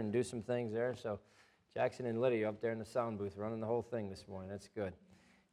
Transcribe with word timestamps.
and 0.00 0.12
do 0.12 0.22
some 0.22 0.42
things 0.42 0.72
there. 0.72 0.94
So 1.00 1.20
Jackson 1.74 2.06
and 2.06 2.20
Lydia 2.20 2.48
up 2.48 2.60
there 2.60 2.72
in 2.72 2.78
the 2.78 2.84
sound 2.84 3.18
booth 3.18 3.36
running 3.36 3.60
the 3.60 3.66
whole 3.66 3.82
thing 3.82 4.10
this 4.10 4.24
morning. 4.28 4.50
That's 4.50 4.68
good. 4.74 4.92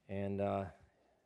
And 0.10 0.42
uh, 0.42 0.64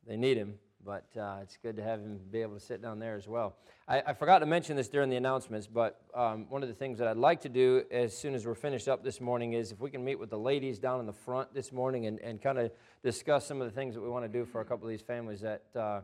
they 0.06 0.18
need 0.18 0.36
him, 0.36 0.56
but 0.84 1.06
uh, 1.18 1.38
it's 1.42 1.58
good 1.58 1.78
to 1.78 1.84
have 1.84 2.02
him 2.02 2.20
be 2.32 2.42
able 2.42 2.56
to 2.56 2.60
sit 2.60 2.82
down 2.82 3.00
there 3.00 3.16
as 3.16 3.28
well. 3.28 3.56
I, 3.88 4.02
I 4.08 4.14
forgot 4.14 4.40
to 4.40 4.46
mention 4.46 4.76
this 4.76 4.90
during 4.90 5.10
the 5.10 5.16
announcements, 5.16 5.68
but 5.68 6.02
um, 6.14 6.48
one 6.50 6.62
of 6.64 6.68
the 6.68 6.76
things 6.76 6.98
that 6.98 7.08
I'd 7.08 7.18
like 7.18 7.42
to 7.42 7.50
do 7.50 7.84
as 7.92 8.18
soon 8.18 8.36
as 8.36 8.46
we're 8.46 8.56
finished 8.56 8.88
up 8.88 9.04
this 9.04 9.22
morning 9.22 9.54
is 9.54 9.72
if 9.72 9.80
we 9.80 9.90
can 9.90 10.04
meet 10.04 10.20
with 10.20 10.30
the 10.30 10.40
ladies 10.40 10.80
down 10.80 11.00
in 11.00 11.06
the 11.06 11.14
front 11.14 11.54
this 11.54 11.72
morning 11.72 12.08
and, 12.08 12.20
and 12.20 12.42
kind 12.42 12.58
of 12.58 12.72
discuss 13.04 13.46
some 13.46 13.62
of 13.62 13.68
the 13.68 13.74
things 13.74 13.96
that 13.96 14.02
we 14.02 14.10
want 14.10 14.26
to 14.26 14.30
do 14.30 14.46
for 14.46 14.62
a 14.62 14.66
couple 14.66 14.88
of 14.88 14.90
these 14.90 15.02
families 15.02 15.40
that, 15.42 15.64
uh, 15.76 16.02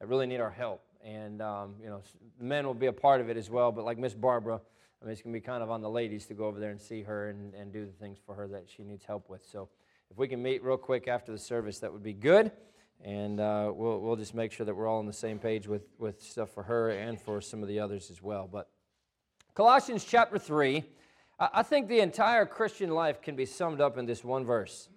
that 0.00 0.08
really 0.08 0.26
need 0.26 0.40
our 0.40 0.50
help. 0.50 0.82
And, 1.04 1.42
um, 1.42 1.74
you 1.82 1.90
know, 1.90 2.02
men 2.40 2.66
will 2.66 2.74
be 2.74 2.86
a 2.86 2.92
part 2.92 3.20
of 3.20 3.28
it 3.28 3.36
as 3.36 3.50
well, 3.50 3.70
but 3.70 3.84
like 3.84 3.98
Miss 3.98 4.14
Barbara, 4.14 4.60
I 5.04 5.06
mean, 5.06 5.12
it's 5.12 5.20
going 5.20 5.34
to 5.34 5.38
be 5.38 5.44
kind 5.44 5.62
of 5.62 5.70
on 5.70 5.82
the 5.82 5.90
ladies 5.90 6.24
to 6.26 6.34
go 6.34 6.46
over 6.46 6.58
there 6.58 6.70
and 6.70 6.80
see 6.80 7.02
her 7.02 7.28
and, 7.28 7.52
and 7.52 7.70
do 7.70 7.84
the 7.84 7.92
things 7.92 8.16
for 8.24 8.34
her 8.34 8.48
that 8.48 8.64
she 8.74 8.82
needs 8.82 9.04
help 9.04 9.28
with. 9.28 9.44
So 9.44 9.68
if 10.10 10.16
we 10.16 10.26
can 10.26 10.42
meet 10.42 10.64
real 10.64 10.78
quick 10.78 11.08
after 11.08 11.30
the 11.30 11.38
service, 11.38 11.78
that 11.80 11.92
would 11.92 12.02
be 12.02 12.14
good. 12.14 12.50
And 13.04 13.38
uh, 13.38 13.70
we'll, 13.74 14.00
we'll 14.00 14.16
just 14.16 14.34
make 14.34 14.50
sure 14.50 14.64
that 14.64 14.74
we're 14.74 14.88
all 14.88 15.00
on 15.00 15.04
the 15.04 15.12
same 15.12 15.38
page 15.38 15.68
with, 15.68 15.82
with 15.98 16.22
stuff 16.22 16.48
for 16.48 16.62
her 16.62 16.88
and 16.88 17.20
for 17.20 17.42
some 17.42 17.60
of 17.60 17.68
the 17.68 17.80
others 17.80 18.10
as 18.10 18.22
well. 18.22 18.48
But 18.50 18.70
Colossians 19.52 20.06
chapter 20.06 20.38
3, 20.38 20.82
I 21.38 21.62
think 21.62 21.88
the 21.88 22.00
entire 22.00 22.46
Christian 22.46 22.88
life 22.88 23.20
can 23.20 23.36
be 23.36 23.44
summed 23.44 23.82
up 23.82 23.98
in 23.98 24.06
this 24.06 24.24
one 24.24 24.46
verse. 24.46 24.88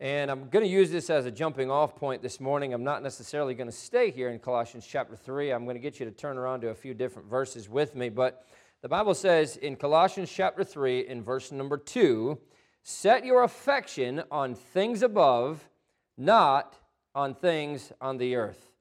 And 0.00 0.28
I'm 0.28 0.48
going 0.48 0.64
to 0.64 0.70
use 0.70 0.90
this 0.90 1.08
as 1.08 1.24
a 1.24 1.30
jumping 1.30 1.70
off 1.70 1.94
point 1.94 2.20
this 2.20 2.40
morning. 2.40 2.74
I'm 2.74 2.82
not 2.82 3.00
necessarily 3.00 3.54
going 3.54 3.70
to 3.70 3.76
stay 3.76 4.10
here 4.10 4.30
in 4.30 4.40
Colossians 4.40 4.84
chapter 4.84 5.14
3. 5.14 5.52
I'm 5.52 5.62
going 5.62 5.76
to 5.76 5.80
get 5.80 6.00
you 6.00 6.06
to 6.06 6.10
turn 6.10 6.36
around 6.36 6.62
to 6.62 6.70
a 6.70 6.74
few 6.74 6.94
different 6.94 7.30
verses 7.30 7.68
with 7.68 7.94
me. 7.94 8.08
But 8.08 8.44
the 8.84 8.88
Bible 8.90 9.14
says 9.14 9.56
in 9.56 9.76
Colossians 9.76 10.30
chapter 10.30 10.62
3, 10.62 11.08
in 11.08 11.22
verse 11.22 11.50
number 11.50 11.78
2, 11.78 12.38
set 12.82 13.24
your 13.24 13.42
affection 13.42 14.22
on 14.30 14.54
things 14.54 15.02
above, 15.02 15.66
not 16.18 16.78
on 17.14 17.34
things 17.34 17.94
on 17.98 18.18
the 18.18 18.36
earth. 18.36 18.72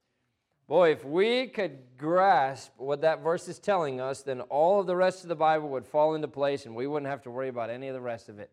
Boy, 0.67 0.91
if 0.91 1.05
we 1.05 1.47
could 1.47 1.77
grasp 1.97 2.73
what 2.75 2.99
that 2.99 3.23
verse 3.23 3.47
is 3.47 3.59
telling 3.59 4.01
us, 4.01 4.23
then 4.23 4.41
all 4.41 4.81
of 4.81 4.87
the 4.87 4.95
rest 4.97 5.23
of 5.23 5.29
the 5.29 5.37
Bible 5.37 5.69
would 5.69 5.87
fall 5.87 6.15
into 6.15 6.27
place 6.27 6.65
and 6.65 6.75
we 6.75 6.85
wouldn't 6.85 7.09
have 7.09 7.21
to 7.21 7.31
worry 7.31 7.47
about 7.47 7.69
any 7.69 7.87
of 7.87 7.93
the 7.93 8.01
rest 8.01 8.27
of 8.27 8.39
it. 8.39 8.51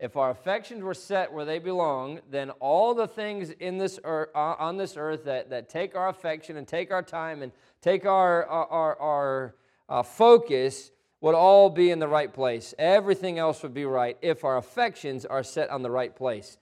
If 0.00 0.16
our 0.16 0.30
affections 0.30 0.82
were 0.82 0.94
set 0.94 1.30
where 1.30 1.44
they 1.44 1.58
belong, 1.58 2.20
then 2.30 2.48
all 2.60 2.94
the 2.94 3.08
things 3.08 3.50
in 3.50 3.76
this 3.76 4.00
earth, 4.04 4.30
uh, 4.34 4.54
on 4.58 4.78
this 4.78 4.96
earth 4.96 5.26
that, 5.26 5.50
that 5.50 5.68
take 5.68 5.94
our 5.94 6.08
affection 6.08 6.56
and 6.56 6.66
take 6.66 6.90
our 6.90 7.02
time 7.02 7.42
and 7.42 7.52
take 7.82 8.06
our, 8.06 8.46
our, 8.46 8.66
our, 8.70 9.00
our 9.00 9.54
uh, 9.88 10.02
focus 10.02 10.90
would 11.20 11.34
all 11.34 11.70
be 11.70 11.90
in 11.90 11.98
the 11.98 12.08
right 12.08 12.32
place. 12.32 12.74
Everything 12.78 13.38
else 13.38 13.62
would 13.62 13.74
be 13.74 13.84
right 13.84 14.16
if 14.22 14.44
our 14.44 14.56
affections 14.56 15.24
are 15.24 15.42
set 15.42 15.70
on 15.70 15.82
the 15.82 15.90
right 15.90 16.14
place. 16.14 16.58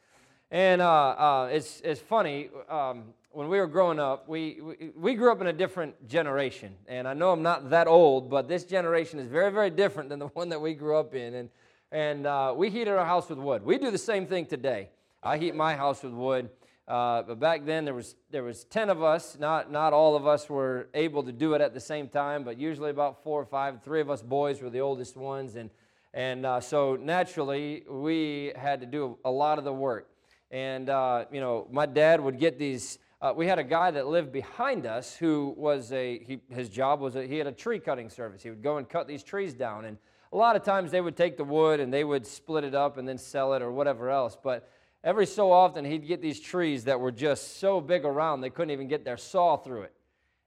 And 0.50 0.80
uh, 0.80 1.08
uh, 1.10 1.48
it's, 1.52 1.80
it's 1.82 2.00
funny, 2.00 2.50
um, 2.68 3.04
when 3.36 3.48
we 3.48 3.58
were 3.58 3.66
growing 3.66 3.98
up, 3.98 4.28
we, 4.28 4.60
we, 4.62 4.90
we, 4.96 5.14
grew 5.14 5.30
up 5.30 5.42
in 5.42 5.46
a 5.48 5.52
different 5.52 6.08
generation. 6.08 6.74
And 6.88 7.06
I 7.06 7.12
know 7.12 7.32
I'm 7.32 7.42
not 7.42 7.68
that 7.68 7.86
old, 7.86 8.30
but 8.30 8.48
this 8.48 8.64
generation 8.64 9.18
is 9.18 9.26
very, 9.26 9.52
very 9.52 9.68
different 9.68 10.08
than 10.08 10.18
the 10.18 10.28
one 10.28 10.48
that 10.48 10.60
we 10.60 10.72
grew 10.72 10.96
up 10.96 11.14
in. 11.14 11.34
And, 11.34 11.50
and 11.92 12.26
uh, 12.26 12.54
we 12.56 12.70
heated 12.70 12.94
our 12.94 13.04
house 13.04 13.28
with 13.28 13.38
wood. 13.38 13.62
We 13.62 13.76
do 13.76 13.90
the 13.90 13.98
same 13.98 14.26
thing 14.26 14.46
today. 14.46 14.88
I 15.22 15.36
heat 15.36 15.54
my 15.54 15.74
house 15.74 16.02
with 16.02 16.14
wood. 16.14 16.48
Uh, 16.88 17.22
but 17.22 17.40
back 17.40 17.64
then 17.64 17.84
there 17.84 17.94
was 17.94 18.14
there 18.30 18.44
was 18.44 18.64
10 18.64 18.90
of 18.90 19.02
us. 19.02 19.36
Not 19.38 19.72
not 19.72 19.92
all 19.92 20.14
of 20.14 20.26
us 20.26 20.48
were 20.48 20.88
able 20.94 21.22
to 21.24 21.32
do 21.32 21.54
it 21.54 21.60
at 21.60 21.74
the 21.74 21.80
same 21.80 22.08
time 22.08 22.44
but 22.44 22.58
usually 22.58 22.90
about 22.90 23.24
four 23.24 23.40
or 23.40 23.44
five 23.44 23.82
three 23.82 24.00
of 24.00 24.08
us 24.08 24.22
boys 24.22 24.62
were 24.62 24.70
the 24.70 24.80
oldest 24.80 25.16
ones. 25.16 25.56
And 25.56 25.70
and 26.14 26.46
uh, 26.46 26.60
so 26.60 26.96
naturally 26.96 27.82
we 27.90 28.52
had 28.56 28.80
to 28.80 28.86
do 28.86 29.18
a 29.24 29.30
lot 29.30 29.58
of 29.58 29.64
the 29.64 29.72
work. 29.72 30.08
And 30.50 30.88
uh, 30.88 31.24
you 31.32 31.40
know 31.40 31.66
my 31.70 31.86
dad 31.86 32.20
would 32.20 32.38
get 32.38 32.58
these 32.58 32.98
uh, 33.20 33.32
we 33.34 33.46
had 33.46 33.58
a 33.58 33.64
guy 33.64 33.90
that 33.90 34.06
lived 34.06 34.30
behind 34.30 34.86
us 34.86 35.16
who 35.16 35.54
was 35.56 35.90
a 35.90 36.18
he, 36.18 36.38
his 36.50 36.68
job 36.68 37.00
was 37.00 37.16
a, 37.16 37.26
he 37.26 37.38
had 37.38 37.46
a 37.46 37.52
tree 37.52 37.80
cutting 37.80 38.10
service. 38.10 38.42
He 38.42 38.50
would 38.50 38.62
go 38.62 38.76
and 38.76 38.88
cut 38.88 39.08
these 39.08 39.24
trees 39.24 39.54
down. 39.54 39.86
And 39.86 39.96
a 40.32 40.36
lot 40.36 40.54
of 40.54 40.62
times 40.62 40.90
they 40.90 41.00
would 41.00 41.16
take 41.16 41.36
the 41.36 41.44
wood 41.44 41.80
and 41.80 41.92
they 41.92 42.04
would 42.04 42.26
split 42.26 42.62
it 42.62 42.74
up 42.74 42.98
and 42.98 43.08
then 43.08 43.16
sell 43.16 43.54
it 43.54 43.62
or 43.62 43.72
whatever 43.72 44.10
else. 44.10 44.36
But 44.40 44.70
every 45.04 45.26
so 45.26 45.52
often 45.52 45.84
he'd 45.84 46.06
get 46.06 46.20
these 46.20 46.40
trees 46.40 46.84
that 46.84 46.98
were 46.98 47.12
just 47.12 47.58
so 47.58 47.80
big 47.80 48.04
around 48.04 48.40
they 48.40 48.50
couldn't 48.50 48.70
even 48.70 48.88
get 48.88 49.04
their 49.04 49.16
saw 49.16 49.56
through 49.56 49.82
it. 49.82 49.92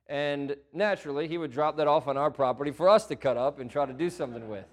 And 0.08 0.56
naturally, 0.74 1.28
he 1.28 1.38
would 1.38 1.52
drop 1.52 1.78
that 1.78 1.88
off 1.88 2.08
on 2.08 2.18
our 2.18 2.32
property 2.32 2.72
for 2.72 2.90
us 2.90 3.06
to 3.08 3.16
cut 3.16 3.38
up 3.38 3.60
and 3.60 3.70
try 3.70 3.86
to 3.86 3.94
do 3.94 4.10
something 4.10 4.50
with. 4.50 4.66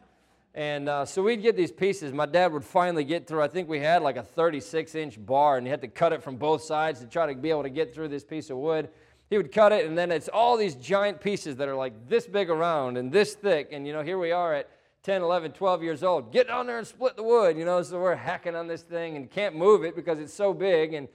And 0.54 0.88
uh, 0.88 1.04
so 1.04 1.22
we'd 1.22 1.42
get 1.42 1.54
these 1.54 1.70
pieces. 1.70 2.14
My 2.14 2.24
dad 2.24 2.50
would 2.50 2.64
finally 2.64 3.04
get 3.04 3.26
through. 3.26 3.42
I 3.42 3.48
think 3.48 3.68
we 3.68 3.78
had 3.78 4.00
like 4.00 4.16
a 4.16 4.22
36 4.22 4.94
inch 4.94 5.24
bar, 5.24 5.58
and 5.58 5.66
he 5.66 5.70
had 5.70 5.82
to 5.82 5.88
cut 5.88 6.14
it 6.14 6.22
from 6.22 6.36
both 6.36 6.62
sides 6.62 7.00
to 7.00 7.06
try 7.06 7.26
to 7.26 7.38
be 7.38 7.50
able 7.50 7.64
to 7.64 7.68
get 7.68 7.94
through 7.94 8.08
this 8.08 8.24
piece 8.24 8.48
of 8.48 8.56
wood. 8.56 8.88
He 9.28 9.36
would 9.36 9.52
cut 9.52 9.72
it, 9.72 9.84
and 9.84 9.98
then 9.98 10.10
it's 10.10 10.28
all 10.28 10.56
these 10.56 10.74
giant 10.74 11.20
pieces 11.20 11.56
that 11.56 11.68
are 11.68 11.76
like 11.76 12.08
this 12.08 12.26
big 12.26 12.48
around 12.48 12.96
and 12.96 13.12
this 13.12 13.34
thick. 13.34 13.68
And 13.72 13.86
you 13.86 13.92
know, 13.92 14.02
here 14.02 14.18
we 14.18 14.32
are 14.32 14.54
at 14.54 14.70
10, 15.06 15.22
11, 15.22 15.52
12 15.52 15.84
years 15.84 16.02
old. 16.02 16.32
Get 16.32 16.48
down 16.48 16.66
there 16.66 16.78
and 16.78 16.86
split 16.86 17.14
the 17.14 17.22
wood, 17.22 17.56
you 17.56 17.64
know. 17.64 17.80
So 17.80 18.00
we're 18.00 18.16
hacking 18.16 18.56
on 18.56 18.66
this 18.66 18.82
thing 18.82 19.14
and 19.14 19.30
can't 19.30 19.54
move 19.54 19.84
it 19.84 19.94
because 19.94 20.18
it's 20.18 20.34
so 20.34 20.52
big. 20.52 20.94
And, 20.94 21.06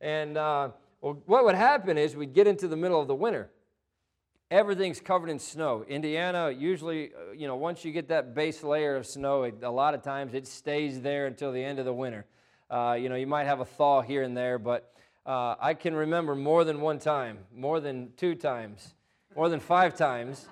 and 0.00 0.38
uh, 0.38 0.68
well, 1.00 1.20
what 1.26 1.44
would 1.44 1.56
happen 1.56 1.98
is 1.98 2.14
we'd 2.14 2.32
get 2.32 2.46
into 2.46 2.68
the 2.68 2.76
middle 2.76 3.00
of 3.00 3.08
the 3.08 3.14
winter. 3.16 3.50
Everything's 4.52 5.00
covered 5.00 5.30
in 5.30 5.40
snow. 5.40 5.84
Indiana, 5.88 6.52
usually, 6.56 7.10
uh, 7.12 7.32
you 7.32 7.48
know, 7.48 7.56
once 7.56 7.84
you 7.84 7.90
get 7.90 8.06
that 8.06 8.36
base 8.36 8.62
layer 8.62 8.94
of 8.94 9.04
snow, 9.04 9.42
it, 9.42 9.56
a 9.64 9.70
lot 9.70 9.94
of 9.94 10.02
times 10.02 10.32
it 10.32 10.46
stays 10.46 11.00
there 11.00 11.26
until 11.26 11.50
the 11.50 11.64
end 11.64 11.80
of 11.80 11.84
the 11.84 11.92
winter. 11.92 12.26
Uh, 12.70 12.96
you 12.96 13.08
know, 13.08 13.16
you 13.16 13.26
might 13.26 13.48
have 13.48 13.58
a 13.58 13.64
thaw 13.64 14.00
here 14.00 14.22
and 14.22 14.36
there, 14.36 14.60
but 14.60 14.94
uh, 15.26 15.56
I 15.60 15.74
can 15.74 15.96
remember 15.96 16.36
more 16.36 16.62
than 16.62 16.80
one 16.80 17.00
time, 17.00 17.38
more 17.52 17.80
than 17.80 18.12
two 18.16 18.36
times, 18.36 18.94
more 19.34 19.48
than 19.48 19.58
five 19.58 19.96
times. 19.96 20.48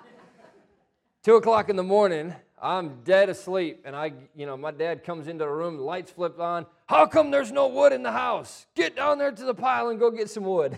Two 1.21 1.35
o'clock 1.35 1.69
in 1.69 1.77
the 1.77 1.83
morning, 1.83 2.33
I'm 2.61 3.03
dead 3.03 3.29
asleep, 3.29 3.81
and 3.85 3.95
I, 3.95 4.13
you 4.35 4.45
know, 4.45 4.57
my 4.57 4.71
dad 4.71 5.03
comes 5.03 5.27
into 5.27 5.45
the 5.45 5.49
room, 5.49 5.77
lights 5.77 6.11
flip 6.11 6.39
on. 6.39 6.65
How 6.87 7.05
come 7.05 7.31
there's 7.31 7.51
no 7.51 7.67
wood 7.67 7.93
in 7.93 8.03
the 8.03 8.11
house? 8.11 8.65
Get 8.75 8.95
down 8.95 9.17
there 9.17 9.31
to 9.31 9.45
the 9.45 9.53
pile 9.53 9.89
and 9.89 9.99
go 9.99 10.11
get 10.11 10.29
some 10.29 10.43
wood. 10.43 10.77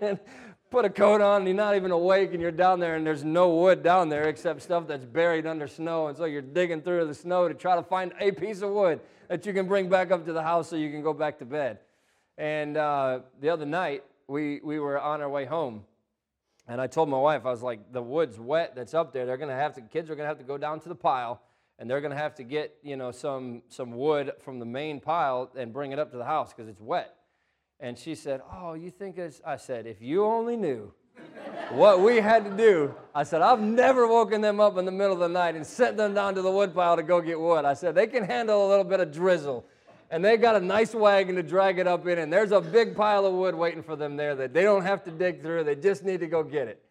and 0.00 0.18
Put 0.72 0.86
a 0.86 0.90
coat 0.90 1.20
on, 1.20 1.42
and 1.42 1.46
you're 1.46 1.54
not 1.54 1.76
even 1.76 1.90
awake, 1.90 2.32
and 2.32 2.40
you're 2.40 2.50
down 2.50 2.80
there, 2.80 2.94
and 2.94 3.06
there's 3.06 3.24
no 3.24 3.50
wood 3.56 3.82
down 3.82 4.08
there 4.08 4.30
except 4.30 4.62
stuff 4.62 4.86
that's 4.86 5.04
buried 5.04 5.46
under 5.46 5.68
snow. 5.68 6.06
And 6.06 6.16
so 6.16 6.24
you're 6.24 6.40
digging 6.40 6.80
through 6.80 7.06
the 7.06 7.14
snow 7.14 7.46
to 7.46 7.52
try 7.52 7.76
to 7.76 7.82
find 7.82 8.14
a 8.18 8.30
piece 8.30 8.62
of 8.62 8.70
wood 8.70 9.00
that 9.28 9.44
you 9.44 9.52
can 9.52 9.66
bring 9.66 9.90
back 9.90 10.10
up 10.10 10.24
to 10.24 10.32
the 10.32 10.40
house 10.42 10.70
so 10.70 10.76
you 10.76 10.90
can 10.90 11.02
go 11.02 11.12
back 11.12 11.38
to 11.40 11.44
bed. 11.44 11.80
And 12.38 12.78
uh, 12.78 13.20
the 13.38 13.50
other 13.50 13.66
night, 13.66 14.02
we, 14.28 14.60
we 14.64 14.78
were 14.78 14.98
on 14.98 15.20
our 15.20 15.28
way 15.28 15.44
home, 15.44 15.84
and 16.68 16.80
I 16.80 16.86
told 16.86 17.08
my 17.08 17.18
wife, 17.18 17.44
I 17.44 17.50
was 17.50 17.62
like, 17.62 17.92
the 17.92 18.02
wood's 18.02 18.38
wet 18.38 18.74
that's 18.74 18.94
up 18.94 19.12
there. 19.12 19.26
They're 19.26 19.36
to 19.36 19.48
have 19.48 19.74
to, 19.74 19.80
kids 19.82 20.10
are 20.10 20.16
to 20.16 20.24
have 20.24 20.38
to 20.38 20.44
go 20.44 20.56
down 20.56 20.80
to 20.80 20.88
the 20.88 20.94
pile 20.94 21.42
and 21.78 21.90
they're 21.90 22.00
to 22.00 22.14
have 22.14 22.34
to 22.36 22.44
get, 22.44 22.76
you 22.82 22.96
know, 22.96 23.10
some, 23.10 23.62
some 23.68 23.92
wood 23.92 24.32
from 24.40 24.58
the 24.58 24.66
main 24.66 25.00
pile 25.00 25.50
and 25.56 25.72
bring 25.72 25.92
it 25.92 25.98
up 25.98 26.10
to 26.12 26.16
the 26.16 26.24
house 26.24 26.52
because 26.52 26.68
it's 26.68 26.80
wet. 26.80 27.16
And 27.80 27.98
she 27.98 28.14
said, 28.14 28.40
Oh, 28.52 28.74
you 28.74 28.90
think 28.90 29.18
it's, 29.18 29.40
I 29.44 29.56
said, 29.56 29.86
if 29.86 30.00
you 30.00 30.24
only 30.24 30.56
knew 30.56 30.92
what 31.70 32.00
we 32.00 32.16
had 32.16 32.44
to 32.44 32.50
do. 32.56 32.94
I 33.14 33.22
said, 33.22 33.42
I've 33.42 33.60
never 33.60 34.06
woken 34.06 34.40
them 34.40 34.60
up 34.60 34.76
in 34.78 34.84
the 34.84 34.92
middle 34.92 35.14
of 35.14 35.20
the 35.20 35.28
night 35.28 35.54
and 35.54 35.66
sent 35.66 35.96
them 35.96 36.14
down 36.14 36.34
to 36.34 36.42
the 36.42 36.50
wood 36.50 36.74
pile 36.74 36.96
to 36.96 37.02
go 37.02 37.20
get 37.20 37.38
wood. 37.38 37.64
I 37.64 37.74
said, 37.74 37.94
they 37.94 38.06
can 38.06 38.24
handle 38.24 38.66
a 38.66 38.68
little 38.68 38.84
bit 38.84 39.00
of 39.00 39.12
drizzle 39.12 39.66
and 40.12 40.22
they 40.22 40.36
got 40.36 40.54
a 40.54 40.60
nice 40.60 40.94
wagon 40.94 41.36
to 41.36 41.42
drag 41.42 41.78
it 41.78 41.86
up 41.86 42.06
in, 42.06 42.18
and 42.18 42.30
there's 42.30 42.52
a 42.52 42.60
big 42.60 42.94
pile 42.94 43.24
of 43.24 43.32
wood 43.32 43.54
waiting 43.54 43.82
for 43.82 43.96
them 43.96 44.14
there 44.14 44.34
that 44.34 44.52
they 44.52 44.62
don't 44.62 44.82
have 44.82 45.02
to 45.04 45.10
dig 45.10 45.40
through. 45.40 45.64
They 45.64 45.74
just 45.74 46.04
need 46.04 46.20
to 46.20 46.26
go 46.26 46.44
get 46.44 46.68
it. 46.68 46.84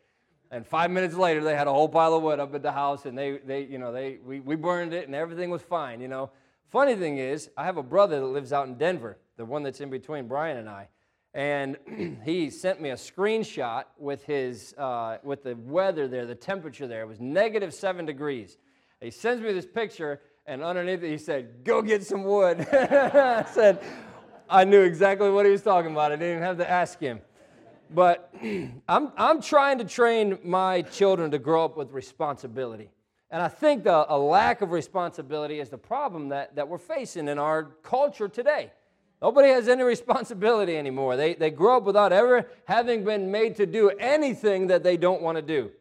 And 0.49 0.65
five 0.65 0.89
minutes 0.89 1.13
later, 1.13 1.43
they 1.43 1.55
had 1.55 1.67
a 1.67 1.71
whole 1.71 1.87
pile 1.87 2.15
of 2.15 2.23
wood 2.23 2.39
up 2.39 2.55
at 2.55 2.63
the 2.63 2.71
house, 2.71 3.05
and 3.05 3.15
they, 3.15 3.37
they 3.37 3.61
you 3.61 3.77
know, 3.77 3.93
they, 3.93 4.17
we, 4.25 4.39
we 4.39 4.55
burned 4.55 4.91
it, 4.91 5.05
and 5.05 5.13
everything 5.13 5.51
was 5.51 5.61
fine, 5.61 6.01
you 6.01 6.07
know. 6.07 6.31
Funny 6.69 6.95
thing 6.95 7.19
is, 7.19 7.51
I 7.55 7.63
have 7.63 7.77
a 7.77 7.83
brother 7.83 8.19
that 8.19 8.25
lives 8.25 8.51
out 8.51 8.67
in 8.67 8.75
Denver, 8.79 9.19
the 9.37 9.45
one 9.45 9.61
that's 9.61 9.81
in 9.81 9.91
between 9.91 10.27
Brian 10.27 10.57
and 10.57 10.67
I, 10.67 10.87
and 11.35 11.77
he 12.25 12.49
sent 12.49 12.81
me 12.81 12.89
a 12.89 12.95
screenshot 12.95 13.83
with 13.99 14.23
his, 14.23 14.73
uh, 14.79 15.19
with 15.21 15.43
the 15.43 15.55
weather 15.55 16.07
there, 16.07 16.25
the 16.25 16.33
temperature 16.33 16.87
there. 16.87 17.03
It 17.03 17.07
was 17.07 17.19
negative 17.19 17.71
seven 17.71 18.07
degrees. 18.07 18.57
He 18.99 19.11
sends 19.11 19.43
me 19.43 19.53
this 19.53 19.67
picture, 19.67 20.21
and 20.51 20.61
underneath 20.61 21.01
it 21.01 21.09
he 21.09 21.17
said, 21.17 21.63
Go 21.63 21.81
get 21.81 22.03
some 22.03 22.25
wood. 22.25 22.59
I 22.73 23.45
said, 23.53 23.81
I 24.49 24.65
knew 24.65 24.81
exactly 24.81 25.31
what 25.31 25.45
he 25.45 25.51
was 25.51 25.61
talking 25.61 25.93
about. 25.93 26.11
I 26.11 26.17
didn't 26.17 26.31
even 26.31 26.43
have 26.43 26.57
to 26.57 26.69
ask 26.69 26.99
him. 26.99 27.21
But 27.89 28.33
I'm, 28.89 29.13
I'm 29.15 29.41
trying 29.41 29.77
to 29.77 29.85
train 29.85 30.37
my 30.43 30.81
children 30.81 31.31
to 31.31 31.39
grow 31.39 31.63
up 31.63 31.77
with 31.77 31.91
responsibility. 31.91 32.89
And 33.29 33.41
I 33.41 33.47
think 33.47 33.85
the, 33.85 34.05
a 34.13 34.17
lack 34.17 34.61
of 34.61 34.71
responsibility 34.71 35.61
is 35.61 35.69
the 35.69 35.77
problem 35.77 36.27
that, 36.29 36.53
that 36.57 36.67
we're 36.67 36.77
facing 36.77 37.29
in 37.29 37.39
our 37.39 37.63
culture 37.81 38.27
today. 38.27 38.73
Nobody 39.21 39.47
has 39.49 39.69
any 39.69 39.83
responsibility 39.95 40.75
anymore. 40.75 41.15
They, 41.15 41.33
they 41.33 41.49
grow 41.49 41.77
up 41.77 41.83
without 41.83 42.11
ever 42.11 42.45
having 42.65 43.05
been 43.05 43.31
made 43.31 43.55
to 43.55 43.65
do 43.65 43.89
anything 43.91 44.67
that 44.67 44.83
they 44.83 44.97
don't 44.97 45.21
want 45.21 45.37
to 45.37 45.41
do. 45.41 45.71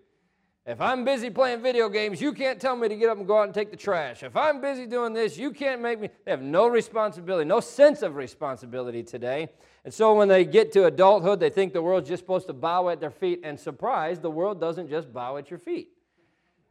If 0.67 0.81
I'm 0.81 1.07
busy 1.07 1.31
playing 1.31 1.63
video 1.63 1.89
games, 1.89 2.21
you 2.21 2.35
can't 2.35 2.61
tell 2.61 2.77
me 2.77 2.89
to 2.89 2.95
get 2.95 3.09
up 3.09 3.17
and 3.17 3.27
go 3.27 3.39
out 3.39 3.45
and 3.45 3.55
take 3.55 3.71
the 3.71 3.77
trash. 3.79 4.23
If 4.23 4.37
I'm 4.37 4.61
busy 4.61 4.87
doing 4.87 5.15
this, 5.15 5.39
you 5.39 5.53
can't 5.53 5.81
make 5.81 5.99
me. 5.99 6.11
They 6.25 6.31
have 6.31 6.43
no 6.43 6.67
responsibility, 6.67 7.47
no 7.47 7.61
sense 7.61 8.03
of 8.03 8.15
responsibility 8.15 9.03
today. 9.03 9.49
And 9.85 9.93
so 9.93 10.15
when 10.15 10.29
they 10.29 10.45
get 10.45 10.71
to 10.73 10.85
adulthood, 10.85 11.41
they 11.41 11.49
think 11.49 11.73
the 11.73 11.81
world's 11.81 12.09
just 12.09 12.23
supposed 12.23 12.47
to 12.49 12.53
bow 12.53 12.91
at 12.91 13.01
their 13.01 13.11
feet. 13.11 13.41
And 13.43 13.59
surprise, 13.59 14.21
the 14.21 14.31
world 14.31 14.61
doesn't 14.61 14.91
just 14.91 15.11
bow 15.13 15.39
at 15.39 15.49
your 15.51 15.59
feet. 15.59 15.93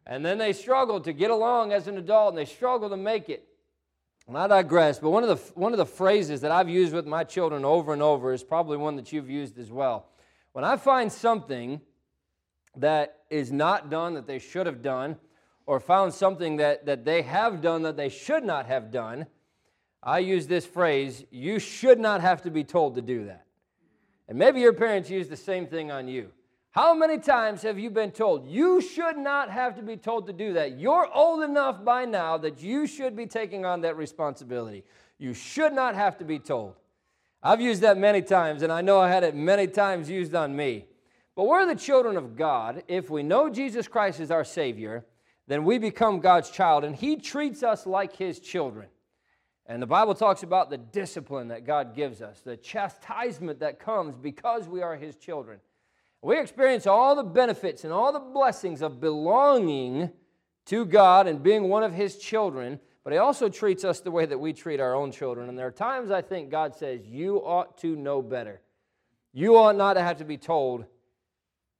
And 0.06 0.24
then 0.24 0.38
they 0.38 0.53
struggle 0.53 1.01
to 1.01 1.12
get 1.12 1.31
along 1.31 1.71
as 1.71 1.88
an 1.88 1.97
adult 1.97 2.30
and 2.30 2.38
they 2.38 2.45
struggle 2.45 2.89
to 2.89 2.97
make 2.97 3.27
it. 3.27 3.47
And 4.27 4.38
I 4.38 4.45
digress, 4.45 5.00
but 5.00 5.09
one 5.09 5.24
of, 5.24 5.30
the, 5.30 5.59
one 5.59 5.74
of 5.74 5.80
the 5.80 5.85
phrases 5.88 6.42
that 6.42 6.51
I've 6.51 6.69
used 6.69 6.94
with 6.94 7.07
my 7.07 7.24
children 7.24 7.65
over 7.65 7.94
and 7.94 8.03
over 8.03 8.31
is 8.31 8.44
probably 8.44 8.77
one 8.77 8.95
that 8.97 9.12
you've 9.12 9.30
used 9.30 9.57
as 9.57 9.71
well. 9.71 10.09
When 10.51 10.63
I 10.63 10.77
find 10.77 11.12
something 11.12 11.81
that 12.77 13.19
is 13.30 13.51
not 13.51 13.89
done 13.89 14.13
that 14.13 14.27
they 14.27 14.39
should 14.39 14.66
have 14.66 14.81
done, 14.81 15.18
or 15.66 15.80
found 15.80 16.13
something 16.13 16.57
that, 16.57 16.86
that 16.86 17.06
they 17.06 17.21
have 17.21 17.62
done 17.62 17.83
that 17.83 17.95
they 17.95 18.10
should 18.10 18.44
not 18.44 18.66
have 18.66 18.92
done, 18.92 19.27
I 20.01 20.19
use 20.19 20.48
this 20.48 20.66
phrase 20.66 21.24
you 21.30 21.60
should 21.60 22.00
not 22.00 22.21
have 22.21 22.42
to 22.44 22.51
be 22.51 22.63
told 22.63 22.95
to 22.95 23.01
do 23.01 23.25
that. 23.25 23.45
And 24.27 24.38
maybe 24.38 24.62
your 24.62 24.74
parents 24.74 25.10
use 25.10 25.27
the 25.27 25.38
same 25.38 25.68
thing 25.68 25.92
on 25.92 26.07
you. 26.07 26.31
How 26.71 26.94
many 26.94 27.18
times 27.18 27.63
have 27.63 27.80
you 27.80 27.89
been 27.89 28.12
told 28.12 28.48
you 28.48 28.80
should 28.80 29.18
not 29.18 29.50
have 29.50 29.75
to 29.75 29.81
be 29.81 29.98
told 29.98 30.27
to 30.27 30.33
do 30.33 30.54
that? 30.54 30.80
You're 30.80 31.07
old 31.13 31.44
enough 31.44 31.83
by 31.83 32.06
now 32.06 32.38
that 32.38 32.62
you 32.62 32.86
should 32.86 33.16
be 33.16 33.25
taking 33.25 33.66
on 33.66 33.81
that 33.81 33.98
responsibility. 33.98 34.83
You 35.18 35.33
should 35.33 35.74
not 35.74 35.95
have 35.95 36.18
to 36.19 36.25
be 36.25 36.38
told. 36.39 36.75
I've 37.42 37.62
used 37.62 37.81
that 37.81 37.98
many 37.98 38.21
times, 38.21 38.62
and 38.62 38.71
I 38.71 38.81
know 38.81 39.00
I 39.00 39.10
had 39.10 39.24
it 39.24 39.36
many 39.36 39.66
times 39.66 40.10
used 40.10 40.36
on 40.36 40.56
me. 40.56 40.86
But 41.35 41.45
we're 41.45 41.65
the 41.65 41.75
children 41.75 42.17
of 42.17 42.35
God. 42.35 42.83
If 42.87 43.09
we 43.09 43.23
know 43.23 43.49
Jesus 43.49 43.87
Christ 43.87 44.19
is 44.19 44.31
our 44.31 44.43
Savior, 44.43 45.05
then 45.47 45.63
we 45.63 45.79
become 45.79 46.19
God's 46.19 46.51
child, 46.51 46.83
and 46.83 46.95
He 46.95 47.15
treats 47.15 47.63
us 47.63 47.87
like 47.87 48.15
His 48.15 48.39
children. 48.39 48.87
And 49.65 49.81
the 49.81 49.87
Bible 49.87 50.15
talks 50.15 50.43
about 50.43 50.69
the 50.69 50.77
discipline 50.77 51.49
that 51.49 51.65
God 51.65 51.95
gives 51.95 52.21
us, 52.21 52.41
the 52.41 52.57
chastisement 52.57 53.59
that 53.59 53.79
comes 53.79 54.15
because 54.15 54.67
we 54.67 54.81
are 54.81 54.95
His 54.95 55.15
children. 55.15 55.59
We 56.21 56.39
experience 56.39 56.85
all 56.85 57.15
the 57.15 57.23
benefits 57.23 57.83
and 57.83 57.93
all 57.93 58.11
the 58.11 58.19
blessings 58.19 58.81
of 58.81 58.99
belonging 58.99 60.11
to 60.65 60.85
God 60.85 61.27
and 61.27 61.41
being 61.41 61.69
one 61.69 61.83
of 61.83 61.93
His 61.93 62.17
children, 62.17 62.79
but 63.03 63.13
He 63.13 63.19
also 63.19 63.49
treats 63.49 63.83
us 63.83 64.01
the 64.01 64.11
way 64.11 64.25
that 64.25 64.39
we 64.39 64.53
treat 64.53 64.79
our 64.79 64.93
own 64.93 65.11
children. 65.11 65.49
And 65.49 65.57
there 65.57 65.67
are 65.67 65.71
times 65.71 66.11
I 66.11 66.21
think 66.21 66.51
God 66.51 66.75
says, 66.75 67.07
You 67.07 67.37
ought 67.37 67.77
to 67.79 67.95
know 67.95 68.21
better. 68.21 68.61
You 69.33 69.57
ought 69.57 69.75
not 69.75 69.93
to 69.93 70.01
have 70.01 70.17
to 70.17 70.25
be 70.25 70.37
told 70.37 70.85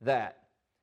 that. 0.02 0.38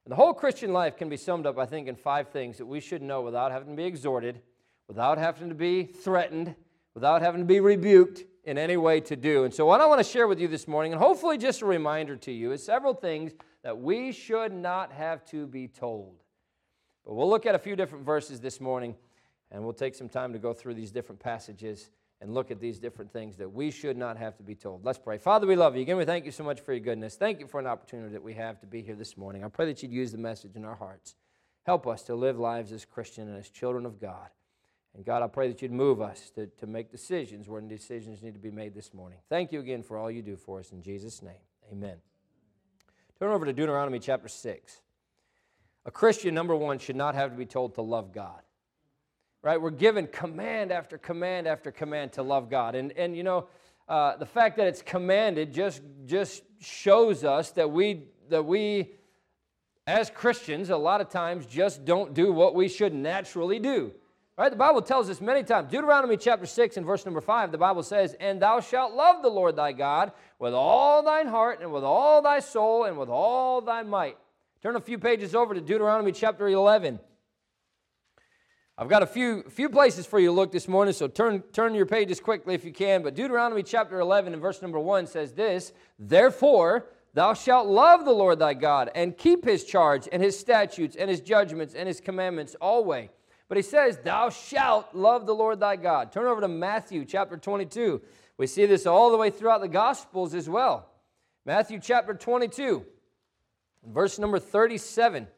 And 0.04 0.12
the 0.12 0.16
whole 0.16 0.32
Christian 0.32 0.72
life 0.72 0.96
can 0.96 1.08
be 1.08 1.16
summed 1.16 1.46
up, 1.46 1.58
I 1.58 1.66
think, 1.66 1.88
in 1.88 1.96
five 1.96 2.28
things 2.28 2.58
that 2.58 2.66
we 2.66 2.80
should 2.80 3.02
know 3.02 3.22
without 3.22 3.50
having 3.50 3.70
to 3.70 3.76
be 3.76 3.84
exhorted, 3.84 4.40
without 4.88 5.18
having 5.18 5.48
to 5.48 5.54
be 5.54 5.84
threatened, 5.84 6.54
without 6.94 7.22
having 7.22 7.40
to 7.40 7.46
be 7.46 7.60
rebuked 7.60 8.24
in 8.44 8.56
any 8.56 8.76
way 8.76 9.00
to 9.00 9.16
do. 9.16 9.44
And 9.44 9.52
so, 9.52 9.66
what 9.66 9.80
I 9.80 9.86
want 9.86 9.98
to 9.98 10.08
share 10.08 10.28
with 10.28 10.38
you 10.38 10.46
this 10.46 10.68
morning, 10.68 10.92
and 10.92 11.02
hopefully 11.02 11.36
just 11.36 11.60
a 11.60 11.66
reminder 11.66 12.16
to 12.16 12.32
you, 12.32 12.52
is 12.52 12.64
several 12.64 12.94
things 12.94 13.32
that 13.64 13.76
we 13.76 14.12
should 14.12 14.52
not 14.52 14.92
have 14.92 15.24
to 15.26 15.46
be 15.46 15.66
told. 15.66 16.22
But 17.04 17.14
we'll 17.14 17.28
look 17.28 17.46
at 17.46 17.56
a 17.56 17.58
few 17.58 17.74
different 17.74 18.04
verses 18.04 18.40
this 18.40 18.60
morning, 18.60 18.94
and 19.50 19.64
we'll 19.64 19.72
take 19.72 19.96
some 19.96 20.08
time 20.08 20.32
to 20.32 20.38
go 20.38 20.52
through 20.52 20.74
these 20.74 20.92
different 20.92 21.20
passages 21.20 21.90
and 22.20 22.32
look 22.32 22.50
at 22.50 22.60
these 22.60 22.78
different 22.78 23.12
things 23.12 23.36
that 23.36 23.52
we 23.52 23.70
should 23.70 23.96
not 23.96 24.16
have 24.16 24.36
to 24.36 24.42
be 24.42 24.54
told. 24.54 24.84
Let's 24.84 24.98
pray. 24.98 25.18
Father, 25.18 25.46
we 25.46 25.56
love 25.56 25.76
you. 25.76 25.82
Again, 25.82 25.96
we 25.96 26.04
thank 26.04 26.24
you 26.24 26.30
so 26.30 26.44
much 26.44 26.60
for 26.60 26.72
your 26.72 26.80
goodness. 26.80 27.16
Thank 27.16 27.40
you 27.40 27.46
for 27.46 27.60
an 27.60 27.66
opportunity 27.66 28.12
that 28.12 28.22
we 28.22 28.34
have 28.34 28.58
to 28.60 28.66
be 28.66 28.82
here 28.82 28.94
this 28.94 29.16
morning. 29.16 29.44
I 29.44 29.48
pray 29.48 29.66
that 29.66 29.82
you'd 29.82 29.92
use 29.92 30.12
the 30.12 30.18
message 30.18 30.56
in 30.56 30.64
our 30.64 30.74
hearts. 30.74 31.14
Help 31.64 31.86
us 31.86 32.02
to 32.04 32.14
live 32.14 32.38
lives 32.38 32.72
as 32.72 32.84
Christian 32.84 33.28
and 33.28 33.36
as 33.36 33.50
children 33.50 33.84
of 33.84 34.00
God. 34.00 34.28
And 34.94 35.04
God, 35.04 35.22
I 35.22 35.26
pray 35.26 35.48
that 35.48 35.60
you'd 35.60 35.72
move 35.72 36.00
us 36.00 36.30
to, 36.36 36.46
to 36.46 36.66
make 36.66 36.90
decisions 36.90 37.48
where 37.48 37.60
decisions 37.60 38.22
need 38.22 38.32
to 38.32 38.40
be 38.40 38.50
made 38.50 38.74
this 38.74 38.94
morning. 38.94 39.18
Thank 39.28 39.52
you 39.52 39.60
again 39.60 39.82
for 39.82 39.98
all 39.98 40.10
you 40.10 40.22
do 40.22 40.36
for 40.36 40.60
us. 40.60 40.72
In 40.72 40.80
Jesus' 40.80 41.20
name, 41.20 41.34
amen. 41.70 41.96
Turn 43.18 43.30
over 43.30 43.44
to 43.44 43.52
Deuteronomy 43.52 43.98
chapter 43.98 44.28
6. 44.28 44.80
A 45.84 45.90
Christian, 45.90 46.34
number 46.34 46.56
one, 46.56 46.78
should 46.78 46.96
not 46.96 47.14
have 47.14 47.30
to 47.30 47.36
be 47.36 47.46
told 47.46 47.74
to 47.74 47.82
love 47.82 48.12
God 48.12 48.40
right? 49.46 49.62
We're 49.62 49.70
given 49.70 50.08
command 50.08 50.72
after 50.72 50.98
command 50.98 51.46
after 51.46 51.70
command 51.70 52.14
to 52.14 52.24
love 52.24 52.50
God. 52.50 52.74
And, 52.74 52.90
and 52.96 53.16
you 53.16 53.22
know, 53.22 53.46
uh, 53.88 54.16
the 54.16 54.26
fact 54.26 54.56
that 54.56 54.66
it's 54.66 54.82
commanded 54.82 55.54
just, 55.54 55.82
just 56.04 56.42
shows 56.58 57.22
us 57.22 57.52
that 57.52 57.70
we, 57.70 58.08
that 58.28 58.44
we, 58.44 58.90
as 59.86 60.10
Christians, 60.10 60.70
a 60.70 60.76
lot 60.76 61.00
of 61.00 61.10
times 61.10 61.46
just 61.46 61.84
don't 61.84 62.12
do 62.12 62.32
what 62.32 62.56
we 62.56 62.66
should 62.66 62.92
naturally 62.92 63.60
do. 63.60 63.92
Right? 64.36 64.50
The 64.50 64.56
Bible 64.56 64.82
tells 64.82 65.08
us 65.08 65.20
many 65.20 65.44
times. 65.44 65.70
Deuteronomy 65.70 66.16
chapter 66.16 66.44
6 66.44 66.76
and 66.76 66.84
verse 66.84 67.04
number 67.04 67.20
5, 67.20 67.52
the 67.52 67.56
Bible 67.56 67.84
says, 67.84 68.16
And 68.18 68.42
thou 68.42 68.58
shalt 68.58 68.94
love 68.94 69.22
the 69.22 69.28
Lord 69.28 69.54
thy 69.54 69.70
God 69.70 70.10
with 70.40 70.54
all 70.54 71.04
thine 71.04 71.28
heart 71.28 71.60
and 71.62 71.72
with 71.72 71.84
all 71.84 72.20
thy 72.20 72.40
soul 72.40 72.82
and 72.82 72.98
with 72.98 73.08
all 73.08 73.60
thy 73.60 73.84
might. 73.84 74.18
Turn 74.60 74.74
a 74.74 74.80
few 74.80 74.98
pages 74.98 75.36
over 75.36 75.54
to 75.54 75.60
Deuteronomy 75.60 76.10
chapter 76.10 76.48
11. 76.48 76.98
I've 78.78 78.88
got 78.88 79.02
a 79.02 79.06
few, 79.06 79.42
few 79.44 79.70
places 79.70 80.04
for 80.04 80.18
you 80.18 80.26
to 80.26 80.32
look 80.32 80.52
this 80.52 80.68
morning, 80.68 80.92
so 80.92 81.08
turn, 81.08 81.40
turn 81.52 81.74
your 81.74 81.86
pages 81.86 82.20
quickly 82.20 82.54
if 82.54 82.62
you 82.62 82.72
can. 82.72 83.02
But 83.02 83.14
Deuteronomy 83.14 83.62
chapter 83.62 84.00
11 84.00 84.34
and 84.34 84.42
verse 84.42 84.60
number 84.60 84.78
1 84.78 85.06
says 85.06 85.32
this 85.32 85.72
Therefore, 85.98 86.84
thou 87.14 87.32
shalt 87.32 87.68
love 87.68 88.04
the 88.04 88.12
Lord 88.12 88.38
thy 88.38 88.52
God 88.52 88.90
and 88.94 89.16
keep 89.16 89.46
his 89.46 89.64
charge 89.64 90.06
and 90.12 90.22
his 90.22 90.38
statutes 90.38 90.94
and 90.94 91.08
his 91.08 91.22
judgments 91.22 91.74
and 91.74 91.88
his 91.88 92.02
commandments 92.02 92.54
always. 92.60 93.08
But 93.48 93.56
he 93.56 93.62
says, 93.62 93.98
Thou 94.04 94.28
shalt 94.28 94.94
love 94.94 95.24
the 95.24 95.34
Lord 95.34 95.58
thy 95.58 95.76
God. 95.76 96.12
Turn 96.12 96.26
over 96.26 96.42
to 96.42 96.48
Matthew 96.48 97.06
chapter 97.06 97.38
22. 97.38 98.02
We 98.36 98.46
see 98.46 98.66
this 98.66 98.84
all 98.84 99.10
the 99.10 99.16
way 99.16 99.30
throughout 99.30 99.62
the 99.62 99.68
Gospels 99.68 100.34
as 100.34 100.50
well. 100.50 100.90
Matthew 101.46 101.80
chapter 101.80 102.12
22, 102.12 102.84
verse 103.86 104.18
number 104.18 104.38
37. 104.38 105.28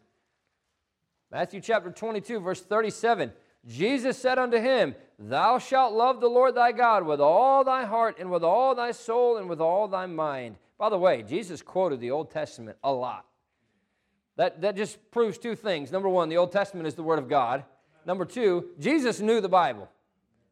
Matthew 1.30 1.60
chapter 1.60 1.90
22, 1.90 2.40
verse 2.40 2.62
37. 2.62 3.32
Jesus 3.66 4.16
said 4.16 4.38
unto 4.38 4.58
him, 4.58 4.94
Thou 5.18 5.58
shalt 5.58 5.92
love 5.92 6.20
the 6.20 6.28
Lord 6.28 6.54
thy 6.54 6.72
God 6.72 7.04
with 7.04 7.20
all 7.20 7.64
thy 7.64 7.84
heart 7.84 8.16
and 8.18 8.30
with 8.30 8.42
all 8.42 8.74
thy 8.74 8.92
soul 8.92 9.36
and 9.36 9.48
with 9.48 9.60
all 9.60 9.88
thy 9.88 10.06
mind. 10.06 10.56
By 10.78 10.88
the 10.88 10.98
way, 10.98 11.22
Jesus 11.22 11.60
quoted 11.60 12.00
the 12.00 12.12
Old 12.12 12.30
Testament 12.30 12.78
a 12.82 12.92
lot. 12.92 13.26
That, 14.36 14.60
that 14.62 14.76
just 14.76 15.10
proves 15.10 15.36
two 15.36 15.54
things. 15.54 15.90
Number 15.90 16.08
one, 16.08 16.28
the 16.28 16.36
Old 16.36 16.52
Testament 16.52 16.86
is 16.86 16.94
the 16.94 17.02
Word 17.02 17.18
of 17.18 17.28
God. 17.28 17.64
Number 18.06 18.24
two, 18.24 18.70
Jesus 18.78 19.20
knew 19.20 19.40
the 19.40 19.48
Bible. 19.48 19.88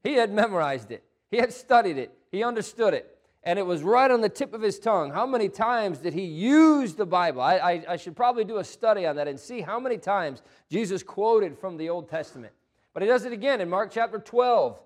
He 0.02 0.14
had 0.14 0.32
memorized 0.32 0.90
it, 0.90 1.04
he 1.30 1.38
had 1.38 1.52
studied 1.52 1.96
it, 1.96 2.12
he 2.30 2.42
understood 2.42 2.92
it 2.92 3.15
and 3.46 3.60
it 3.60 3.62
was 3.64 3.84
right 3.84 4.10
on 4.10 4.20
the 4.20 4.28
tip 4.28 4.52
of 4.52 4.60
his 4.60 4.80
tongue. 4.80 5.12
How 5.12 5.24
many 5.24 5.48
times 5.48 5.98
did 5.98 6.12
he 6.12 6.24
use 6.24 6.94
the 6.94 7.06
Bible? 7.06 7.40
I, 7.40 7.54
I, 7.58 7.84
I, 7.90 7.96
should 7.96 8.16
probably 8.16 8.44
do 8.44 8.58
a 8.58 8.64
study 8.64 9.06
on 9.06 9.14
that 9.16 9.28
and 9.28 9.38
see 9.38 9.60
how 9.60 9.78
many 9.78 9.98
times 9.98 10.42
Jesus 10.68 11.04
quoted 11.04 11.56
from 11.56 11.76
the 11.76 11.88
Old 11.88 12.10
Testament. 12.10 12.52
But 12.92 13.04
he 13.04 13.08
does 13.08 13.24
it 13.24 13.32
again 13.32 13.60
in 13.60 13.70
Mark 13.70 13.92
chapter 13.92 14.18
12. 14.18 14.80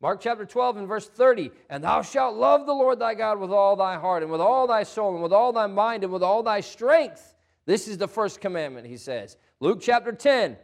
Mark 0.00 0.20
chapter 0.22 0.46
12 0.46 0.78
and 0.78 0.88
verse 0.88 1.06
30. 1.06 1.50
And 1.68 1.84
thou 1.84 2.00
shalt 2.00 2.36
love 2.36 2.64
the 2.64 2.72
Lord 2.72 2.98
thy 2.98 3.12
God 3.12 3.38
with 3.38 3.50
all 3.50 3.76
thy 3.76 3.96
heart, 3.96 4.22
and 4.22 4.32
with 4.32 4.40
all 4.40 4.66
thy 4.66 4.82
soul, 4.82 5.12
and 5.12 5.22
with 5.22 5.32
all 5.32 5.52
thy 5.52 5.66
mind, 5.66 6.02
and 6.02 6.12
with 6.12 6.22
all 6.22 6.42
thy 6.42 6.60
strength. 6.60 7.34
This 7.66 7.86
is 7.86 7.98
the 7.98 8.08
first 8.08 8.40
commandment, 8.40 8.86
he 8.86 8.96
says. 8.96 9.36
Luke 9.60 9.80
chapter 9.82 10.12
10, 10.12 10.56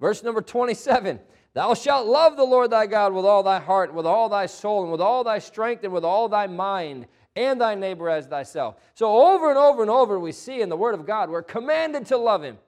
verse 0.00 0.22
number 0.22 0.40
27. 0.40 1.20
Thou 1.54 1.74
shalt 1.74 2.08
love 2.08 2.36
the 2.36 2.44
Lord 2.44 2.70
thy 2.70 2.86
God 2.86 3.12
with 3.12 3.24
all 3.24 3.44
thy 3.44 3.60
heart, 3.60 3.94
with 3.94 4.06
all 4.06 4.28
thy 4.28 4.46
soul, 4.46 4.82
and 4.82 4.90
with 4.90 5.00
all 5.00 5.22
thy 5.22 5.38
strength, 5.38 5.84
and 5.84 5.92
with 5.92 6.04
all 6.04 6.28
thy 6.28 6.48
mind, 6.48 7.06
and 7.36 7.60
thy 7.60 7.76
neighbor 7.76 8.10
as 8.10 8.26
thyself. 8.26 8.76
So, 8.94 9.16
over 9.16 9.50
and 9.50 9.58
over 9.58 9.80
and 9.80 9.90
over, 9.90 10.18
we 10.18 10.32
see 10.32 10.60
in 10.60 10.68
the 10.68 10.76
Word 10.76 10.94
of 10.94 11.06
God, 11.06 11.30
we're 11.30 11.42
commanded 11.42 12.06
to 12.06 12.16
love 12.16 12.42
Him. 12.42 12.58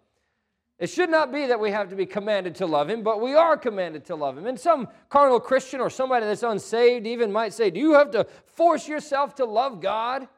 It 0.78 0.88
should 0.88 1.10
not 1.10 1.32
be 1.32 1.46
that 1.46 1.58
we 1.58 1.72
have 1.72 1.88
to 1.88 1.96
be 1.96 2.06
commanded 2.06 2.54
to 2.56 2.66
love 2.66 2.88
Him, 2.88 3.02
but 3.02 3.20
we 3.20 3.34
are 3.34 3.56
commanded 3.56 4.04
to 4.06 4.14
love 4.14 4.38
Him. 4.38 4.46
And 4.46 4.58
some 4.58 4.88
carnal 5.08 5.40
Christian 5.40 5.80
or 5.80 5.90
somebody 5.90 6.24
that's 6.24 6.44
unsaved 6.44 7.08
even 7.08 7.32
might 7.32 7.54
say, 7.54 7.70
Do 7.70 7.80
you 7.80 7.94
have 7.94 8.12
to 8.12 8.24
force 8.54 8.86
yourself 8.86 9.34
to 9.36 9.46
love 9.46 9.80
God? 9.80 10.28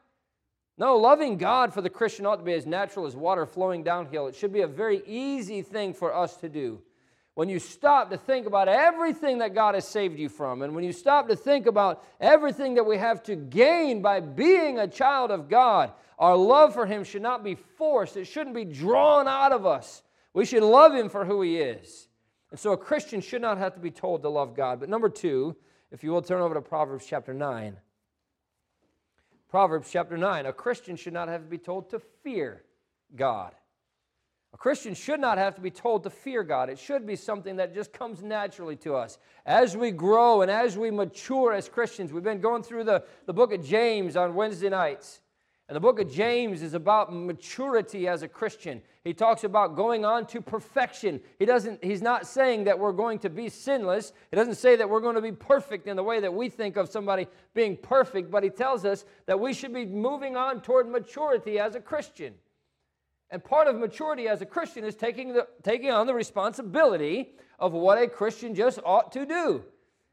No, 0.79 0.95
loving 0.95 1.37
God 1.37 1.71
for 1.71 1.81
the 1.81 1.89
Christian 1.89 2.25
ought 2.25 2.37
to 2.37 2.43
be 2.43 2.53
as 2.53 2.65
natural 2.65 3.05
as 3.05 3.15
water 3.15 3.45
flowing 3.45 3.83
downhill. 3.83 4.27
It 4.27 4.35
should 4.35 4.53
be 4.53 4.61
a 4.61 4.67
very 4.67 5.03
easy 5.05 5.61
thing 5.61 5.93
for 5.93 6.15
us 6.15 6.37
to 6.37 6.49
do 6.49 6.81
when 7.39 7.47
you 7.47 7.57
stop 7.57 8.09
to 8.09 8.17
think 8.17 8.47
about 8.47 8.67
everything 8.67 9.37
that 9.37 9.55
God 9.55 9.73
has 9.73 9.87
saved 9.87 10.19
you 10.19 10.27
from, 10.27 10.61
and 10.61 10.75
when 10.75 10.83
you 10.83 10.91
stop 10.91 11.29
to 11.29 11.37
think 11.37 11.67
about 11.67 12.03
everything 12.19 12.73
that 12.73 12.85
we 12.85 12.97
have 12.97 13.23
to 13.23 13.37
gain 13.37 14.01
by 14.01 14.19
being 14.19 14.77
a 14.77 14.89
child 14.89 15.31
of 15.31 15.47
God, 15.47 15.93
our 16.17 16.35
love 16.35 16.73
for 16.73 16.85
Him 16.85 17.05
should 17.05 17.21
not 17.21 17.41
be 17.41 17.55
forced. 17.55 18.17
It 18.17 18.25
shouldn't 18.25 18.57
be 18.57 18.65
drawn 18.65 19.25
out 19.29 19.53
of 19.53 19.65
us. 19.65 20.03
We 20.33 20.43
should 20.43 20.63
love 20.63 20.93
Him 20.93 21.07
for 21.07 21.23
who 21.23 21.41
He 21.41 21.59
is. 21.59 22.09
And 22.51 22.59
so 22.59 22.73
a 22.73 22.77
Christian 22.77 23.21
should 23.21 23.41
not 23.41 23.57
have 23.57 23.73
to 23.75 23.79
be 23.79 23.89
told 23.89 24.21
to 24.23 24.29
love 24.29 24.53
God. 24.53 24.81
But 24.81 24.89
number 24.89 25.07
two, 25.07 25.55
if 25.91 26.03
you 26.03 26.11
will 26.11 26.21
turn 26.21 26.41
over 26.41 26.55
to 26.55 26.61
Proverbs 26.61 27.05
chapter 27.07 27.33
9. 27.33 27.77
Proverbs 29.49 29.89
chapter 29.89 30.17
9. 30.17 30.45
A 30.45 30.51
Christian 30.51 30.97
should 30.97 31.13
not 31.13 31.29
have 31.29 31.43
to 31.43 31.49
be 31.49 31.57
told 31.57 31.91
to 31.91 32.01
fear 32.21 32.63
God. 33.15 33.53
A 34.53 34.57
Christian 34.57 34.95
should 34.95 35.19
not 35.19 35.37
have 35.37 35.55
to 35.55 35.61
be 35.61 35.69
told 35.69 36.03
to 36.03 36.09
fear 36.09 36.43
God. 36.43 36.69
It 36.69 36.79
should 36.79 37.05
be 37.05 37.15
something 37.15 37.57
that 37.57 37.73
just 37.73 37.93
comes 37.93 38.23
naturally 38.23 38.75
to 38.77 38.95
us. 38.95 39.19
As 39.45 39.77
we 39.77 39.91
grow 39.91 40.41
and 40.41 40.49
as 40.49 40.77
we 40.77 40.89
mature 40.89 41.53
as 41.53 41.69
Christians, 41.69 42.11
we've 42.11 42.23
been 42.23 42.41
going 42.41 42.63
through 42.63 42.85
the, 42.85 43.03
the 43.25 43.33
book 43.33 43.53
of 43.53 43.63
James 43.63 44.15
on 44.15 44.33
Wednesday 44.33 44.69
nights. 44.69 45.21
And 45.67 45.75
the 45.75 45.79
book 45.79 45.99
of 45.99 46.11
James 46.11 46.63
is 46.63 46.73
about 46.73 47.13
maturity 47.13 48.07
as 48.07 48.23
a 48.23 48.27
Christian. 48.27 48.81
He 49.03 49.13
talks 49.13 49.43
about 49.43 49.75
going 49.75 50.03
on 50.03 50.25
to 50.27 50.41
perfection. 50.41 51.21
He 51.37 51.45
doesn't, 51.45 51.83
he's 51.83 52.01
not 52.01 52.25
saying 52.25 52.63
that 52.63 52.79
we're 52.79 52.91
going 52.91 53.19
to 53.19 53.29
be 53.29 53.49
sinless. 53.49 54.13
He 54.31 54.35
doesn't 54.35 54.55
say 54.55 54.75
that 54.77 54.89
we're 54.89 54.99
going 54.99 55.13
to 55.13 55.21
be 55.21 55.31
perfect 55.31 55.87
in 55.87 55.95
the 55.95 56.03
way 56.03 56.19
that 56.21 56.33
we 56.33 56.49
think 56.49 56.75
of 56.75 56.89
somebody 56.89 57.27
being 57.53 57.77
perfect, 57.77 58.31
but 58.31 58.43
he 58.43 58.49
tells 58.49 58.83
us 58.83 59.05
that 59.27 59.39
we 59.39 59.53
should 59.53 59.71
be 59.71 59.85
moving 59.85 60.35
on 60.35 60.59
toward 60.59 60.89
maturity 60.89 61.59
as 61.59 61.75
a 61.75 61.79
Christian. 61.79 62.33
And 63.31 63.43
part 63.43 63.67
of 63.67 63.75
maturity 63.75 64.27
as 64.27 64.41
a 64.41 64.45
Christian 64.45 64.83
is 64.83 64.95
taking, 64.95 65.33
the, 65.33 65.47
taking 65.63 65.91
on 65.91 66.07
the 66.07 66.13
responsibility 66.13 67.29
of 67.59 67.73
what 67.73 68.01
a 68.01 68.07
Christian 68.07 68.55
just 68.55 68.79
ought 68.83 69.11
to 69.11 69.25
do. 69.25 69.63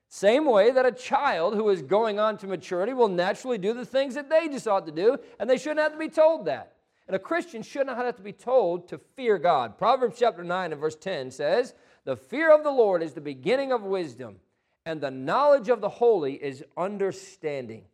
Same 0.08 0.44
way 0.44 0.70
that 0.70 0.86
a 0.86 0.92
child 0.92 1.54
who 1.54 1.68
is 1.70 1.82
going 1.82 2.18
on 2.18 2.36
to 2.38 2.46
maturity 2.46 2.92
will 2.92 3.08
naturally 3.08 3.58
do 3.58 3.72
the 3.72 3.86
things 3.86 4.14
that 4.14 4.30
they 4.30 4.48
just 4.48 4.68
ought 4.68 4.86
to 4.86 4.92
do, 4.92 5.18
and 5.40 5.48
they 5.48 5.56
shouldn't 5.56 5.80
have 5.80 5.92
to 5.92 5.98
be 5.98 6.08
told 6.08 6.44
that. 6.46 6.74
And 7.06 7.16
a 7.16 7.20
Christian 7.20 7.62
should 7.62 7.86
not 7.86 7.96
have 7.96 8.16
to 8.16 8.22
be 8.22 8.32
told 8.32 8.88
to 8.88 8.98
fear 8.98 9.38
God. 9.38 9.78
Proverbs 9.78 10.18
chapter 10.18 10.44
9 10.44 10.72
and 10.72 10.80
verse 10.80 10.96
10 10.96 11.30
says, 11.30 11.74
The 12.04 12.16
fear 12.16 12.54
of 12.54 12.64
the 12.64 12.70
Lord 12.70 13.02
is 13.02 13.14
the 13.14 13.20
beginning 13.20 13.72
of 13.72 13.82
wisdom, 13.82 14.36
and 14.84 15.00
the 15.00 15.10
knowledge 15.10 15.68
of 15.68 15.80
the 15.80 15.88
holy 15.88 16.34
is 16.34 16.64
understanding. 16.76 17.84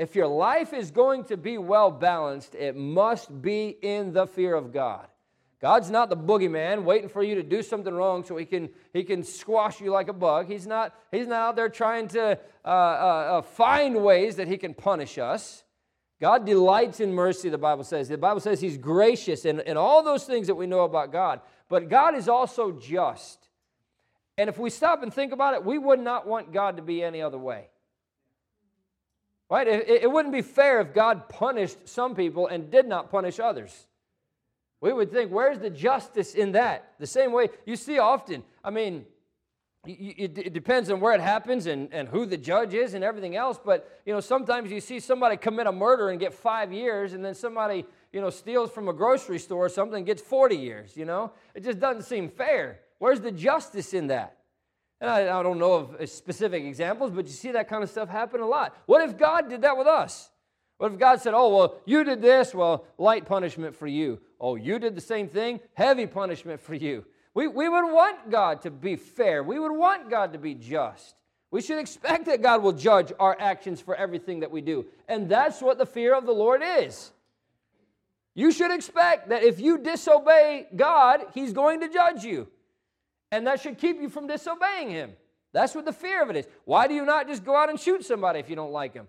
If 0.00 0.14
your 0.16 0.28
life 0.28 0.72
is 0.72 0.90
going 0.90 1.24
to 1.24 1.36
be 1.36 1.58
well 1.58 1.90
balanced, 1.90 2.54
it 2.54 2.74
must 2.74 3.42
be 3.42 3.76
in 3.82 4.14
the 4.14 4.26
fear 4.26 4.54
of 4.54 4.72
God. 4.72 5.06
God's 5.60 5.90
not 5.90 6.08
the 6.08 6.16
boogeyman 6.16 6.84
waiting 6.84 7.10
for 7.10 7.22
you 7.22 7.34
to 7.34 7.42
do 7.42 7.62
something 7.62 7.92
wrong 7.92 8.24
so 8.24 8.38
he 8.38 8.46
can, 8.46 8.70
he 8.94 9.04
can 9.04 9.22
squash 9.22 9.78
you 9.78 9.90
like 9.90 10.08
a 10.08 10.14
bug. 10.14 10.46
He's 10.46 10.66
not, 10.66 10.94
he's 11.12 11.26
not 11.26 11.50
out 11.50 11.56
there 11.56 11.68
trying 11.68 12.08
to 12.08 12.38
uh, 12.64 12.66
uh, 12.66 12.70
uh, 12.70 13.42
find 13.42 14.02
ways 14.02 14.36
that 14.36 14.48
he 14.48 14.56
can 14.56 14.72
punish 14.72 15.18
us. 15.18 15.64
God 16.18 16.46
delights 16.46 17.00
in 17.00 17.12
mercy, 17.12 17.50
the 17.50 17.58
Bible 17.58 17.84
says. 17.84 18.08
The 18.08 18.16
Bible 18.16 18.40
says 18.40 18.58
he's 18.58 18.78
gracious 18.78 19.44
and, 19.44 19.60
and 19.60 19.76
all 19.76 20.02
those 20.02 20.24
things 20.24 20.46
that 20.46 20.54
we 20.54 20.66
know 20.66 20.84
about 20.84 21.12
God. 21.12 21.42
But 21.68 21.90
God 21.90 22.14
is 22.14 22.26
also 22.26 22.72
just. 22.72 23.50
And 24.38 24.48
if 24.48 24.56
we 24.56 24.70
stop 24.70 25.02
and 25.02 25.12
think 25.12 25.34
about 25.34 25.52
it, 25.52 25.62
we 25.62 25.76
would 25.76 26.00
not 26.00 26.26
want 26.26 26.54
God 26.54 26.78
to 26.78 26.82
be 26.82 27.02
any 27.02 27.20
other 27.20 27.36
way. 27.36 27.68
Right? 29.50 29.66
It, 29.66 29.88
it 29.88 30.10
wouldn't 30.10 30.32
be 30.32 30.42
fair 30.42 30.80
if 30.80 30.94
God 30.94 31.28
punished 31.28 31.88
some 31.88 32.14
people 32.14 32.46
and 32.46 32.70
did 32.70 32.86
not 32.86 33.10
punish 33.10 33.40
others. 33.40 33.86
We 34.80 34.92
would 34.92 35.12
think, 35.12 35.30
where's 35.30 35.58
the 35.58 35.68
justice 35.68 36.34
in 36.34 36.52
that? 36.52 36.94
The 36.98 37.06
same 37.06 37.32
way 37.32 37.48
you 37.66 37.76
see 37.76 37.98
often, 37.98 38.44
I 38.64 38.70
mean, 38.70 39.04
it 39.86 40.52
depends 40.52 40.90
on 40.90 41.00
where 41.00 41.14
it 41.14 41.22
happens 41.22 41.66
and, 41.66 41.88
and 41.92 42.06
who 42.06 42.26
the 42.26 42.36
judge 42.36 42.74
is 42.74 42.92
and 42.92 43.02
everything 43.02 43.34
else. 43.34 43.58
But, 43.62 44.00
you 44.04 44.12
know, 44.12 44.20
sometimes 44.20 44.70
you 44.70 44.80
see 44.80 45.00
somebody 45.00 45.36
commit 45.36 45.66
a 45.66 45.72
murder 45.72 46.10
and 46.10 46.20
get 46.20 46.34
five 46.34 46.70
years, 46.70 47.14
and 47.14 47.24
then 47.24 47.34
somebody, 47.34 47.86
you 48.12 48.20
know, 48.20 48.30
steals 48.30 48.70
from 48.70 48.88
a 48.88 48.92
grocery 48.92 49.38
store 49.38 49.66
or 49.66 49.68
something 49.70 50.04
gets 50.04 50.20
40 50.22 50.56
years, 50.56 50.96
you 50.96 51.06
know? 51.06 51.32
It 51.54 51.64
just 51.64 51.80
doesn't 51.80 52.02
seem 52.02 52.28
fair. 52.28 52.80
Where's 52.98 53.20
the 53.20 53.32
justice 53.32 53.94
in 53.94 54.08
that? 54.08 54.36
And 55.00 55.10
I, 55.10 55.38
I 55.38 55.42
don't 55.42 55.58
know 55.58 55.72
of 55.72 56.08
specific 56.10 56.64
examples, 56.64 57.10
but 57.10 57.26
you 57.26 57.32
see 57.32 57.52
that 57.52 57.68
kind 57.68 57.82
of 57.82 57.90
stuff 57.90 58.08
happen 58.08 58.40
a 58.40 58.46
lot. 58.46 58.76
What 58.86 59.08
if 59.08 59.16
God 59.16 59.48
did 59.48 59.62
that 59.62 59.76
with 59.76 59.86
us? 59.86 60.30
What 60.78 60.92
if 60.92 60.98
God 60.98 61.20
said, 61.20 61.34
Oh, 61.34 61.54
well, 61.54 61.80
you 61.84 62.04
did 62.04 62.22
this, 62.22 62.54
well, 62.54 62.84
light 62.98 63.26
punishment 63.26 63.74
for 63.74 63.86
you. 63.86 64.20
Oh, 64.40 64.56
you 64.56 64.78
did 64.78 64.94
the 64.94 65.00
same 65.00 65.28
thing, 65.28 65.60
heavy 65.74 66.06
punishment 66.06 66.60
for 66.60 66.74
you. 66.74 67.04
We, 67.34 67.46
we 67.48 67.68
would 67.68 67.92
want 67.92 68.30
God 68.30 68.62
to 68.62 68.70
be 68.70 68.96
fair. 68.96 69.42
We 69.42 69.58
would 69.58 69.72
want 69.72 70.10
God 70.10 70.32
to 70.32 70.38
be 70.38 70.54
just. 70.54 71.14
We 71.50 71.62
should 71.62 71.78
expect 71.78 72.26
that 72.26 72.42
God 72.42 72.62
will 72.62 72.72
judge 72.72 73.12
our 73.18 73.36
actions 73.38 73.80
for 73.80 73.94
everything 73.94 74.40
that 74.40 74.50
we 74.50 74.60
do. 74.60 74.86
And 75.08 75.28
that's 75.28 75.60
what 75.60 75.78
the 75.78 75.86
fear 75.86 76.14
of 76.14 76.26
the 76.26 76.32
Lord 76.32 76.62
is. 76.64 77.10
You 78.34 78.52
should 78.52 78.70
expect 78.70 79.28
that 79.30 79.42
if 79.42 79.60
you 79.60 79.78
disobey 79.78 80.68
God, 80.74 81.26
He's 81.34 81.52
going 81.52 81.80
to 81.80 81.88
judge 81.88 82.24
you. 82.24 82.48
And 83.32 83.46
that 83.46 83.60
should 83.60 83.78
keep 83.78 84.00
you 84.00 84.08
from 84.08 84.26
disobeying 84.26 84.90
him. 84.90 85.12
That's 85.52 85.74
what 85.74 85.84
the 85.84 85.92
fear 85.92 86.22
of 86.22 86.30
it 86.30 86.36
is. 86.36 86.46
Why 86.64 86.86
do 86.86 86.94
you 86.94 87.04
not 87.04 87.26
just 87.26 87.44
go 87.44 87.56
out 87.56 87.70
and 87.70 87.78
shoot 87.78 88.04
somebody 88.04 88.38
if 88.38 88.48
you 88.48 88.56
don't 88.56 88.72
like 88.72 88.94
him? 88.94 89.08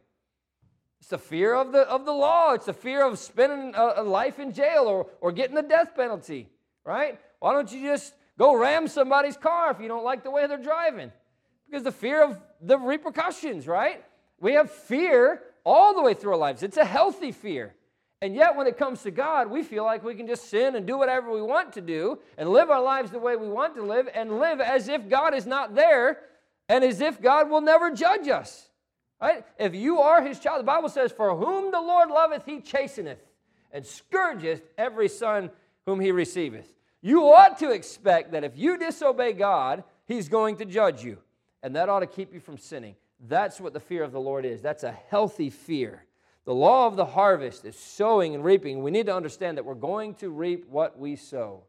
It's 0.99 1.09
the 1.09 1.17
fear 1.17 1.55
of 1.55 1.71
the, 1.71 1.81
of 1.81 2.05
the 2.05 2.11
law. 2.11 2.53
It's 2.53 2.67
the 2.67 2.73
fear 2.73 3.05
of 3.05 3.17
spending 3.17 3.73
a, 3.75 3.93
a 3.97 4.03
life 4.03 4.39
in 4.39 4.53
jail 4.53 4.83
or, 4.85 5.07
or 5.19 5.31
getting 5.31 5.55
the 5.55 5.63
death 5.63 5.95
penalty, 5.95 6.47
right? 6.83 7.19
Why 7.39 7.53
don't 7.53 7.71
you 7.71 7.81
just 7.81 8.13
go 8.37 8.55
ram 8.55 8.87
somebody's 8.87 9.37
car 9.37 9.71
if 9.71 9.79
you 9.79 9.87
don't 9.87 10.03
like 10.03 10.23
the 10.23 10.31
way 10.31 10.45
they're 10.45 10.57
driving? 10.57 11.11
Because 11.67 11.83
the 11.83 11.91
fear 11.91 12.23
of 12.23 12.39
the 12.61 12.77
repercussions, 12.77 13.67
right? 13.67 14.03
We 14.39 14.53
have 14.53 14.69
fear 14.69 15.41
all 15.63 15.95
the 15.95 16.01
way 16.01 16.13
through 16.13 16.33
our 16.33 16.37
lives. 16.37 16.61
It's 16.63 16.77
a 16.77 16.85
healthy 16.85 17.31
fear. 17.31 17.73
And 18.21 18.35
yet, 18.35 18.55
when 18.55 18.67
it 18.67 18.77
comes 18.77 19.01
to 19.01 19.11
God, 19.11 19.49
we 19.49 19.63
feel 19.63 19.83
like 19.83 20.03
we 20.03 20.13
can 20.13 20.27
just 20.27 20.49
sin 20.49 20.75
and 20.75 20.85
do 20.85 20.97
whatever 20.97 21.31
we 21.31 21.41
want 21.41 21.73
to 21.73 21.81
do 21.81 22.19
and 22.37 22.49
live 22.49 22.69
our 22.69 22.81
lives 22.81 23.09
the 23.09 23.17
way 23.17 23.35
we 23.35 23.49
want 23.49 23.75
to 23.75 23.81
live 23.81 24.07
and 24.13 24.39
live 24.39 24.61
as 24.61 24.87
if 24.87 25.09
God 25.09 25.33
is 25.33 25.47
not 25.47 25.73
there 25.73 26.19
and 26.69 26.83
as 26.83 27.01
if 27.01 27.19
God 27.19 27.49
will 27.49 27.61
never 27.61 27.89
judge 27.91 28.27
us. 28.27 28.69
Right? 29.19 29.43
If 29.59 29.73
you 29.73 29.99
are 29.99 30.21
his 30.21 30.39
child, 30.39 30.59
the 30.59 30.65
Bible 30.65 30.89
says, 30.89 31.11
For 31.11 31.35
whom 31.35 31.71
the 31.71 31.81
Lord 31.81 32.09
loveth, 32.09 32.45
he 32.45 32.59
chasteneth 32.59 33.19
and 33.71 33.85
scourgeth 33.85 34.61
every 34.77 35.07
son 35.07 35.49
whom 35.85 35.99
he 35.99 36.11
receiveth. 36.11 36.71
You 37.01 37.23
ought 37.25 37.57
to 37.59 37.71
expect 37.71 38.31
that 38.33 38.43
if 38.43 38.55
you 38.55 38.77
disobey 38.77 39.33
God, 39.33 39.83
he's 40.05 40.29
going 40.29 40.57
to 40.57 40.65
judge 40.65 41.03
you. 41.03 41.17
And 41.63 41.75
that 41.75 41.89
ought 41.89 41.99
to 41.99 42.07
keep 42.07 42.33
you 42.33 42.39
from 42.39 42.57
sinning. 42.57 42.95
That's 43.27 43.59
what 43.59 43.73
the 43.73 43.79
fear 43.79 44.03
of 44.03 44.11
the 44.11 44.19
Lord 44.19 44.45
is. 44.45 44.61
That's 44.61 44.83
a 44.83 44.91
healthy 44.91 45.49
fear. 45.49 46.05
The 46.45 46.53
law 46.53 46.88
of 46.88 46.95
the 46.95 47.05
harvest 47.05 47.65
is 47.65 47.77
sowing 47.77 48.33
and 48.33 48.43
reaping. 48.43 48.81
We 48.81 48.91
need 48.91 49.05
to 49.05 49.15
understand 49.15 49.57
that 49.57 49.65
we're 49.65 49.75
going 49.75 50.15
to 50.15 50.29
reap 50.29 50.67
what 50.67 50.98
we 50.98 51.15
sow. 51.15 51.63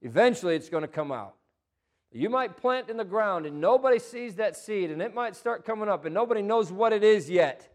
Eventually, 0.00 0.56
it's 0.56 0.68
going 0.70 0.82
to 0.82 0.88
come 0.88 1.12
out. 1.12 1.34
You 2.10 2.30
might 2.30 2.56
plant 2.56 2.88
in 2.88 2.96
the 2.96 3.04
ground 3.04 3.44
and 3.44 3.60
nobody 3.60 3.98
sees 3.98 4.36
that 4.36 4.56
seed 4.56 4.90
and 4.90 5.02
it 5.02 5.14
might 5.14 5.36
start 5.36 5.66
coming 5.66 5.90
up 5.90 6.06
and 6.06 6.14
nobody 6.14 6.40
knows 6.40 6.72
what 6.72 6.94
it 6.94 7.04
is 7.04 7.28
yet. 7.28 7.74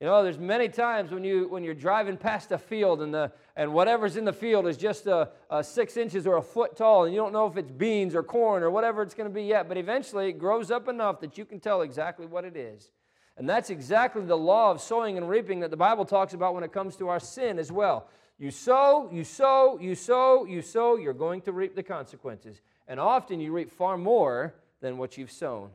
You 0.00 0.06
know, 0.06 0.22
there's 0.22 0.38
many 0.38 0.68
times 0.68 1.10
when, 1.10 1.24
you, 1.24 1.48
when 1.48 1.64
you're 1.64 1.74
driving 1.74 2.16
past 2.16 2.52
a 2.52 2.58
field 2.58 3.02
and, 3.02 3.12
the, 3.12 3.32
and 3.56 3.72
whatever's 3.72 4.16
in 4.16 4.24
the 4.24 4.32
field 4.32 4.68
is 4.68 4.76
just 4.76 5.06
a, 5.06 5.30
a 5.50 5.64
six 5.64 5.96
inches 5.96 6.26
or 6.28 6.36
a 6.36 6.42
foot 6.42 6.76
tall 6.76 7.06
and 7.06 7.14
you 7.14 7.20
don't 7.20 7.32
know 7.32 7.46
if 7.46 7.56
it's 7.56 7.70
beans 7.70 8.14
or 8.14 8.22
corn 8.22 8.62
or 8.62 8.70
whatever 8.70 9.02
it's 9.02 9.14
going 9.14 9.28
to 9.28 9.34
be 9.34 9.44
yet, 9.44 9.66
but 9.68 9.76
eventually 9.76 10.28
it 10.28 10.38
grows 10.38 10.70
up 10.70 10.86
enough 10.86 11.18
that 11.20 11.36
you 11.36 11.44
can 11.44 11.58
tell 11.58 11.80
exactly 11.80 12.26
what 12.26 12.44
it 12.44 12.56
is. 12.56 12.92
And 13.36 13.48
that's 13.48 13.70
exactly 13.70 14.22
the 14.24 14.36
law 14.36 14.70
of 14.70 14.80
sowing 14.80 15.16
and 15.18 15.28
reaping 15.28 15.60
that 15.60 15.70
the 15.70 15.76
Bible 15.76 16.04
talks 16.04 16.32
about 16.32 16.54
when 16.54 16.64
it 16.64 16.72
comes 16.72 16.96
to 16.96 17.08
our 17.08 17.20
sin 17.20 17.58
as 17.58 17.70
well. 17.70 18.08
You 18.38 18.50
sow, 18.50 19.08
you 19.12 19.24
sow, 19.24 19.78
you 19.80 19.94
sow, 19.94 20.44
you 20.44 20.62
sow, 20.62 20.96
you're 20.96 21.14
going 21.14 21.42
to 21.42 21.52
reap 21.52 21.74
the 21.74 21.82
consequences. 21.82 22.60
And 22.88 23.00
often 23.00 23.40
you 23.40 23.52
reap 23.52 23.70
far 23.70 23.98
more 23.98 24.54
than 24.80 24.98
what 24.98 25.16
you've 25.18 25.30
sown. 25.30 25.70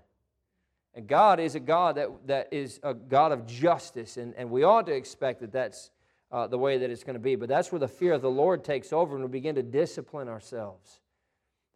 And 0.94 1.08
God 1.08 1.40
is 1.40 1.56
a 1.56 1.60
God 1.60 1.96
that, 1.96 2.10
that 2.28 2.50
is 2.52 2.80
a 2.84 2.94
God 2.94 3.32
of 3.32 3.48
justice, 3.48 4.18
and, 4.18 4.34
and 4.36 4.50
we 4.50 4.64
ought 4.64 4.88
to 4.88 4.94
expect 4.94 5.40
that 5.40 5.52
that's 5.52 5.90
uh, 6.32 6.48
the 6.48 6.58
way 6.58 6.78
that 6.78 6.90
it's 6.90 7.04
going 7.04 7.14
to 7.14 7.20
be. 7.20 7.36
But 7.36 7.50
that's 7.50 7.72
where 7.72 7.80
the 7.80 7.88
fear 7.88 8.14
of 8.14 8.22
the 8.22 8.30
Lord 8.30 8.64
takes 8.64 8.92
over 8.92 9.16
and 9.16 9.24
we 9.24 9.30
begin 9.30 9.56
to 9.56 9.64
discipline 9.64 10.28
ourselves. 10.28 11.00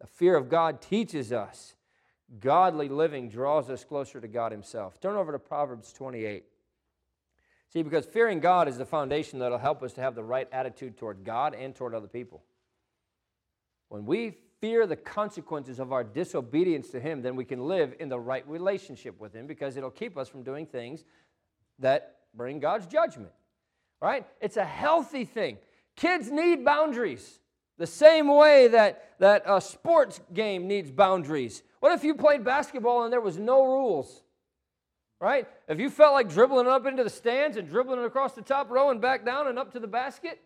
The 0.00 0.06
fear 0.06 0.36
of 0.36 0.48
God 0.48 0.82
teaches 0.82 1.32
us 1.32 1.75
Godly 2.40 2.88
living 2.88 3.28
draws 3.28 3.70
us 3.70 3.84
closer 3.84 4.20
to 4.20 4.28
God 4.28 4.52
Himself. 4.52 5.00
Turn 5.00 5.16
over 5.16 5.32
to 5.32 5.38
Proverbs 5.38 5.92
28. 5.92 6.44
See, 7.72 7.82
because 7.82 8.06
fearing 8.06 8.40
God 8.40 8.68
is 8.68 8.78
the 8.78 8.86
foundation 8.86 9.38
that 9.38 9.50
will 9.50 9.58
help 9.58 9.82
us 9.82 9.92
to 9.94 10.00
have 10.00 10.14
the 10.14 10.24
right 10.24 10.48
attitude 10.52 10.96
toward 10.96 11.24
God 11.24 11.54
and 11.54 11.74
toward 11.74 11.94
other 11.94 12.08
people. 12.08 12.42
When 13.88 14.06
we 14.06 14.36
fear 14.60 14.86
the 14.86 14.96
consequences 14.96 15.78
of 15.78 15.92
our 15.92 16.02
disobedience 16.02 16.88
to 16.90 17.00
Him, 17.00 17.22
then 17.22 17.36
we 17.36 17.44
can 17.44 17.66
live 17.66 17.94
in 18.00 18.08
the 18.08 18.18
right 18.18 18.46
relationship 18.48 19.20
with 19.20 19.32
Him 19.32 19.46
because 19.46 19.76
it'll 19.76 19.90
keep 19.90 20.16
us 20.16 20.28
from 20.28 20.42
doing 20.42 20.66
things 20.66 21.04
that 21.78 22.16
bring 22.34 22.58
God's 22.58 22.86
judgment. 22.86 23.32
Right? 24.00 24.26
It's 24.40 24.56
a 24.56 24.64
healthy 24.64 25.24
thing. 25.24 25.58
Kids 25.96 26.30
need 26.30 26.64
boundaries 26.64 27.40
the 27.78 27.86
same 27.86 28.28
way 28.28 28.68
that, 28.68 29.18
that 29.18 29.42
a 29.46 29.60
sports 29.60 30.20
game 30.32 30.66
needs 30.66 30.90
boundaries. 30.90 31.62
What 31.80 31.92
if 31.92 32.04
you 32.04 32.14
played 32.14 32.44
basketball 32.44 33.04
and 33.04 33.12
there 33.12 33.20
was 33.20 33.38
no 33.38 33.64
rules? 33.64 34.22
Right? 35.20 35.48
If 35.68 35.80
you 35.80 35.88
felt 35.88 36.12
like 36.12 36.28
dribbling 36.28 36.66
up 36.66 36.86
into 36.86 37.02
the 37.02 37.10
stands 37.10 37.56
and 37.56 37.68
dribbling 37.68 38.04
across 38.04 38.32
the 38.32 38.42
top 38.42 38.70
row 38.70 38.90
and 38.90 39.00
back 39.00 39.24
down 39.24 39.48
and 39.48 39.58
up 39.58 39.72
to 39.72 39.80
the 39.80 39.86
basket, 39.86 40.40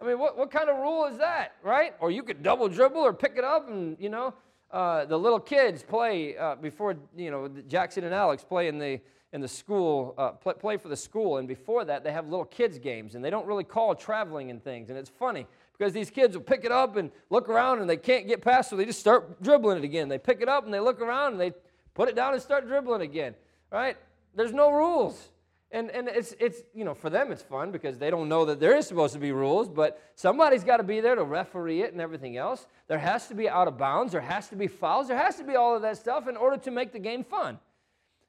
I 0.00 0.04
mean, 0.04 0.18
what, 0.18 0.36
what 0.36 0.50
kind 0.50 0.68
of 0.68 0.76
rule 0.76 1.06
is 1.06 1.18
that, 1.18 1.54
right? 1.62 1.94
Or 2.00 2.10
you 2.10 2.22
could 2.22 2.42
double 2.42 2.68
dribble 2.68 3.00
or 3.00 3.12
pick 3.12 3.34
it 3.36 3.44
up 3.44 3.68
and, 3.68 3.96
you 4.00 4.08
know, 4.08 4.34
uh, 4.70 5.04
the 5.06 5.18
little 5.18 5.40
kids 5.40 5.82
play 5.82 6.36
uh, 6.36 6.56
before, 6.56 6.96
you 7.16 7.30
know, 7.30 7.48
Jackson 7.68 8.04
and 8.04 8.14
Alex 8.14 8.44
play 8.44 8.68
in 8.68 8.78
the, 8.78 9.00
in 9.32 9.40
the 9.40 9.48
school, 9.48 10.14
uh, 10.18 10.30
play, 10.30 10.54
play 10.54 10.76
for 10.76 10.88
the 10.88 10.96
school. 10.96 11.38
And 11.38 11.48
before 11.48 11.84
that, 11.84 12.04
they 12.04 12.12
have 12.12 12.28
little 12.28 12.44
kids' 12.44 12.78
games 12.78 13.14
and 13.14 13.24
they 13.24 13.30
don't 13.30 13.46
really 13.46 13.64
call 13.64 13.94
traveling 13.94 14.50
and 14.50 14.62
things. 14.62 14.90
And 14.90 14.98
it's 14.98 15.10
funny 15.10 15.46
because 15.78 15.92
these 15.92 16.10
kids 16.10 16.36
will 16.36 16.44
pick 16.44 16.64
it 16.64 16.72
up 16.72 16.96
and 16.96 17.10
look 17.30 17.48
around 17.48 17.80
and 17.80 17.88
they 17.88 17.96
can't 17.96 18.26
get 18.26 18.42
past, 18.42 18.70
so 18.70 18.76
they 18.76 18.84
just 18.84 18.98
start 18.98 19.40
dribbling 19.42 19.78
it 19.78 19.84
again. 19.84 20.08
They 20.08 20.18
pick 20.18 20.40
it 20.40 20.48
up 20.48 20.64
and 20.64 20.74
they 20.74 20.80
look 20.80 21.00
around 21.00 21.32
and 21.32 21.40
they 21.40 21.52
put 21.94 22.08
it 22.08 22.16
down 22.16 22.32
and 22.34 22.42
start 22.42 22.66
dribbling 22.66 23.02
again, 23.02 23.34
right? 23.70 23.96
There's 24.34 24.52
no 24.52 24.72
rules. 24.72 25.30
And, 25.70 25.90
and 25.90 26.08
it's, 26.08 26.34
it's, 26.40 26.62
you 26.74 26.84
know, 26.84 26.94
for 26.94 27.10
them 27.10 27.30
it's 27.30 27.42
fun 27.42 27.70
because 27.70 27.98
they 27.98 28.10
don't 28.10 28.28
know 28.28 28.46
that 28.46 28.58
there 28.58 28.76
is 28.76 28.86
supposed 28.86 29.12
to 29.12 29.20
be 29.20 29.32
rules, 29.32 29.68
but 29.68 30.02
somebody's 30.14 30.64
got 30.64 30.78
to 30.78 30.82
be 30.82 31.00
there 31.00 31.14
to 31.14 31.24
referee 31.24 31.82
it 31.82 31.92
and 31.92 32.00
everything 32.00 32.36
else. 32.36 32.66
There 32.88 32.98
has 32.98 33.28
to 33.28 33.34
be 33.34 33.48
out 33.48 33.68
of 33.68 33.76
bounds, 33.76 34.12
there 34.12 34.20
has 34.20 34.48
to 34.48 34.56
be 34.56 34.66
fouls, 34.66 35.08
there 35.08 35.18
has 35.18 35.36
to 35.36 35.44
be 35.44 35.56
all 35.56 35.76
of 35.76 35.82
that 35.82 35.98
stuff 35.98 36.26
in 36.26 36.36
order 36.36 36.56
to 36.56 36.70
make 36.70 36.92
the 36.92 36.98
game 36.98 37.22
fun. 37.22 37.58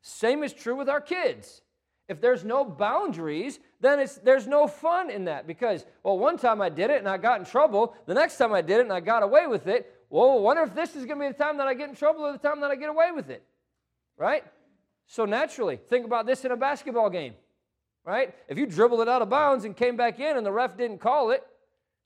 Same 0.02 0.44
is 0.44 0.54
true 0.54 0.76
with 0.76 0.90
our 0.90 1.02
kids. 1.02 1.62
If 2.10 2.20
there's 2.20 2.44
no 2.44 2.66
boundaries, 2.66 3.60
then 3.80 4.00
it's, 4.00 4.16
there's 4.16 4.48
no 4.48 4.68
fun 4.68 5.10
in 5.10 5.26
that 5.26 5.48
because, 5.48 5.86
well, 6.04 6.18
one 6.18 6.38
time 6.38 6.62
I 6.62 6.70
did 6.70 6.90
it 6.90 6.98
and 6.98 7.08
I 7.08 7.18
got 7.18 7.40
in 7.40 7.46
trouble. 7.46 7.96
The 8.08 8.16
next 8.16 8.38
time 8.38 8.52
I 8.52 8.62
did 8.62 8.80
it 8.80 8.82
and 8.82 8.92
I 8.92 9.00
got 9.00 9.24
away 9.24 9.48
with 9.48 9.68
it. 9.68 9.96
Well, 10.10 10.42
wonder 10.42 10.64
if 10.64 10.74
this 10.74 10.96
is 10.96 11.06
going 11.06 11.20
to 11.20 11.28
be 11.28 11.32
the 11.32 11.42
time 11.42 11.58
that 11.58 11.68
I 11.68 11.76
get 11.76 11.88
in 11.88 11.96
trouble 11.96 12.26
or 12.26 12.32
the 12.32 12.40
time 12.40 12.62
that 12.62 12.72
I 12.72 12.76
get 12.76 12.90
away 12.90 13.12
with 13.12 13.30
it. 13.30 13.44
Right? 14.18 14.44
So 15.06 15.26
naturally, 15.26 15.78
think 15.78 16.06
about 16.06 16.26
this 16.26 16.44
in 16.46 16.52
a 16.52 16.58
basketball 16.58 17.10
game, 17.10 17.36
right? 18.04 18.34
If 18.48 18.58
you 18.58 18.66
dribbled 18.66 19.02
it 19.02 19.08
out 19.08 19.22
of 19.22 19.30
bounds 19.30 19.66
and 19.66 19.76
came 19.76 19.96
back 19.96 20.20
in 20.20 20.36
and 20.36 20.46
the 20.46 20.52
ref 20.52 20.78
didn't 20.78 21.00
call 21.00 21.32
it, 21.32 21.44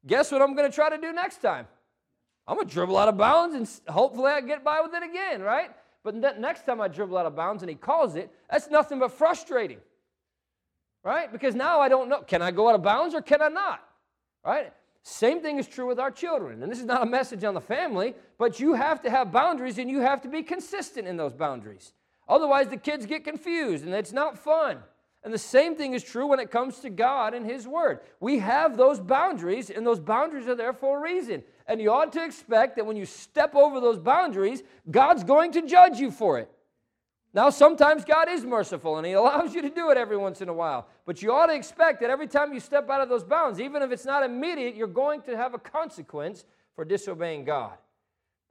guess 0.05 0.31
what 0.31 0.41
I'm 0.41 0.55
going 0.55 0.69
to 0.69 0.75
try 0.75 0.89
to 0.89 0.97
do 0.97 1.11
next 1.11 1.41
time? 1.41 1.65
I'm 2.47 2.55
going 2.55 2.67
to 2.67 2.73
dribble 2.73 2.97
out 2.97 3.09
of 3.09 3.17
bounds 3.17 3.55
and 3.55 3.93
hopefully 3.93 4.31
I 4.31 4.41
get 4.41 4.63
by 4.63 4.81
with 4.81 4.93
it 4.93 5.03
again, 5.03 5.41
right? 5.41 5.71
But 6.03 6.15
next 6.39 6.65
time 6.65 6.81
I 6.81 6.89
dribble 6.89 7.17
out 7.17 7.25
of 7.25 7.35
bounds 7.35 7.63
and 7.63 7.69
he 7.69 7.75
calls 7.75 8.15
it, 8.15 8.29
that's 8.49 8.69
nothing 8.69 8.99
but 8.99 9.11
frustrating, 9.11 9.79
right? 11.03 11.31
Because 11.31 11.55
now 11.55 11.79
I 11.79 11.89
don't 11.89 12.09
know, 12.09 12.21
can 12.21 12.41
I 12.41 12.51
go 12.51 12.69
out 12.69 12.75
of 12.75 12.83
bounds 12.83 13.13
or 13.13 13.21
can 13.21 13.41
I 13.41 13.49
not, 13.49 13.83
right? 14.45 14.73
Same 15.03 15.41
thing 15.41 15.59
is 15.59 15.67
true 15.67 15.85
with 15.85 15.99
our 15.99 16.11
children. 16.11 16.63
And 16.63 16.71
this 16.71 16.79
is 16.79 16.85
not 16.85 17.03
a 17.03 17.05
message 17.05 17.43
on 17.43 17.53
the 17.53 17.61
family, 17.61 18.15
but 18.37 18.59
you 18.59 18.73
have 18.73 19.01
to 19.01 19.09
have 19.09 19.31
boundaries 19.31 19.77
and 19.77 19.89
you 19.89 19.99
have 19.99 20.21
to 20.21 20.29
be 20.29 20.43
consistent 20.43 21.07
in 21.07 21.17
those 21.17 21.33
boundaries. 21.33 21.93
Otherwise, 22.27 22.69
the 22.69 22.77
kids 22.77 23.05
get 23.05 23.25
confused 23.25 23.83
and 23.85 23.93
it's 23.93 24.13
not 24.13 24.37
fun. 24.37 24.79
And 25.23 25.33
the 25.33 25.37
same 25.37 25.75
thing 25.75 25.93
is 25.93 26.03
true 26.03 26.27
when 26.27 26.39
it 26.39 26.51
comes 26.51 26.79
to 26.79 26.89
God 26.89 27.33
and 27.33 27.45
His 27.45 27.65
Word. 27.65 27.99
We 28.19 28.39
have 28.39 28.75
those 28.75 28.99
boundaries, 28.99 29.69
and 29.69 29.87
those 29.87 29.99
boundaries 29.99 30.47
are 30.47 30.55
there 30.55 30.73
for 30.73 30.97
a 30.97 31.01
reason. 31.01 31.43
And 31.65 31.79
you 31.79 31.91
ought 31.91 32.11
to 32.13 32.25
expect 32.25 32.75
that 32.75 32.85
when 32.85 32.97
you 32.97 33.05
step 33.05 33.55
over 33.55 33.79
those 33.79 33.97
boundaries, 33.97 34.63
God's 34.91 35.23
going 35.23 35.53
to 35.53 35.65
judge 35.65 35.97
you 35.97 36.11
for 36.11 36.39
it. 36.39 36.51
Now, 37.33 37.49
sometimes 37.49 38.05
God 38.05 38.29
is 38.29 38.45
merciful 38.45 38.97
and 38.97 39.07
He 39.07 39.13
allows 39.13 39.55
you 39.55 39.61
to 39.63 39.69
do 39.69 39.89
it 39.89 39.97
every 39.97 40.17
once 40.17 40.41
in 40.41 40.49
a 40.49 40.53
while. 40.53 40.87
But 41.05 41.21
you 41.21 41.31
ought 41.33 41.47
to 41.47 41.55
expect 41.55 42.01
that 42.01 42.09
every 42.09 42.27
time 42.27 42.53
you 42.53 42.59
step 42.59 42.89
out 42.89 43.01
of 43.01 43.09
those 43.09 43.23
bounds, 43.23 43.59
even 43.59 43.81
if 43.81 43.91
it's 43.91 44.05
not 44.05 44.23
immediate, 44.23 44.75
you're 44.75 44.87
going 44.87 45.21
to 45.23 45.35
have 45.35 45.53
a 45.53 45.59
consequence 45.59 46.45
for 46.75 46.85
disobeying 46.85 47.43
God. 47.43 47.77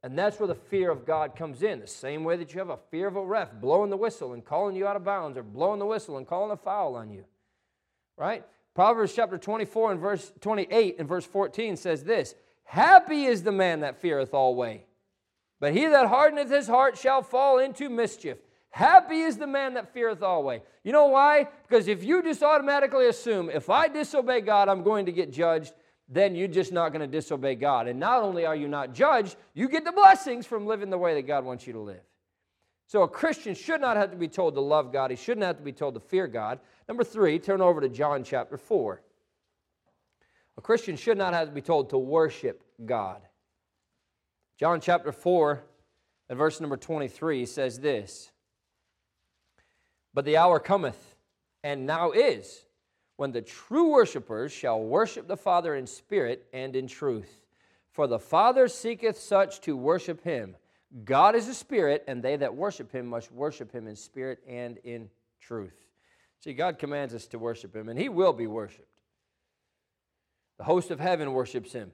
And 0.03 0.19
that's 0.19 0.41
where 0.41 0.49
the 0.49 0.55
fear 0.57 0.91
of 0.91 1.07
God 1.07 1.37
comes 1.37 1.63
in. 1.63 1.79
The 1.79 1.87
same 1.87 2.25
way 2.25 2.37
that 2.37 2.53
you 2.53 2.59
have 2.59 2.71
a 2.71 2.79
fear 2.91 3.07
of 3.07 3.15
a 3.15 3.25
ref 3.25 3.53
blowing 3.53 3.91
the 3.91 3.97
whistle 3.97 4.33
and 4.33 4.45
calling 4.45 4.75
you 4.75 4.87
out 4.87 4.97
of 4.97 5.05
bounds, 5.05 5.39
or 5.39 5.45
blowing 5.45 5.79
the 5.79 5.87
whistle 5.87 6.17
and 6.17 6.27
calling 6.27 6.51
a 6.51 6.57
foul 6.57 6.97
on 6.97 7.11
you. 7.11 7.25
Right? 8.17 8.45
Proverbs 8.75 9.15
chapter 9.15 9.39
24 9.39 9.93
and 9.93 10.01
verse 10.01 10.33
28 10.41 10.97
and 10.99 11.09
verse 11.09 11.25
14 11.25 11.77
says 11.77 12.03
this 12.03 12.35
Happy 12.65 13.27
is 13.27 13.45
the 13.45 13.53
man 13.53 13.81
that 13.81 14.01
feareth 14.01 14.35
always, 14.35 14.81
but 15.61 15.73
he 15.73 15.87
that 15.87 16.09
hardeneth 16.09 16.51
his 16.51 16.67
heart 16.67 16.99
shall 16.99 17.23
fall 17.23 17.59
into 17.59 17.89
mischief. 17.89 18.39
Happy 18.73 19.21
is 19.21 19.37
the 19.37 19.47
man 19.47 19.75
that 19.75 19.93
feareth 19.93 20.23
always. 20.23 20.63
You 20.83 20.93
know 20.93 21.07
why? 21.07 21.47
Because 21.69 21.89
if 21.89 22.03
you 22.03 22.23
just 22.23 22.43
automatically 22.43 23.07
assume, 23.07 23.51
if 23.51 23.69
I 23.69 23.87
disobey 23.87 24.41
God, 24.41 24.71
I'm 24.71 24.83
going 24.83 25.05
to 25.07 25.13
get 25.13 25.31
judged, 25.31 25.75
then 26.09 26.35
you're 26.35 26.49
just 26.49 26.73
not 26.73 26.89
going 26.89 27.03
to 27.03 27.07
disobey 27.07 27.55
God. 27.55 27.87
And 27.87 28.01
not 28.01 28.23
only 28.23 28.47
are 28.47 28.57
you 28.57 28.69
not 28.69 28.95
judged, 28.95 29.37
you 29.53 29.69
get 29.69 29.85
the 29.85 29.93
blessings 29.93 30.47
from 30.47 30.67
living 30.67 30.89
the 30.89 30.97
way 30.97 31.15
that 31.15 31.27
God 31.27 31.45
wants 31.45 31.67
you 31.67 31.75
to 31.75 31.81
live. 31.81 32.01
So 32.87 33.03
a 33.03 33.09
Christian 33.09 33.55
should 33.55 33.83
not 33.83 33.99
have 33.99 34.11
to 34.11 34.17
be 34.17 34.27
told 34.27 34.55
to 34.55 34.63
love 34.63 34.91
God, 34.91 35.11
he 35.11 35.17
shouldn't 35.19 35.45
have 35.45 35.59
to 35.59 35.63
be 35.63 35.73
told 35.73 35.93
to 35.93 36.01
fear 36.01 36.27
God. 36.27 36.59
Number 36.89 37.05
three, 37.05 37.39
turn 37.39 37.61
over 37.61 37.83
to 37.83 37.91
John 37.91 38.25
chapter 38.25 38.57
4. 38.57 39.03
A 40.57 40.61
Christian 40.63 40.97
should 40.97 41.19
not 41.19 41.35
have 41.35 41.49
to 41.49 41.55
be 41.55 41.61
told 41.61 41.91
to 41.91 41.99
worship 41.99 42.65
God. 42.83 43.21
John 44.59 44.81
chapter 44.81 45.13
4 45.13 45.63
and 46.31 46.39
verse 46.39 46.59
number 46.59 46.79
23 46.79 47.45
says 47.45 47.79
this 47.79 48.32
But 50.15 50.25
the 50.25 50.37
hour 50.37 50.59
cometh, 50.59 51.17
and 51.65 51.87
now 51.87 52.11
is 52.11 52.65
when 53.17 53.33
the 53.33 53.43
true 53.43 53.91
worshipers 53.91 54.53
shall 54.53 54.83
worship 54.83 55.29
the 55.29 55.37
Father 55.37 55.75
in 55.75 55.87
spirit 55.87 56.47
and 56.53 56.75
in 56.75 56.87
truth. 56.87 57.41
For 57.91 58.07
the 58.07 58.19
Father 58.19 58.69
seeketh 58.69 59.19
such 59.19 59.61
to 59.63 59.77
worship 59.77 60.25
him. 60.25 60.57
God 61.05 61.35
is 61.35 61.49
a 61.49 61.55
spirit, 61.55 62.05
and 62.07 62.23
they 62.23 62.37
that 62.37 62.55
worship 62.55 62.93
him 62.93 63.07
must 63.07 63.33
worship 63.33 63.73
him 63.73 63.87
in 63.87 63.97
spirit 63.97 64.41
and 64.47 64.79
in 64.79 65.09
truth. 65.41 65.77
See, 66.41 66.53
God 66.53 66.79
commands 66.79 67.15
us 67.15 67.27
to 67.29 67.39
worship 67.39 67.75
him, 67.75 67.89
and 67.89 67.99
he 67.99 68.09
will 68.09 68.33
be 68.33 68.47
worshiped. 68.47 68.89
The 70.59 70.65
host 70.65 70.91
of 70.91 71.01
heaven 71.01 71.33
worships 71.33 71.73
him. 71.73 71.93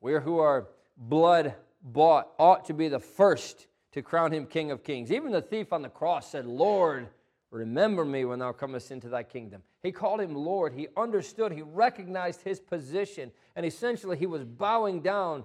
We 0.00 0.12
who 0.14 0.38
are 0.38 0.68
blood 0.96 1.54
bought 1.82 2.28
ought 2.38 2.66
to 2.66 2.74
be 2.74 2.88
the 2.88 3.00
first 3.00 3.66
to 3.92 4.02
crown 4.02 4.32
him 4.32 4.46
King 4.46 4.70
of 4.70 4.84
Kings. 4.84 5.10
Even 5.10 5.32
the 5.32 5.42
thief 5.42 5.72
on 5.72 5.82
the 5.82 5.88
cross 5.88 6.30
said, 6.30 6.46
Lord, 6.46 7.08
Remember 7.50 8.04
me 8.04 8.24
when 8.24 8.40
thou 8.40 8.52
comest 8.52 8.90
into 8.90 9.08
thy 9.08 9.22
kingdom. 9.22 9.62
He 9.82 9.90
called 9.90 10.20
him 10.20 10.34
Lord. 10.34 10.74
He 10.74 10.88
understood, 10.96 11.52
he 11.52 11.62
recognized 11.62 12.42
his 12.42 12.60
position, 12.60 13.32
and 13.56 13.64
essentially 13.64 14.18
he 14.18 14.26
was 14.26 14.44
bowing 14.44 15.00
down 15.00 15.44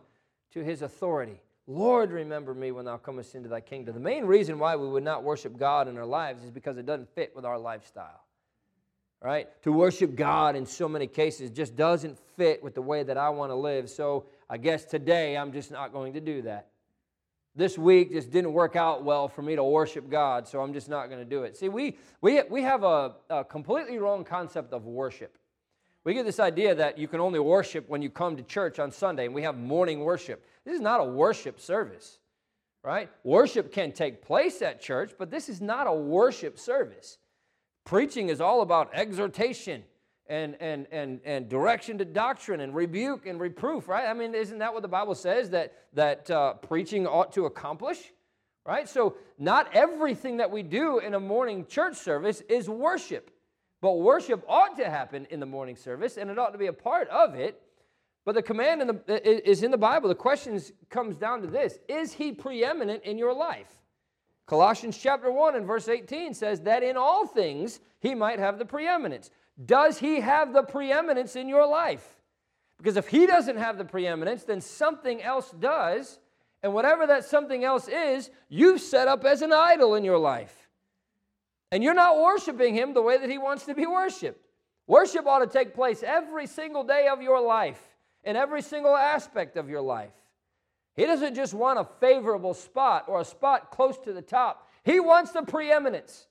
to 0.52 0.64
his 0.64 0.82
authority. 0.82 1.42
Lord, 1.66 2.12
remember 2.12 2.54
me 2.54 2.72
when 2.72 2.86
thou 2.86 2.98
comest 2.98 3.36
into 3.36 3.48
thy 3.48 3.62
kingdom. 3.62 3.94
The 3.94 4.02
main 4.02 4.26
reason 4.26 4.60
why 4.60 4.76
we 4.76 4.88
would 4.88 5.04
not 5.04 5.24
worship 5.24 5.58
God 5.58 5.88
in 5.88 5.98
our 5.98 6.06
lives 6.06 6.44
is 6.44 6.52
because 6.52 6.78
it 6.78 6.86
doesn't 6.86 7.14
fit 7.16 7.34
with 7.36 7.46
our 7.46 7.58
lifestyle. 7.58 8.26
Right? 9.22 9.48
To 9.64 9.72
worship 9.72 10.16
God 10.16 10.58
in 10.58 10.66
so 10.66 10.90
many 10.90 11.08
cases 11.08 11.50
just 11.50 11.78
doesn't 11.78 12.20
fit 12.36 12.62
with 12.62 12.76
the 12.76 12.82
way 12.82 13.04
that 13.04 13.18
I 13.18 13.30
want 13.30 13.52
to 13.52 13.56
live. 13.56 13.90
So 13.90 14.26
I 14.50 14.58
guess 14.58 14.84
today 14.84 15.38
I'm 15.38 15.54
just 15.54 15.72
not 15.72 15.94
going 15.94 16.12
to 16.14 16.20
do 16.20 16.42
that 16.42 16.73
this 17.56 17.78
week 17.78 18.12
just 18.12 18.32
didn't 18.32 18.54
work 18.54 18.76
out 18.76 19.04
well 19.04 19.28
for 19.28 19.42
me 19.42 19.56
to 19.56 19.64
worship 19.64 20.10
God, 20.10 20.48
so 20.48 20.62
I'm 20.62 20.74
just 20.74 20.90
not 20.90 21.08
going 21.08 21.20
to 21.20 21.30
do 21.30 21.44
it. 21.44 21.56
See, 21.56 21.70
we, 21.70 21.98
we, 22.22 22.42
we 22.50 22.64
have 22.64 22.84
a, 22.84 23.14
a 23.30 23.44
completely 23.44 24.00
wrong 24.00 24.24
concept 24.24 24.74
of 24.74 24.86
worship. 24.86 25.38
We 26.04 26.14
get 26.14 26.26
this 26.26 26.40
idea 26.40 26.76
that 26.76 26.98
you 26.98 27.08
can 27.08 27.20
only 27.20 27.40
worship 27.40 27.88
when 27.88 28.02
you 28.02 28.10
come 28.10 28.36
to 28.38 28.44
church 28.44 28.80
on 28.80 28.92
Sunday, 28.92 29.26
and 29.26 29.36
we 29.36 29.44
have 29.44 29.58
morning 29.58 30.00
worship. 30.00 30.46
This 30.66 30.76
is 30.76 30.82
not 30.82 31.00
a 31.00 31.04
worship 31.04 31.60
service, 31.60 32.20
right? 32.84 33.10
Worship 33.24 33.72
can 33.72 33.92
take 33.92 34.22
place 34.22 34.62
at 34.62 34.82
church, 34.82 35.14
but 35.18 35.30
this 35.30 35.48
is 35.48 35.62
not 35.62 35.88
a 35.88 35.94
worship 35.94 36.60
service. 36.60 37.20
Preaching 37.86 38.30
is 38.30 38.42
all 38.42 38.62
about 38.62 38.90
exhortation 38.94 39.84
and, 40.34 40.58
and, 40.60 40.88
and, 40.92 41.22
and 41.26 41.48
direction 41.48 42.00
to 42.00 42.06
doctrine 42.06 42.62
and 42.62 42.74
rebuke 42.74 43.28
and 43.28 43.40
reproof, 43.40 43.88
right? 43.88 44.08
I 44.08 44.14
mean, 44.14 44.34
isn't 44.34 44.58
that 44.58 44.74
what 44.74 44.82
the 44.82 44.88
Bible 44.88 45.14
says 45.14 45.52
that, 45.52 45.74
that 45.94 46.30
uh, 46.32 46.56
preaching 46.56 47.06
ought 47.06 47.32
to 47.34 47.46
accomplish? 47.46 48.00
Right? 48.66 48.90
So, 48.90 49.18
not 49.38 49.70
everything 49.74 50.38
that 50.38 50.50
we 50.50 50.64
do 50.64 51.00
in 51.00 51.14
a 51.14 51.20
morning 51.20 51.66
church 51.68 51.98
service 51.98 52.42
is 52.50 52.70
worship. 52.70 53.30
But 53.82 54.00
worship 54.00 54.44
ought 54.48 54.78
to 54.78 54.90
happen 54.90 55.28
in 55.30 55.42
the 55.42 55.46
morning 55.46 55.76
service, 55.76 56.16
and 56.16 56.30
it 56.30 56.40
ought 56.40 56.54
to 56.54 56.58
be 56.58 56.68
a 56.68 56.74
part 56.74 57.10
of 57.10 57.36
it. 57.36 57.62
But 58.26 58.36
the 58.36 58.42
command 58.42 58.82
in 58.82 58.88
the, 58.88 59.50
is 59.50 59.64
in 59.64 59.72
the 59.72 59.78
Bible. 59.78 60.08
The 60.08 60.16
question 60.16 60.60
comes 60.90 61.18
down 61.18 61.42
to 61.42 61.48
this 61.48 61.78
Is 61.90 62.14
he 62.14 62.32
preeminent 62.32 63.04
in 63.04 63.18
your 63.18 63.34
life? 63.34 63.68
Colossians 64.46 64.98
chapter 64.98 65.32
1 65.32 65.56
and 65.56 65.68
verse 65.68 65.88
18 65.88 66.34
says 66.34 66.62
that 66.62 66.84
in 66.84 66.98
all 66.98 67.28
things 67.28 67.82
he 68.00 68.16
might 68.16 68.40
have 68.40 68.58
the 68.58 68.66
preeminence. 68.66 69.30
Does 69.64 70.00
he 70.00 70.20
have 70.20 70.54
the 70.54 70.64
preeminence 70.64 71.36
in 71.36 71.48
your 71.48 71.68
life? 71.68 72.08
Because 72.78 72.98
if 72.98 73.08
he 73.08 73.26
doesn't 73.28 73.58
have 73.58 73.78
the 73.78 73.86
preeminence, 73.86 74.44
then 74.44 74.62
something 74.62 75.22
else 75.22 75.52
does. 75.52 76.20
And 76.64 76.74
whatever 76.74 77.08
that 77.08 77.26
something 77.26 77.64
else 77.64 77.88
is, 77.88 78.30
you've 78.50 78.82
set 78.82 79.08
up 79.08 79.26
as 79.26 79.42
an 79.42 79.54
idol 79.54 79.96
in 79.96 80.04
your 80.04 80.18
life. 80.18 80.70
And 81.72 81.84
you're 81.84 81.94
not 81.94 82.20
worshiping 82.20 82.76
him 82.76 82.94
the 82.94 83.02
way 83.02 83.18
that 83.18 83.30
he 83.30 83.38
wants 83.38 83.66
to 83.66 83.74
be 83.74 83.86
worshiped. 83.86 84.48
Worship 84.88 85.26
ought 85.26 85.40
to 85.40 85.48
take 85.48 85.74
place 85.74 86.04
every 86.04 86.46
single 86.46 86.84
day 86.84 87.08
of 87.08 87.22
your 87.22 87.42
life, 87.42 87.82
in 88.24 88.36
every 88.36 88.62
single 88.62 88.96
aspect 88.96 89.56
of 89.56 89.70
your 89.70 89.82
life. 89.82 90.14
He 90.96 91.06
doesn't 91.06 91.36
just 91.36 91.54
want 91.54 91.80
a 91.80 91.88
favorable 92.00 92.54
spot 92.54 93.06
or 93.08 93.22
a 93.22 93.26
spot 93.26 93.72
close 93.72 93.98
to 94.00 94.14
the 94.14 94.22
top, 94.22 94.70
he 94.84 95.00
wants 95.00 95.32
the 95.32 95.44
preeminence. 95.44 96.28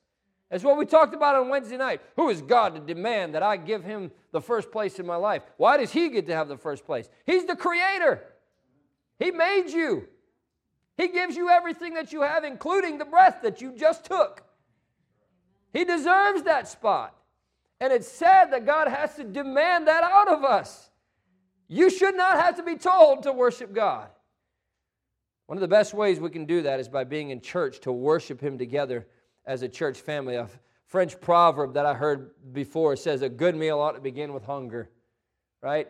That's 0.53 0.65
what 0.65 0.77
we 0.77 0.85
talked 0.85 1.15
about 1.15 1.35
on 1.35 1.49
Wednesday 1.49 1.79
night. 1.79 2.03
Who 2.15 2.29
is 2.29 2.43
God 2.43 2.75
to 2.75 2.81
demand 2.81 3.35
that 3.35 3.43
I 3.43 3.57
give 3.57 3.83
him 3.83 4.11
the 4.33 4.41
first 4.43 4.71
place 4.71 4.99
in 4.99 5.07
my 5.07 5.17
life? 5.17 5.43
Why 5.57 5.79
does 5.79 5.91
he 5.91 6.11
get 6.11 6.27
to 6.27 6.35
have 6.35 6.49
the 6.49 6.59
first 6.59 6.85
place? 6.85 7.09
He's 7.25 7.47
the 7.47 7.57
creator. 7.57 8.23
He 9.19 9.31
made 9.31 9.71
you. 9.71 10.07
He 10.99 11.09
gives 11.09 11.37
you 11.37 11.49
everything 11.49 11.95
that 11.95 12.13
you 12.13 12.21
have, 12.21 12.45
including 12.45 12.99
the 12.99 13.07
breath 13.07 13.39
that 13.43 13.63
you 13.63 13.73
just 13.75 14.05
took. 14.05 14.45
He 15.73 15.87
deserves 15.87 16.43
that 16.43 16.69
spot. 16.69 17.17
And 17.81 17.91
it's 17.91 18.07
sad 18.07 18.53
that 18.53 18.67
God 18.67 18.89
has 18.89 19.17
to 19.17 19.25
demand 19.25 19.89
that 19.89 20.05
out 20.05 20.29
of 20.29 20.45
us. 20.45 20.91
You 21.67 21.89
should 21.89 22.15
not 22.15 22.39
have 22.39 22.59
to 22.59 22.63
be 22.63 22.77
told 22.77 23.23
to 23.23 23.33
worship 23.33 23.73
God. 23.73 24.09
One 25.47 25.57
of 25.57 25.63
the 25.63 25.69
best 25.69 25.95
ways 25.95 26.21
we 26.21 26.29
can 26.29 26.45
do 26.45 26.61
that 26.61 26.79
is 26.79 26.91
by 26.91 27.05
being 27.05 27.31
in 27.31 27.41
church 27.41 27.81
to 27.81 27.93
worship 27.93 28.39
Him 28.39 28.59
together 28.59 29.07
as 29.45 29.63
a 29.63 29.69
church 29.69 30.01
family. 30.01 30.37
A 30.37 30.49
French 30.87 31.21
proverb 31.21 31.75
that 31.75 31.87
I 31.87 31.95
heard 31.95 32.31
before 32.53 32.97
says, 32.97 33.23
A 33.23 33.29
good 33.29 33.57
meal 33.57 33.79
ought 33.79 33.93
to 33.93 34.01
begin 34.01 34.33
with 34.33 34.45
hunger, 34.45 34.91
right? 35.61 35.89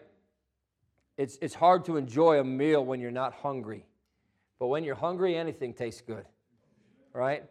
It's, 1.17 1.39
it's 1.43 1.55
hard 1.55 1.85
to 1.87 1.97
enjoy 1.97 2.39
a 2.39 2.45
meal 2.45 2.85
when 2.85 3.01
you're 3.01 3.11
not 3.11 3.35
hungry. 3.35 3.85
But 4.59 4.69
when 4.69 4.85
you're 4.85 4.95
hungry, 4.95 5.37
anything 5.37 5.75
tastes 5.75 6.01
good, 6.01 6.25
right? 7.13 7.45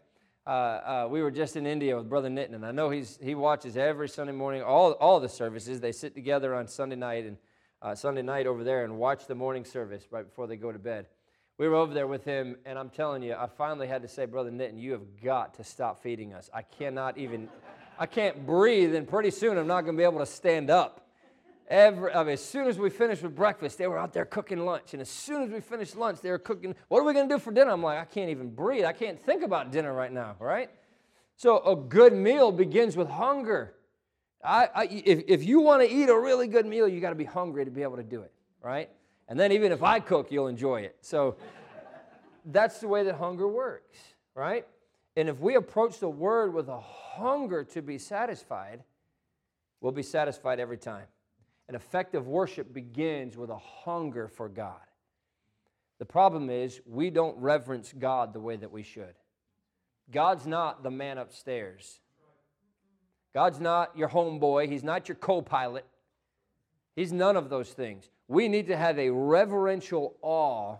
Uh, 0.47 0.49
uh, 0.49 1.07
we 1.09 1.21
were 1.21 1.29
just 1.29 1.55
in 1.55 1.67
India 1.67 1.95
with 1.95 2.09
Brother 2.09 2.29
Nitin, 2.29 2.55
and 2.55 2.65
I 2.65 2.71
know 2.71 2.89
he's, 2.89 3.19
he 3.21 3.35
watches 3.35 3.77
every 3.77 4.09
Sunday 4.09 4.33
morning, 4.33 4.63
all, 4.63 4.93
all 4.93 5.19
the 5.19 5.29
services. 5.29 5.81
They 5.81 5.91
sit 5.91 6.15
together 6.15 6.55
on 6.55 6.67
Sunday 6.67 6.95
night 6.95 7.25
and 7.25 7.37
uh, 7.81 7.95
Sunday 7.95 8.21
night 8.21 8.47
over 8.47 8.63
there 8.63 8.83
and 8.83 8.97
watch 8.97 9.27
the 9.27 9.35
morning 9.35 9.65
service 9.65 10.05
right 10.09 10.25
before 10.25 10.47
they 10.47 10.55
go 10.55 10.71
to 10.71 10.79
bed. 10.79 11.07
We 11.61 11.69
were 11.69 11.75
over 11.75 11.93
there 11.93 12.07
with 12.07 12.25
him, 12.25 12.55
and 12.65 12.79
I'm 12.79 12.89
telling 12.89 13.21
you, 13.21 13.35
I 13.35 13.45
finally 13.45 13.85
had 13.85 14.01
to 14.01 14.07
say, 14.07 14.25
Brother 14.25 14.49
Nitin, 14.49 14.81
you 14.81 14.93
have 14.93 15.21
got 15.23 15.53
to 15.57 15.63
stop 15.63 16.01
feeding 16.01 16.33
us. 16.33 16.49
I 16.51 16.63
cannot 16.63 17.19
even, 17.19 17.49
I 17.99 18.07
can't 18.07 18.47
breathe, 18.47 18.95
and 18.95 19.07
pretty 19.07 19.29
soon 19.29 19.59
I'm 19.59 19.67
not 19.67 19.81
going 19.81 19.95
to 19.95 20.01
be 20.01 20.03
able 20.03 20.21
to 20.21 20.25
stand 20.25 20.71
up. 20.71 21.07
Every, 21.67 22.11
I 22.15 22.23
mean, 22.23 22.33
as 22.33 22.43
soon 22.43 22.67
as 22.67 22.79
we 22.79 22.89
finished 22.89 23.21
with 23.21 23.35
breakfast, 23.35 23.77
they 23.77 23.85
were 23.85 23.99
out 23.99 24.11
there 24.11 24.25
cooking 24.25 24.65
lunch. 24.65 24.93
And 24.93 25.03
as 25.03 25.09
soon 25.11 25.43
as 25.43 25.51
we 25.51 25.59
finished 25.59 25.95
lunch, 25.95 26.19
they 26.21 26.31
were 26.31 26.39
cooking, 26.39 26.73
what 26.87 26.97
are 26.97 27.03
we 27.03 27.13
going 27.13 27.29
to 27.29 27.35
do 27.35 27.37
for 27.37 27.51
dinner? 27.51 27.69
I'm 27.69 27.83
like, 27.83 27.99
I 27.99 28.05
can't 28.05 28.31
even 28.31 28.49
breathe. 28.49 28.85
I 28.85 28.93
can't 28.93 29.21
think 29.21 29.43
about 29.43 29.71
dinner 29.71 29.93
right 29.93 30.11
now, 30.11 30.37
right? 30.39 30.71
So 31.35 31.59
a 31.63 31.75
good 31.75 32.13
meal 32.13 32.51
begins 32.51 32.97
with 32.97 33.07
hunger. 33.07 33.75
I, 34.43 34.67
I, 34.73 34.83
if, 34.85 35.25
if 35.27 35.43
you 35.43 35.59
want 35.59 35.83
to 35.83 35.95
eat 35.95 36.09
a 36.09 36.19
really 36.19 36.47
good 36.47 36.65
meal, 36.65 36.87
you 36.87 36.99
got 37.01 37.09
to 37.09 37.15
be 37.15 37.23
hungry 37.23 37.65
to 37.65 37.71
be 37.71 37.83
able 37.83 37.97
to 37.97 38.03
do 38.03 38.21
it, 38.21 38.31
right? 38.63 38.89
And 39.31 39.39
then 39.39 39.53
even 39.53 39.71
if 39.71 39.81
I 39.81 40.01
cook, 40.01 40.29
you'll 40.29 40.47
enjoy 40.47 40.81
it. 40.81 40.97
So 40.99 41.37
that's 42.43 42.79
the 42.79 42.89
way 42.89 43.05
that 43.05 43.15
hunger 43.15 43.47
works, 43.47 43.97
right? 44.35 44.67
And 45.15 45.29
if 45.29 45.39
we 45.39 45.55
approach 45.55 45.99
the 45.99 46.09
word 46.09 46.53
with 46.53 46.67
a 46.67 46.81
hunger 46.81 47.63
to 47.63 47.81
be 47.81 47.97
satisfied, 47.97 48.83
we'll 49.79 49.93
be 49.93 50.03
satisfied 50.03 50.59
every 50.59 50.77
time. 50.77 51.05
An 51.69 51.75
effective 51.75 52.27
worship 52.27 52.73
begins 52.73 53.37
with 53.37 53.49
a 53.49 53.57
hunger 53.57 54.27
for 54.27 54.49
God. 54.49 54.81
The 55.99 56.05
problem 56.05 56.49
is, 56.49 56.81
we 56.85 57.09
don't 57.09 57.37
reverence 57.37 57.93
God 57.97 58.33
the 58.33 58.41
way 58.41 58.57
that 58.57 58.73
we 58.73 58.83
should. 58.83 59.15
God's 60.11 60.45
not 60.45 60.83
the 60.83 60.91
man 60.91 61.17
upstairs. 61.17 62.01
God's 63.33 63.61
not 63.61 63.97
your 63.97 64.09
homeboy. 64.09 64.69
He's 64.69 64.83
not 64.83 65.07
your 65.07 65.15
co 65.15 65.41
pilot. 65.41 65.85
He's 67.01 67.11
none 67.11 67.35
of 67.35 67.49
those 67.49 67.71
things. 67.71 68.07
We 68.27 68.47
need 68.47 68.67
to 68.67 68.77
have 68.77 68.99
a 68.99 69.09
reverential 69.09 70.17
awe 70.21 70.77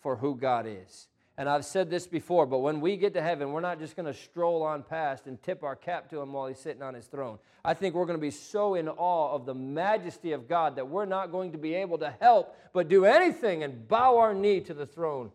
for 0.00 0.16
who 0.16 0.36
God 0.36 0.64
is. 0.66 1.08
And 1.36 1.50
I've 1.50 1.66
said 1.66 1.90
this 1.90 2.06
before, 2.06 2.46
but 2.46 2.60
when 2.60 2.80
we 2.80 2.96
get 2.96 3.12
to 3.12 3.20
heaven, 3.20 3.52
we're 3.52 3.60
not 3.60 3.78
just 3.78 3.94
going 3.94 4.06
to 4.06 4.18
stroll 4.18 4.62
on 4.62 4.82
past 4.82 5.26
and 5.26 5.42
tip 5.42 5.62
our 5.62 5.76
cap 5.76 6.08
to 6.08 6.22
him 6.22 6.32
while 6.32 6.46
he's 6.46 6.58
sitting 6.58 6.82
on 6.82 6.94
his 6.94 7.04
throne. 7.04 7.38
I 7.62 7.74
think 7.74 7.94
we're 7.94 8.06
going 8.06 8.18
to 8.18 8.22
be 8.22 8.30
so 8.30 8.74
in 8.74 8.88
awe 8.88 9.34
of 9.34 9.44
the 9.44 9.52
majesty 9.52 10.32
of 10.32 10.48
God 10.48 10.76
that 10.76 10.88
we're 10.88 11.04
not 11.04 11.30
going 11.30 11.52
to 11.52 11.58
be 11.58 11.74
able 11.74 11.98
to 11.98 12.14
help 12.22 12.56
but 12.72 12.88
do 12.88 13.04
anything 13.04 13.64
and 13.64 13.86
bow 13.86 14.16
our 14.16 14.32
knee 14.32 14.60
to 14.62 14.72
the 14.72 14.86
throne 14.86 15.30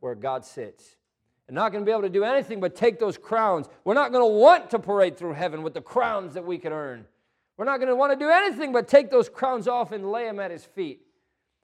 where 0.00 0.16
God 0.16 0.44
sits. 0.44 0.96
And 1.46 1.54
not 1.54 1.70
going 1.70 1.84
to 1.84 1.86
be 1.86 1.92
able 1.92 2.02
to 2.02 2.08
do 2.08 2.24
anything 2.24 2.58
but 2.58 2.74
take 2.74 2.98
those 2.98 3.16
crowns. 3.16 3.68
We're 3.84 3.94
not 3.94 4.10
going 4.10 4.28
to 4.28 4.36
want 4.40 4.70
to 4.70 4.80
parade 4.80 5.16
through 5.16 5.34
heaven 5.34 5.62
with 5.62 5.74
the 5.74 5.82
crowns 5.82 6.34
that 6.34 6.44
we 6.44 6.58
can 6.58 6.72
earn. 6.72 7.06
We're 7.56 7.64
not 7.64 7.78
going 7.78 7.88
to 7.88 7.96
want 7.96 8.12
to 8.12 8.18
do 8.18 8.30
anything 8.30 8.72
but 8.72 8.88
take 8.88 9.10
those 9.10 9.28
crowns 9.28 9.68
off 9.68 9.92
and 9.92 10.10
lay 10.10 10.24
them 10.24 10.40
at 10.40 10.50
his 10.50 10.64
feet. 10.64 11.02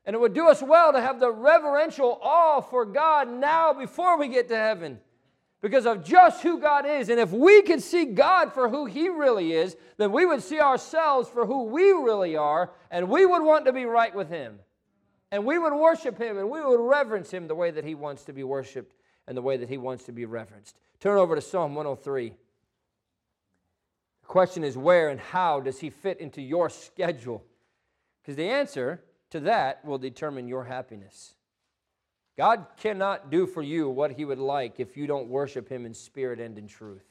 And 0.04 0.14
it 0.14 0.18
would 0.18 0.34
do 0.34 0.48
us 0.48 0.62
well 0.62 0.92
to 0.92 1.00
have 1.00 1.20
the 1.20 1.30
reverential 1.30 2.18
awe 2.22 2.60
for 2.60 2.84
God 2.84 3.30
now 3.30 3.72
before 3.72 4.18
we 4.18 4.28
get 4.28 4.48
to 4.48 4.56
heaven 4.56 4.98
because 5.60 5.86
of 5.86 6.04
just 6.04 6.42
who 6.42 6.58
God 6.58 6.86
is. 6.86 7.08
And 7.08 7.20
if 7.20 7.32
we 7.32 7.62
could 7.62 7.82
see 7.82 8.06
God 8.06 8.52
for 8.52 8.68
who 8.68 8.86
He 8.86 9.08
really 9.08 9.52
is, 9.52 9.76
then 9.98 10.12
we 10.12 10.24
would 10.24 10.42
see 10.42 10.60
ourselves 10.60 11.28
for 11.28 11.46
who 11.46 11.64
we 11.64 11.90
really 11.92 12.36
are, 12.36 12.70
and 12.90 13.08
we 13.08 13.26
would 13.26 13.42
want 13.42 13.66
to 13.66 13.72
be 13.72 13.84
right 13.84 14.14
with 14.14 14.30
Him. 14.30 14.58
And 15.30 15.44
we 15.44 15.58
would 15.58 15.74
worship 15.74 16.18
Him, 16.18 16.38
and 16.38 16.50
we 16.50 16.62
would 16.62 16.80
reverence 16.80 17.30
Him 17.30 17.46
the 17.46 17.54
way 17.54 17.70
that 17.70 17.84
He 17.84 17.94
wants 17.94 18.24
to 18.24 18.32
be 18.32 18.42
worshiped 18.42 18.94
and 19.26 19.36
the 19.36 19.42
way 19.42 19.56
that 19.58 19.68
He 19.68 19.78
wants 19.78 20.04
to 20.04 20.12
be 20.12 20.24
reverenced. 20.24 20.76
Turn 20.98 21.18
over 21.18 21.34
to 21.34 21.40
Psalm 21.40 21.74
103. 21.74 22.32
Question 24.30 24.62
is, 24.62 24.78
where 24.78 25.08
and 25.08 25.18
how 25.18 25.58
does 25.58 25.80
He 25.80 25.90
fit 25.90 26.20
into 26.20 26.40
your 26.40 26.70
schedule? 26.70 27.42
Because 28.22 28.36
the 28.36 28.48
answer 28.48 29.02
to 29.30 29.40
that 29.40 29.84
will 29.84 29.98
determine 29.98 30.46
your 30.46 30.62
happiness. 30.62 31.34
God 32.38 32.66
cannot 32.76 33.32
do 33.32 33.44
for 33.44 33.60
you 33.60 33.88
what 33.88 34.12
he 34.12 34.24
would 34.24 34.38
like 34.38 34.78
if 34.78 34.96
you 34.96 35.08
don't 35.08 35.26
worship 35.26 35.68
him 35.68 35.84
in 35.84 35.94
spirit 35.94 36.38
and 36.38 36.56
in 36.56 36.68
truth. 36.68 37.02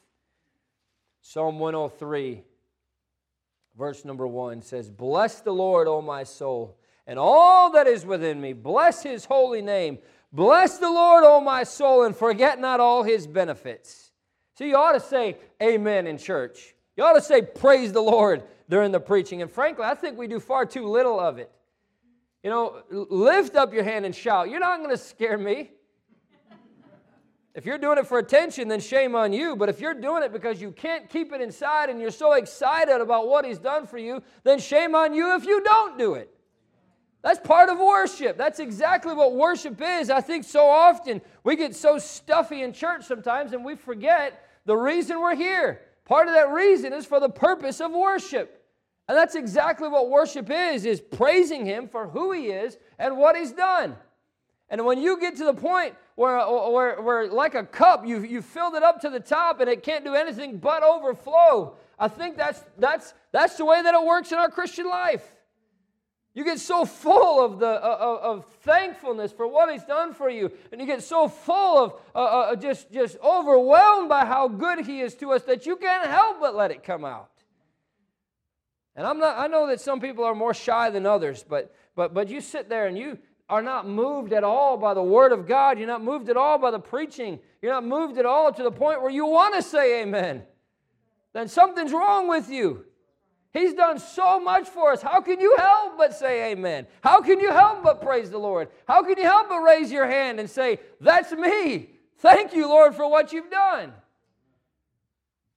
Psalm 1.20 1.58
103, 1.58 2.42
verse 3.76 4.06
number 4.06 4.26
1 4.26 4.62
says, 4.62 4.88
Bless 4.88 5.42
the 5.42 5.52
Lord, 5.52 5.88
O 5.88 6.00
my 6.00 6.24
soul, 6.24 6.78
and 7.06 7.18
all 7.18 7.70
that 7.72 7.86
is 7.86 8.06
within 8.06 8.40
me. 8.40 8.54
Bless 8.54 9.02
his 9.02 9.26
holy 9.26 9.60
name. 9.60 9.98
Bless 10.32 10.78
the 10.78 10.90
Lord, 10.90 11.24
O 11.24 11.38
my 11.42 11.64
soul, 11.64 12.04
and 12.04 12.16
forget 12.16 12.58
not 12.58 12.80
all 12.80 13.02
his 13.02 13.26
benefits. 13.26 14.10
So 14.54 14.64
you 14.64 14.74
ought 14.74 14.92
to 14.92 15.00
say 15.00 15.36
amen 15.62 16.06
in 16.06 16.16
church. 16.16 16.74
You 16.96 17.04
ought 17.04 17.14
to 17.14 17.22
say 17.22 17.42
praise 17.42 17.92
the 17.92 18.00
Lord 18.00 18.42
during 18.68 18.92
the 18.92 19.00
preaching. 19.00 19.42
And 19.42 19.50
frankly, 19.50 19.84
I 19.84 19.94
think 19.94 20.18
we 20.18 20.26
do 20.26 20.40
far 20.40 20.66
too 20.66 20.86
little 20.86 21.18
of 21.18 21.38
it. 21.38 21.50
You 22.42 22.50
know, 22.50 22.82
lift 22.90 23.56
up 23.56 23.72
your 23.72 23.84
hand 23.84 24.06
and 24.06 24.14
shout. 24.14 24.48
You're 24.48 24.60
not 24.60 24.78
going 24.78 24.90
to 24.90 24.98
scare 24.98 25.36
me. 25.36 25.70
If 27.52 27.66
you're 27.66 27.78
doing 27.78 27.98
it 27.98 28.06
for 28.06 28.18
attention, 28.18 28.68
then 28.68 28.80
shame 28.80 29.16
on 29.16 29.32
you. 29.32 29.56
But 29.56 29.68
if 29.68 29.80
you're 29.80 29.94
doing 29.94 30.22
it 30.22 30.32
because 30.32 30.62
you 30.62 30.70
can't 30.70 31.08
keep 31.10 31.32
it 31.32 31.40
inside 31.40 31.90
and 31.90 32.00
you're 32.00 32.12
so 32.12 32.34
excited 32.34 33.00
about 33.00 33.28
what 33.28 33.44
He's 33.44 33.58
done 33.58 33.86
for 33.86 33.98
you, 33.98 34.22
then 34.44 34.58
shame 34.60 34.94
on 34.94 35.12
you 35.12 35.34
if 35.34 35.44
you 35.44 35.62
don't 35.62 35.98
do 35.98 36.14
it. 36.14 36.30
That's 37.22 37.40
part 37.40 37.68
of 37.68 37.78
worship. 37.78 38.38
That's 38.38 38.60
exactly 38.60 39.14
what 39.14 39.34
worship 39.34 39.80
is. 39.82 40.10
I 40.10 40.20
think 40.20 40.44
so 40.44 40.66
often 40.66 41.20
we 41.44 41.56
get 41.56 41.74
so 41.74 41.98
stuffy 41.98 42.62
in 42.62 42.72
church 42.72 43.04
sometimes 43.04 43.52
and 43.52 43.64
we 43.64 43.74
forget 43.74 44.46
the 44.64 44.76
reason 44.76 45.20
we're 45.20 45.34
here. 45.34 45.82
Part 46.10 46.26
of 46.26 46.34
that 46.34 46.50
reason 46.50 46.92
is 46.92 47.06
for 47.06 47.20
the 47.20 47.28
purpose 47.28 47.80
of 47.80 47.92
worship. 47.92 48.66
And 49.06 49.16
that's 49.16 49.36
exactly 49.36 49.86
what 49.86 50.10
worship 50.10 50.50
is, 50.50 50.84
is 50.84 51.00
praising 51.00 51.64
him 51.64 51.86
for 51.86 52.08
who 52.08 52.32
he 52.32 52.46
is 52.46 52.78
and 52.98 53.16
what 53.16 53.36
he's 53.36 53.52
done. 53.52 53.94
And 54.70 54.84
when 54.84 55.00
you 55.00 55.20
get 55.20 55.36
to 55.36 55.44
the 55.44 55.54
point 55.54 55.94
where, 56.16 56.44
where, 56.68 57.00
where 57.00 57.28
like 57.28 57.54
a 57.54 57.62
cup, 57.62 58.04
you, 58.04 58.24
you 58.24 58.42
filled 58.42 58.74
it 58.74 58.82
up 58.82 59.00
to 59.02 59.08
the 59.08 59.20
top 59.20 59.60
and 59.60 59.70
it 59.70 59.84
can't 59.84 60.04
do 60.04 60.14
anything 60.14 60.58
but 60.58 60.82
overflow, 60.82 61.76
I 61.96 62.08
think 62.08 62.36
that's, 62.36 62.64
that's, 62.76 63.14
that's 63.30 63.56
the 63.56 63.64
way 63.64 63.80
that 63.80 63.94
it 63.94 64.04
works 64.04 64.32
in 64.32 64.38
our 64.38 64.50
Christian 64.50 64.88
life. 64.88 65.36
You 66.40 66.46
get 66.46 66.58
so 66.58 66.86
full 66.86 67.44
of, 67.44 67.58
the, 67.58 67.66
of, 67.66 68.38
of 68.38 68.46
thankfulness 68.62 69.30
for 69.30 69.46
what 69.46 69.70
He's 69.70 69.84
done 69.84 70.14
for 70.14 70.30
you, 70.30 70.50
and 70.72 70.80
you 70.80 70.86
get 70.86 71.02
so 71.02 71.28
full 71.28 71.84
of 71.84 71.92
uh, 72.14 72.18
uh, 72.18 72.56
just, 72.56 72.90
just 72.90 73.18
overwhelmed 73.22 74.08
by 74.08 74.24
how 74.24 74.48
good 74.48 74.86
He 74.86 75.02
is 75.02 75.14
to 75.16 75.32
us 75.32 75.42
that 75.42 75.66
you 75.66 75.76
can't 75.76 76.08
help 76.08 76.40
but 76.40 76.56
let 76.56 76.70
it 76.70 76.82
come 76.82 77.04
out. 77.04 77.28
And 78.96 79.06
I'm 79.06 79.18
not, 79.18 79.36
I 79.36 79.48
know 79.48 79.66
that 79.66 79.82
some 79.82 80.00
people 80.00 80.24
are 80.24 80.34
more 80.34 80.54
shy 80.54 80.88
than 80.88 81.04
others, 81.04 81.44
but, 81.46 81.74
but, 81.94 82.14
but 82.14 82.30
you 82.30 82.40
sit 82.40 82.70
there 82.70 82.86
and 82.86 82.96
you 82.96 83.18
are 83.50 83.60
not 83.60 83.86
moved 83.86 84.32
at 84.32 84.42
all 84.42 84.78
by 84.78 84.94
the 84.94 85.02
Word 85.02 85.32
of 85.32 85.46
God. 85.46 85.78
You're 85.78 85.88
not 85.88 86.02
moved 86.02 86.30
at 86.30 86.38
all 86.38 86.56
by 86.56 86.70
the 86.70 86.80
preaching. 86.80 87.38
You're 87.60 87.74
not 87.74 87.84
moved 87.84 88.16
at 88.16 88.24
all 88.24 88.50
to 88.50 88.62
the 88.62 88.72
point 88.72 89.02
where 89.02 89.10
you 89.10 89.26
want 89.26 89.56
to 89.56 89.60
say 89.62 90.00
amen. 90.00 90.44
Then 91.34 91.48
something's 91.48 91.92
wrong 91.92 92.28
with 92.28 92.48
you. 92.48 92.86
He's 93.52 93.74
done 93.74 93.98
so 93.98 94.38
much 94.38 94.68
for 94.68 94.92
us. 94.92 95.02
How 95.02 95.20
can 95.20 95.40
you 95.40 95.56
help 95.58 95.98
but 95.98 96.14
say 96.14 96.52
amen? 96.52 96.86
How 97.00 97.20
can 97.20 97.40
you 97.40 97.50
help 97.50 97.82
but 97.82 98.00
praise 98.00 98.30
the 98.30 98.38
Lord? 98.38 98.68
How 98.86 99.02
can 99.02 99.18
you 99.18 99.24
help 99.24 99.48
but 99.48 99.58
raise 99.58 99.90
your 99.90 100.06
hand 100.06 100.38
and 100.38 100.48
say, 100.48 100.78
That's 101.00 101.32
me. 101.32 101.90
Thank 102.18 102.54
you, 102.54 102.68
Lord, 102.68 102.94
for 102.94 103.10
what 103.10 103.32
you've 103.32 103.50
done? 103.50 103.92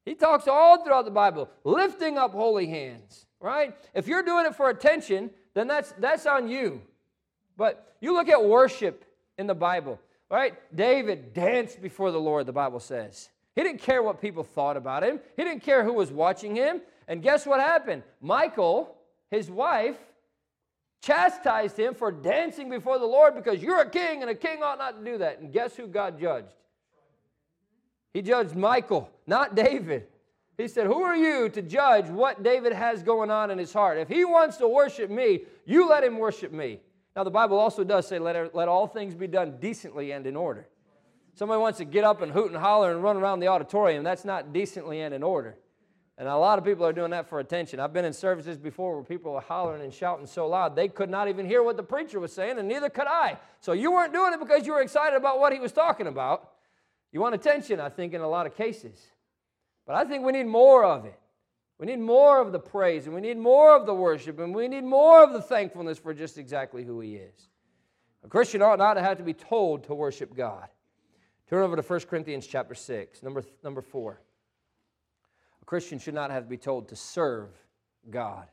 He 0.06 0.16
talks 0.16 0.48
all 0.48 0.84
throughout 0.84 1.06
the 1.06 1.12
Bible, 1.12 1.50
lifting 1.64 2.18
up 2.18 2.32
holy 2.32 2.68
hands, 2.68 3.26
right? 3.40 3.76
If 3.94 4.08
you're 4.08 4.24
doing 4.24 4.46
it 4.46 4.56
for 4.56 4.70
attention, 4.70 5.30
then 5.54 5.68
that's, 5.68 5.94
that's 6.00 6.26
on 6.26 6.50
you. 6.50 6.82
But 7.58 7.96
you 8.02 8.14
look 8.14 8.28
at 8.28 8.44
worship 8.44 9.06
in 9.38 9.48
the 9.48 9.56
Bible, 9.56 10.00
right? 10.30 10.56
David 10.76 11.34
danced 11.34 11.82
before 11.82 12.12
the 12.12 12.20
Lord, 12.20 12.46
the 12.48 12.54
Bible 12.54 12.80
says. 12.80 13.30
He 13.56 13.62
didn't 13.62 13.82
care 13.82 14.02
what 14.02 14.20
people 14.20 14.44
thought 14.44 14.78
about 14.78 15.04
him, 15.04 15.20
he 15.38 15.44
didn't 15.44 15.64
care 15.64 15.84
who 15.84 15.94
was 15.94 16.12
watching 16.12 16.56
him. 16.56 16.82
And 17.08 17.22
guess 17.22 17.46
what 17.46 17.60
happened? 17.60 18.04
Michal, 18.22 18.96
his 19.30 19.50
wife, 19.50 19.98
chastised 21.02 21.78
him 21.78 21.94
for 21.94 22.12
dancing 22.12 22.70
before 22.70 22.98
the 22.98 23.06
Lord 23.06 23.36
because 23.36 23.62
you're 23.62 23.82
a 23.82 23.90
king 23.90 24.22
and 24.22 24.30
a 24.30 24.36
king 24.36 24.64
ought 24.64 24.78
not 24.78 24.98
to 24.98 25.12
do 25.12 25.18
that. 25.18 25.40
And 25.40 25.52
guess 25.52 25.76
who 25.76 25.88
God 25.88 26.20
judged? 26.20 26.54
He 28.14 28.22
judged 28.22 28.56
Michal, 28.56 29.10
not 29.28 29.56
David. 29.56 30.08
He 30.58 30.68
said, 30.68 30.86
Who 30.86 31.02
are 31.02 31.16
you 31.16 31.50
to 31.50 31.62
judge 31.62 32.08
what 32.08 32.44
David 32.44 32.74
has 32.74 33.04
going 33.04 33.32
on 33.32 33.52
in 33.52 33.58
his 33.58 33.74
heart? 33.74 33.98
If 33.98 34.08
he 34.08 34.24
wants 34.24 34.58
to 34.58 34.68
worship 34.68 35.10
me, 35.10 35.42
you 35.66 35.90
let 35.90 36.04
him 36.04 36.18
worship 36.18 36.52
me. 36.52 36.80
Now, 37.16 37.24
the 37.24 37.32
Bible 37.32 37.60
also 37.60 37.84
does 37.84 38.08
say, 38.08 38.20
Let, 38.20 38.36
er, 38.36 38.50
let 38.54 38.68
all 38.68 38.88
things 38.88 39.16
be 39.16 39.28
done 39.28 39.58
decently 39.60 40.12
and 40.12 40.26
in 40.28 40.36
order. 40.36 40.68
Somebody 41.36 41.60
wants 41.60 41.80
to 41.80 41.86
get 41.86 42.04
up 42.04 42.22
and 42.22 42.32
hoot 42.32 42.52
and 42.52 42.56
holler 42.56 42.92
and 42.92 43.02
run 43.02 43.18
around 43.18 43.40
the 43.40 43.48
auditorium. 43.48 44.04
That's 44.04 44.26
not 44.26 44.54
decently 44.54 45.02
and 45.02 45.14
in 45.14 45.24
order. 45.24 45.58
And 46.18 46.28
a 46.28 46.38
lot 46.38 46.60
of 46.60 46.66
people 46.66 46.86
are 46.86 46.94
doing 46.94 47.12
that 47.12 47.28
for 47.28 47.40
attention. 47.40 47.80
I've 47.80 47.94
been 47.94 48.06
in 48.06 48.14
services 48.14 48.58
before 48.58 48.96
where 48.96 49.04
people 49.04 49.34
were 49.34 49.42
hollering 49.42 49.82
and 49.82 49.92
shouting 49.92 50.28
so 50.28 50.48
loud 50.48 50.76
they 50.76 50.88
could 50.88 51.10
not 51.10 51.28
even 51.28 51.46
hear 51.46 51.64
what 51.64 51.76
the 51.76 51.84
preacher 51.84 52.20
was 52.20 52.32
saying, 52.32 52.60
and 52.60 52.68
neither 52.68 52.90
could 52.90 53.08
I. 53.08 53.40
So 53.62 53.72
you 53.72 53.92
weren't 53.92 54.14
doing 54.14 54.34
it 54.34 54.40
because 54.40 54.68
you 54.68 54.74
were 54.74 54.82
excited 54.82 55.16
about 55.16 55.40
what 55.40 55.54
he 55.54 55.60
was 55.60 55.72
talking 55.72 56.06
about. 56.06 56.52
You 57.12 57.20
want 57.20 57.36
attention, 57.36 57.80
I 57.80 57.90
think, 57.90 58.14
in 58.14 58.22
a 58.22 58.28
lot 58.28 58.46
of 58.46 58.56
cases. 58.56 59.00
But 59.88 59.96
I 59.96 60.06
think 60.06 60.24
we 60.24 60.32
need 60.32 60.46
more 60.46 60.86
of 60.86 61.06
it. 61.06 61.20
We 61.80 61.88
need 61.88 62.00
more 62.00 62.40
of 62.40 62.52
the 62.52 62.60
praise, 62.60 63.08
and 63.08 63.16
we 63.16 63.22
need 63.22 63.38
more 63.38 63.76
of 63.76 63.86
the 63.86 63.94
worship, 63.94 64.40
and 64.40 64.54
we 64.54 64.68
need 64.68 64.84
more 64.84 65.24
of 65.24 65.34
the 65.34 65.42
thankfulness 65.42 65.98
for 65.98 66.14
just 66.14 66.38
exactly 66.38 66.84
who 66.84 67.00
He 67.02 67.16
is. 67.16 67.50
A 68.24 68.28
Christian 68.28 68.62
ought 68.62 68.80
not 68.80 68.94
to 68.94 69.02
have 69.02 69.18
to 69.18 69.24
be 69.24 69.34
told 69.34 69.84
to 69.86 69.96
worship 69.96 70.36
God. 70.36 70.68
Turn 71.50 71.64
over 71.64 71.76
to 71.76 71.82
1 71.82 72.00
Corinthians 72.02 72.48
chapter 72.48 72.76
6, 72.76 73.22
number, 73.22 73.44
number 73.64 73.82
4. 73.82 74.22
A 75.64 75.66
Christian 75.66 75.98
should 75.98 76.14
not 76.14 76.30
have 76.30 76.44
to 76.44 76.50
be 76.50 76.58
told 76.58 76.90
to 76.90 76.98
serve 76.98 77.48
God. 78.10 78.48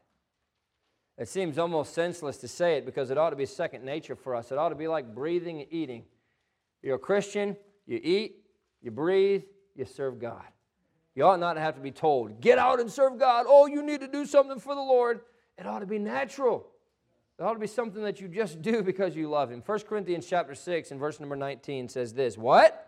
It 1.18 1.27
seems 1.29 1.59
almost 1.59 1.92
senseless 1.92 2.37
to 2.37 2.46
say 2.46 2.77
it 2.77 2.87
because 2.87 3.11
it 3.11 3.18
ought 3.18 3.31
to 3.31 3.37
be 3.37 3.46
second 3.46 3.85
nature 3.85 4.14
for 4.14 4.37
us. 4.37 4.53
It 4.53 4.59
ought 4.59 4.68
to 4.68 4.77
be 4.77 4.87
like 4.87 5.12
breathing 5.12 5.59
and 5.59 5.66
eating. 5.73 6.05
You're 6.85 6.94
a 6.94 7.01
Christian, 7.01 7.57
you 7.85 7.99
eat, 8.01 8.44
you 8.81 8.92
breathe, 8.92 9.42
you 9.75 9.87
serve 9.87 10.20
God. 10.20 10.44
You 11.16 11.25
ought 11.25 11.40
not 11.40 11.57
have 11.57 11.75
to 11.75 11.81
be 11.81 11.90
told, 11.90 12.40
get 12.40 12.59
out 12.59 12.79
and 12.79 12.88
serve 12.88 13.18
God. 13.18 13.44
Oh, 13.49 13.66
you 13.66 13.83
need 13.83 14.03
to 14.03 14.09
do 14.09 14.25
something 14.25 14.61
for 14.61 14.77
the 14.77 14.81
Lord. 14.81 15.23
It 15.59 15.66
ought 15.66 15.81
to 15.81 15.87
be 15.87 15.99
natural. 15.99 16.64
It 17.40 17.42
ought 17.42 17.55
to 17.55 17.59
be 17.59 17.66
something 17.66 18.05
that 18.05 18.20
you 18.20 18.29
just 18.29 18.62
do 18.62 18.85
because 18.85 19.16
you 19.16 19.29
love 19.29 19.51
Him. 19.51 19.64
1 19.66 19.81
Corinthians 19.81 20.29
chapter 20.29 20.55
6 20.55 20.92
and 20.92 21.01
verse 21.01 21.18
number 21.18 21.35
19 21.35 21.88
says 21.88 22.14
this 22.14 22.38
What? 22.38 22.87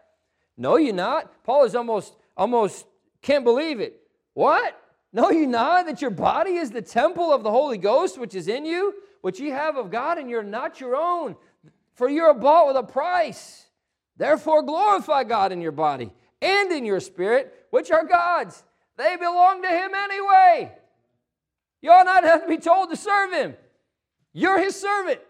No, 0.57 0.77
you 0.77 0.93
not. 0.93 1.43
Paul 1.43 1.65
is 1.65 1.75
almost, 1.75 2.15
almost 2.37 2.87
can't 3.21 3.43
believe 3.43 3.81
it. 3.81 3.99
What? 4.35 4.79
Know 5.12 5.31
you 5.31 5.47
not 5.47 5.87
that 5.87 6.01
your 6.01 6.11
body 6.11 6.53
is 6.53 6.71
the 6.71 6.83
temple 6.83 7.33
of 7.33 7.42
the 7.42 7.51
Holy 7.51 7.79
Ghost, 7.79 8.18
which 8.18 8.35
is 8.35 8.49
in 8.49 8.64
you, 8.64 8.95
which 9.21 9.38
ye 9.38 9.51
have 9.51 9.77
of 9.77 9.90
God, 9.90 10.18
and 10.18 10.31
you're 10.31 10.42
not 10.42 10.81
your 10.81 10.97
own. 10.97 11.37
For 11.95 12.09
you're 12.09 12.33
bought 12.35 12.66
with 12.66 12.77
a 12.77 12.83
price. 12.83 13.66
Therefore, 14.16 14.62
glorify 14.62 15.25
God 15.25 15.53
in 15.53 15.61
your 15.61 15.73
body 15.73 16.12
and 16.40 16.73
in 16.73 16.85
your 16.85 17.01
spirit, 17.01 17.66
which 17.71 17.90
are 17.90 18.05
God's. 18.05 18.62
They 18.97 19.16
belong 19.16 19.62
to 19.62 19.68
Him 19.68 19.95
anyway. 19.95 20.73
You 21.83 21.90
ought 21.90 22.07
not 22.07 22.25
have 22.25 22.42
to 22.42 22.49
be 22.49 22.59
told 22.59 22.90
to 22.90 22.97
serve 22.97 23.33
Him. 23.33 23.55
You're 24.33 24.59
His 24.59 24.81
servant, 24.81 25.21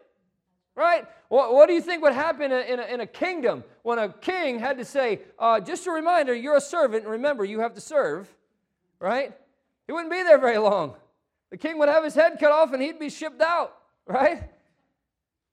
right? 0.76 1.06
What, 1.28 1.54
what 1.54 1.66
do 1.66 1.74
you 1.74 1.80
think 1.80 2.02
would 2.02 2.12
happen 2.12 2.52
in 2.52 2.52
a, 2.52 2.60
in 2.60 2.78
a, 2.78 2.82
in 2.94 3.00
a 3.00 3.06
kingdom 3.06 3.64
when 3.82 3.98
a 3.98 4.10
king 4.10 4.58
had 4.58 4.78
to 4.78 4.84
say, 4.84 5.20
uh, 5.38 5.60
just 5.60 5.86
a 5.86 5.90
reminder, 5.90 6.34
you're 6.34 6.56
a 6.56 6.60
servant, 6.60 7.04
and 7.04 7.12
remember, 7.12 7.44
you 7.44 7.60
have 7.60 7.74
to 7.74 7.80
serve, 7.80 8.32
right? 9.02 9.32
He 9.86 9.92
wouldn't 9.92 10.10
be 10.10 10.22
there 10.22 10.38
very 10.38 10.58
long. 10.58 10.94
The 11.50 11.58
king 11.58 11.78
would 11.78 11.88
have 11.88 12.04
his 12.04 12.14
head 12.14 12.38
cut 12.40 12.52
off 12.52 12.72
and 12.72 12.80
he'd 12.80 12.98
be 12.98 13.10
shipped 13.10 13.42
out, 13.42 13.76
right? 14.06 14.48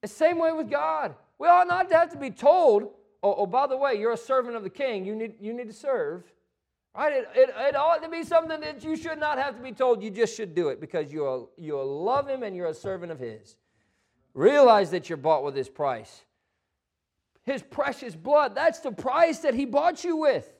The 0.02 0.08
same 0.08 0.38
way 0.38 0.54
with 0.54 0.70
God. 0.70 1.16
We 1.40 1.48
ought 1.48 1.68
not 1.68 1.90
to 1.90 1.98
have 1.98 2.12
to 2.12 2.18
be 2.18 2.32
told 2.32 2.94
oh, 3.24 3.36
oh, 3.40 3.46
by 3.46 3.68
the 3.68 3.78
way, 3.78 3.96
you're 3.96 4.14
a 4.14 4.18
servant 4.18 4.56
of 4.56 4.64
the 4.64 4.70
king. 4.70 5.06
You 5.06 5.16
need, 5.16 5.34
you 5.40 5.54
need 5.54 5.68
to 5.68 5.74
serve. 5.74 6.24
Right? 6.96 7.14
It, 7.14 7.30
it, 7.36 7.50
it 7.56 7.76
ought 7.76 8.02
to 8.04 8.10
be 8.10 8.24
something 8.24 8.60
that 8.62 8.84
you 8.84 8.96
should 8.96 9.20
not 9.20 9.38
have 9.38 9.56
to 9.56 9.62
be 9.62 9.72
told. 9.72 10.02
You 10.04 10.10
just 10.10 10.36
should 10.36 10.56
do 10.56 10.70
it 10.70 10.82
because 10.82 11.14
you 11.14 11.50
you 11.58 11.82
love 11.82 12.28
him 12.28 12.44
and 12.44 12.56
you're 12.56 12.68
a 12.68 12.74
servant 12.74 13.12
of 13.12 13.20
his. 13.20 13.58
Realize 14.34 14.92
that 14.92 15.10
you're 15.10 15.18
bought 15.18 15.44
with 15.44 15.56
his 15.56 15.70
price. 15.70 16.24
His 17.44 17.62
precious 17.62 18.16
blood. 18.16 18.56
That's 18.56 18.80
the 18.80 18.92
price 18.92 19.40
that 19.40 19.54
he 19.54 19.66
bought 19.66 20.04
you 20.04 20.18
with. 20.18 20.52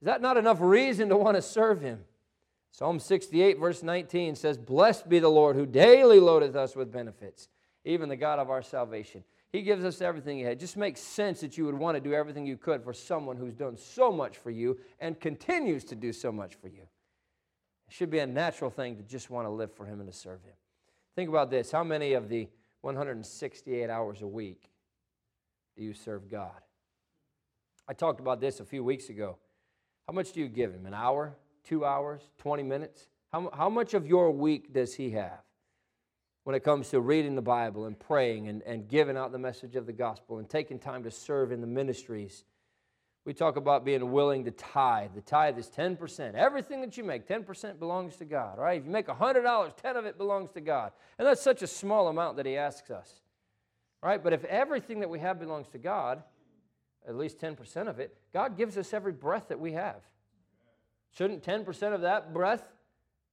Is, 0.00 0.06
that 0.06 0.20
not 0.20 0.36
enough 0.36 0.58
reason 0.60 1.08
to 1.08 1.16
want 1.16 1.36
to 1.36 1.42
serve 1.42 1.80
him? 1.80 2.04
Psalm 2.70 3.00
68, 3.00 3.58
verse 3.58 3.82
19 3.82 4.34
says, 4.34 4.58
Blessed 4.58 5.08
be 5.08 5.18
the 5.18 5.28
Lord 5.28 5.56
who 5.56 5.64
daily 5.64 6.20
loadeth 6.20 6.54
us 6.54 6.76
with 6.76 6.92
benefits, 6.92 7.48
even 7.84 8.08
the 8.08 8.16
God 8.16 8.38
of 8.38 8.50
our 8.50 8.62
salvation. 8.62 9.24
He 9.50 9.62
gives 9.62 9.84
us 9.84 10.02
everything 10.02 10.36
He 10.36 10.44
had. 10.44 10.52
It 10.52 10.60
just 10.60 10.76
makes 10.76 11.00
sense 11.00 11.40
that 11.40 11.56
you 11.56 11.64
would 11.64 11.74
want 11.74 11.96
to 11.96 12.00
do 12.00 12.12
everything 12.12 12.46
you 12.46 12.58
could 12.58 12.82
for 12.84 12.92
someone 12.92 13.38
who's 13.38 13.54
done 13.54 13.78
so 13.78 14.12
much 14.12 14.36
for 14.36 14.50
you 14.50 14.78
and 15.00 15.18
continues 15.18 15.84
to 15.84 15.94
do 15.94 16.12
so 16.12 16.30
much 16.30 16.56
for 16.56 16.68
you. 16.68 16.82
It 17.88 17.94
should 17.94 18.10
be 18.10 18.18
a 18.18 18.26
natural 18.26 18.70
thing 18.70 18.96
to 18.96 19.02
just 19.02 19.30
want 19.30 19.46
to 19.46 19.50
live 19.50 19.72
for 19.72 19.86
Him 19.86 20.00
and 20.00 20.12
to 20.12 20.16
serve 20.16 20.42
Him. 20.42 20.52
Think 21.14 21.30
about 21.30 21.50
this 21.50 21.70
how 21.70 21.84
many 21.84 22.12
of 22.12 22.28
the 22.28 22.48
168 22.82 23.88
hours 23.88 24.20
a 24.20 24.26
week 24.26 24.68
do 25.76 25.82
you 25.82 25.94
serve 25.94 26.30
God? 26.30 26.60
I 27.88 27.94
talked 27.94 28.20
about 28.20 28.40
this 28.40 28.60
a 28.60 28.64
few 28.64 28.84
weeks 28.84 29.08
ago. 29.08 29.38
How 30.06 30.14
much 30.14 30.32
do 30.32 30.40
you 30.40 30.48
give 30.48 30.72
Him? 30.72 30.86
An 30.86 30.94
hour? 30.94 31.36
Two 31.64 31.84
hours? 31.84 32.22
20 32.38 32.62
minutes? 32.62 33.08
How, 33.32 33.50
how 33.52 33.68
much 33.68 33.94
of 33.94 34.06
your 34.06 34.30
week 34.30 34.72
does 34.72 34.94
He 34.94 35.10
have? 35.10 35.40
when 36.46 36.54
it 36.54 36.62
comes 36.62 36.90
to 36.90 37.00
reading 37.00 37.34
the 37.34 37.42
Bible 37.42 37.86
and 37.86 37.98
praying 37.98 38.46
and, 38.46 38.62
and 38.62 38.86
giving 38.86 39.16
out 39.16 39.32
the 39.32 39.38
message 39.38 39.74
of 39.74 39.84
the 39.84 39.92
gospel 39.92 40.38
and 40.38 40.48
taking 40.48 40.78
time 40.78 41.02
to 41.02 41.10
serve 41.10 41.50
in 41.50 41.60
the 41.60 41.66
ministries. 41.66 42.44
We 43.24 43.34
talk 43.34 43.56
about 43.56 43.84
being 43.84 44.12
willing 44.12 44.44
to 44.44 44.52
tithe. 44.52 45.10
The 45.16 45.22
tithe 45.22 45.58
is 45.58 45.68
10%. 45.68 46.34
Everything 46.34 46.82
that 46.82 46.96
you 46.96 47.02
make, 47.02 47.26
10% 47.26 47.80
belongs 47.80 48.14
to 48.18 48.24
God, 48.24 48.60
right? 48.60 48.78
If 48.78 48.86
you 48.86 48.92
make 48.92 49.08
$100, 49.08 49.76
10 49.76 49.96
of 49.96 50.04
it 50.04 50.16
belongs 50.18 50.52
to 50.52 50.60
God. 50.60 50.92
And 51.18 51.26
that's 51.26 51.42
such 51.42 51.62
a 51.62 51.66
small 51.66 52.06
amount 52.06 52.36
that 52.36 52.46
He 52.46 52.56
asks 52.56 52.92
us, 52.92 53.12
right? 54.00 54.22
But 54.22 54.32
if 54.32 54.44
everything 54.44 55.00
that 55.00 55.10
we 55.10 55.18
have 55.18 55.40
belongs 55.40 55.66
to 55.70 55.78
God, 55.78 56.22
at 57.06 57.16
least 57.16 57.38
10% 57.38 57.88
of 57.88 57.98
it, 57.98 58.16
God 58.32 58.56
gives 58.56 58.76
us 58.76 58.92
every 58.92 59.12
breath 59.12 59.48
that 59.48 59.60
we 59.60 59.72
have. 59.72 60.02
Shouldn't 61.16 61.42
10% 61.42 61.94
of 61.94 62.02
that 62.02 62.34
breath 62.34 62.64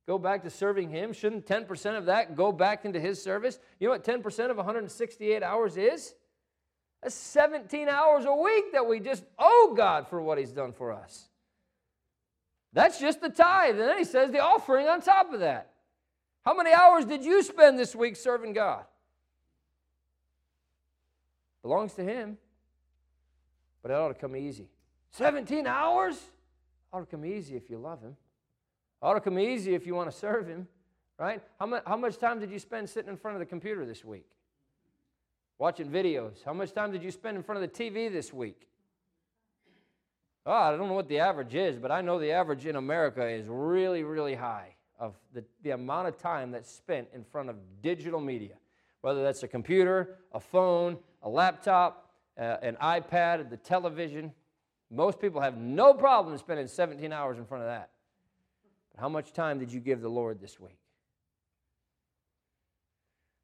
go 0.07 0.17
back 0.17 0.43
to 0.43 0.49
serving 0.49 0.89
Him? 0.89 1.13
Shouldn't 1.13 1.45
10% 1.45 1.97
of 1.97 2.05
that 2.05 2.35
go 2.35 2.51
back 2.51 2.85
into 2.85 2.99
His 2.99 3.21
service? 3.21 3.59
You 3.79 3.87
know 3.87 3.93
what 3.93 4.03
10% 4.03 4.49
of 4.49 4.57
168 4.57 5.43
hours 5.43 5.77
is? 5.77 6.13
That's 7.01 7.15
17 7.15 7.89
hours 7.89 8.25
a 8.25 8.33
week 8.33 8.71
that 8.71 8.87
we 8.87 8.99
just 8.99 9.23
owe 9.37 9.73
God 9.75 10.07
for 10.07 10.21
what 10.21 10.37
He's 10.37 10.51
done 10.51 10.71
for 10.71 10.93
us. 10.93 11.27
That's 12.71 12.99
just 12.99 13.21
the 13.21 13.29
tithe. 13.29 13.79
And 13.79 13.89
then 13.89 13.97
He 13.97 14.05
says 14.05 14.31
the 14.31 14.39
offering 14.39 14.87
on 14.87 15.01
top 15.01 15.33
of 15.33 15.41
that. 15.41 15.71
How 16.45 16.55
many 16.55 16.71
hours 16.71 17.05
did 17.05 17.23
you 17.23 17.41
spend 17.43 17.77
this 17.79 17.95
week 17.95 18.15
serving 18.15 18.53
God? 18.53 18.85
Belongs 21.61 21.93
to 21.93 22.03
Him, 22.03 22.37
but 23.83 23.91
it 23.91 23.95
ought 23.95 24.07
to 24.07 24.13
come 24.15 24.35
easy. 24.35 24.69
17 25.11 25.67
hours? 25.67 26.19
Ought 26.91 27.01
to 27.01 27.05
come 27.05 27.25
easy 27.25 27.55
if 27.55 27.69
you 27.69 27.77
love 27.77 28.01
Him. 28.01 28.15
Ought 29.01 29.15
to 29.15 29.21
come 29.21 29.37
easy 29.37 29.75
if 29.75 29.85
you 29.85 29.93
want 29.93 30.09
to 30.09 30.17
serve 30.17 30.47
Him, 30.47 30.67
right? 31.19 31.43
How, 31.59 31.67
much, 31.67 31.83
how 31.85 31.97
much 31.97 32.17
time 32.17 32.39
did 32.39 32.49
you 32.49 32.57
spend 32.57 32.89
sitting 32.89 33.11
in 33.11 33.17
front 33.17 33.35
of 33.35 33.39
the 33.39 33.45
computer 33.45 33.85
this 33.85 34.03
week? 34.03 34.25
Watching 35.59 35.89
videos. 35.89 36.43
How 36.43 36.53
much 36.53 36.73
time 36.73 36.91
did 36.91 37.03
you 37.03 37.11
spend 37.11 37.37
in 37.37 37.43
front 37.43 37.61
of 37.63 37.71
the 37.71 37.83
TV 37.83 38.11
this 38.11 38.33
week? 38.33 38.67
Oh, 40.45 40.51
I 40.51 40.71
don't 40.71 40.87
know 40.87 40.93
what 40.93 41.07
the 41.07 41.19
average 41.19 41.53
is, 41.53 41.77
but 41.77 41.91
I 41.91 42.01
know 42.01 42.19
the 42.19 42.31
average 42.31 42.65
in 42.65 42.75
America 42.75 43.25
is 43.25 43.47
really, 43.47 44.03
really 44.03 44.35
high 44.35 44.75
of 44.99 45.15
the, 45.33 45.43
the 45.63 45.71
amount 45.71 46.07
of 46.07 46.17
time 46.17 46.51
that's 46.51 46.71
spent 46.71 47.07
in 47.13 47.23
front 47.23 47.49
of 47.49 47.55
digital 47.81 48.19
media, 48.19 48.55
whether 49.01 49.23
that's 49.23 49.43
a 49.43 49.47
computer, 49.47 50.17
a 50.33 50.39
phone, 50.39 50.97
a 51.21 51.29
laptop, 51.29 52.02
uh, 52.37 52.57
an 52.61 52.77
iPad, 52.81 53.49
the 53.49 53.57
television. 53.57 54.31
Most 54.89 55.19
people 55.19 55.41
have 55.41 55.57
no 55.57 55.93
problem 55.93 56.37
spending 56.37 56.67
17 56.67 57.11
hours 57.11 57.37
in 57.37 57.45
front 57.45 57.63
of 57.63 57.69
that. 57.69 57.89
But 58.91 59.01
how 59.01 59.09
much 59.09 59.33
time 59.33 59.59
did 59.59 59.71
you 59.71 59.79
give 59.79 60.01
the 60.01 60.09
Lord 60.09 60.39
this 60.39 60.59
week? 60.59 60.79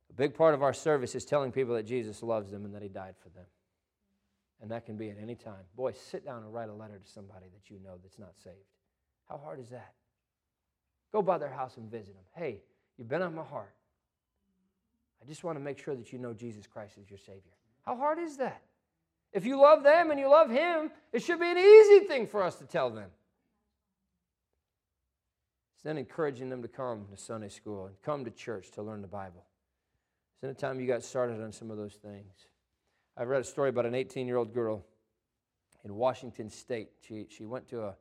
A 0.09 0.13
big 0.13 0.33
part 0.35 0.53
of 0.53 0.61
our 0.61 0.73
service 0.73 1.15
is 1.15 1.25
telling 1.25 1.51
people 1.51 1.75
that 1.75 1.83
Jesus 1.83 2.21
loves 2.21 2.51
them 2.51 2.65
and 2.65 2.73
that 2.75 2.81
He 2.81 2.89
died 2.89 3.15
for 3.21 3.29
them. 3.29 3.45
And 4.61 4.71
that 4.71 4.85
can 4.85 4.97
be 4.97 5.09
at 5.09 5.17
any 5.21 5.35
time. 5.35 5.63
Boy, 5.75 5.93
sit 5.93 6.25
down 6.25 6.43
and 6.43 6.53
write 6.53 6.69
a 6.69 6.73
letter 6.73 6.99
to 6.99 7.11
somebody 7.11 7.45
that 7.53 7.71
you 7.71 7.79
know 7.79 7.95
that's 8.01 8.19
not 8.19 8.35
saved. 8.43 8.55
How 9.29 9.37
hard 9.37 9.59
is 9.59 9.69
that? 9.69 9.93
Go 11.11 11.21
by 11.21 11.37
their 11.37 11.49
house 11.49 11.77
and 11.77 11.89
visit 11.89 12.13
them. 12.13 12.23
Hey, 12.35 12.61
you've 12.97 13.07
been 13.07 13.21
on 13.21 13.33
my 13.33 13.43
heart. 13.43 13.73
I 15.21 15.25
just 15.25 15.43
want 15.43 15.57
to 15.57 15.63
make 15.63 15.79
sure 15.79 15.95
that 15.95 16.11
you 16.11 16.19
know 16.19 16.33
Jesus 16.33 16.67
Christ 16.67 16.97
is 16.97 17.09
your 17.09 17.19
Savior. 17.19 17.53
How 17.85 17.95
hard 17.95 18.19
is 18.19 18.37
that? 18.37 18.61
If 19.31 19.45
you 19.45 19.59
love 19.59 19.83
them 19.83 20.11
and 20.11 20.19
you 20.19 20.29
love 20.29 20.49
Him, 20.49 20.91
it 21.13 21.21
should 21.21 21.39
be 21.39 21.49
an 21.49 21.57
easy 21.57 22.05
thing 22.05 22.27
for 22.27 22.43
us 22.43 22.55
to 22.55 22.65
tell 22.65 22.89
them. 22.89 23.09
It's 25.75 25.83
then 25.83 25.97
encouraging 25.97 26.49
them 26.49 26.61
to 26.61 26.67
come 26.67 27.05
to 27.11 27.17
Sunday 27.17 27.49
school 27.49 27.85
and 27.85 27.95
come 28.01 28.25
to 28.25 28.31
church 28.31 28.71
to 28.71 28.81
learn 28.81 29.01
the 29.01 29.07
Bible. 29.07 29.45
It's 30.33 30.41
then 30.41 30.49
the 30.49 30.59
time 30.59 30.79
you 30.79 30.87
got 30.87 31.03
started 31.03 31.41
on 31.41 31.51
some 31.51 31.71
of 31.71 31.77
those 31.77 31.93
things. 31.93 32.33
I 33.15 33.23
read 33.23 33.41
a 33.41 33.45
story 33.45 33.69
about 33.69 33.85
an 33.85 33.95
18 33.95 34.27
year 34.27 34.37
old 34.37 34.53
girl 34.53 34.83
in 35.85 35.95
Washington 35.95 36.49
State. 36.49 36.89
She, 37.01 37.27
she 37.29 37.45
went 37.45 37.67
to 37.69 37.83
a, 37.83 37.95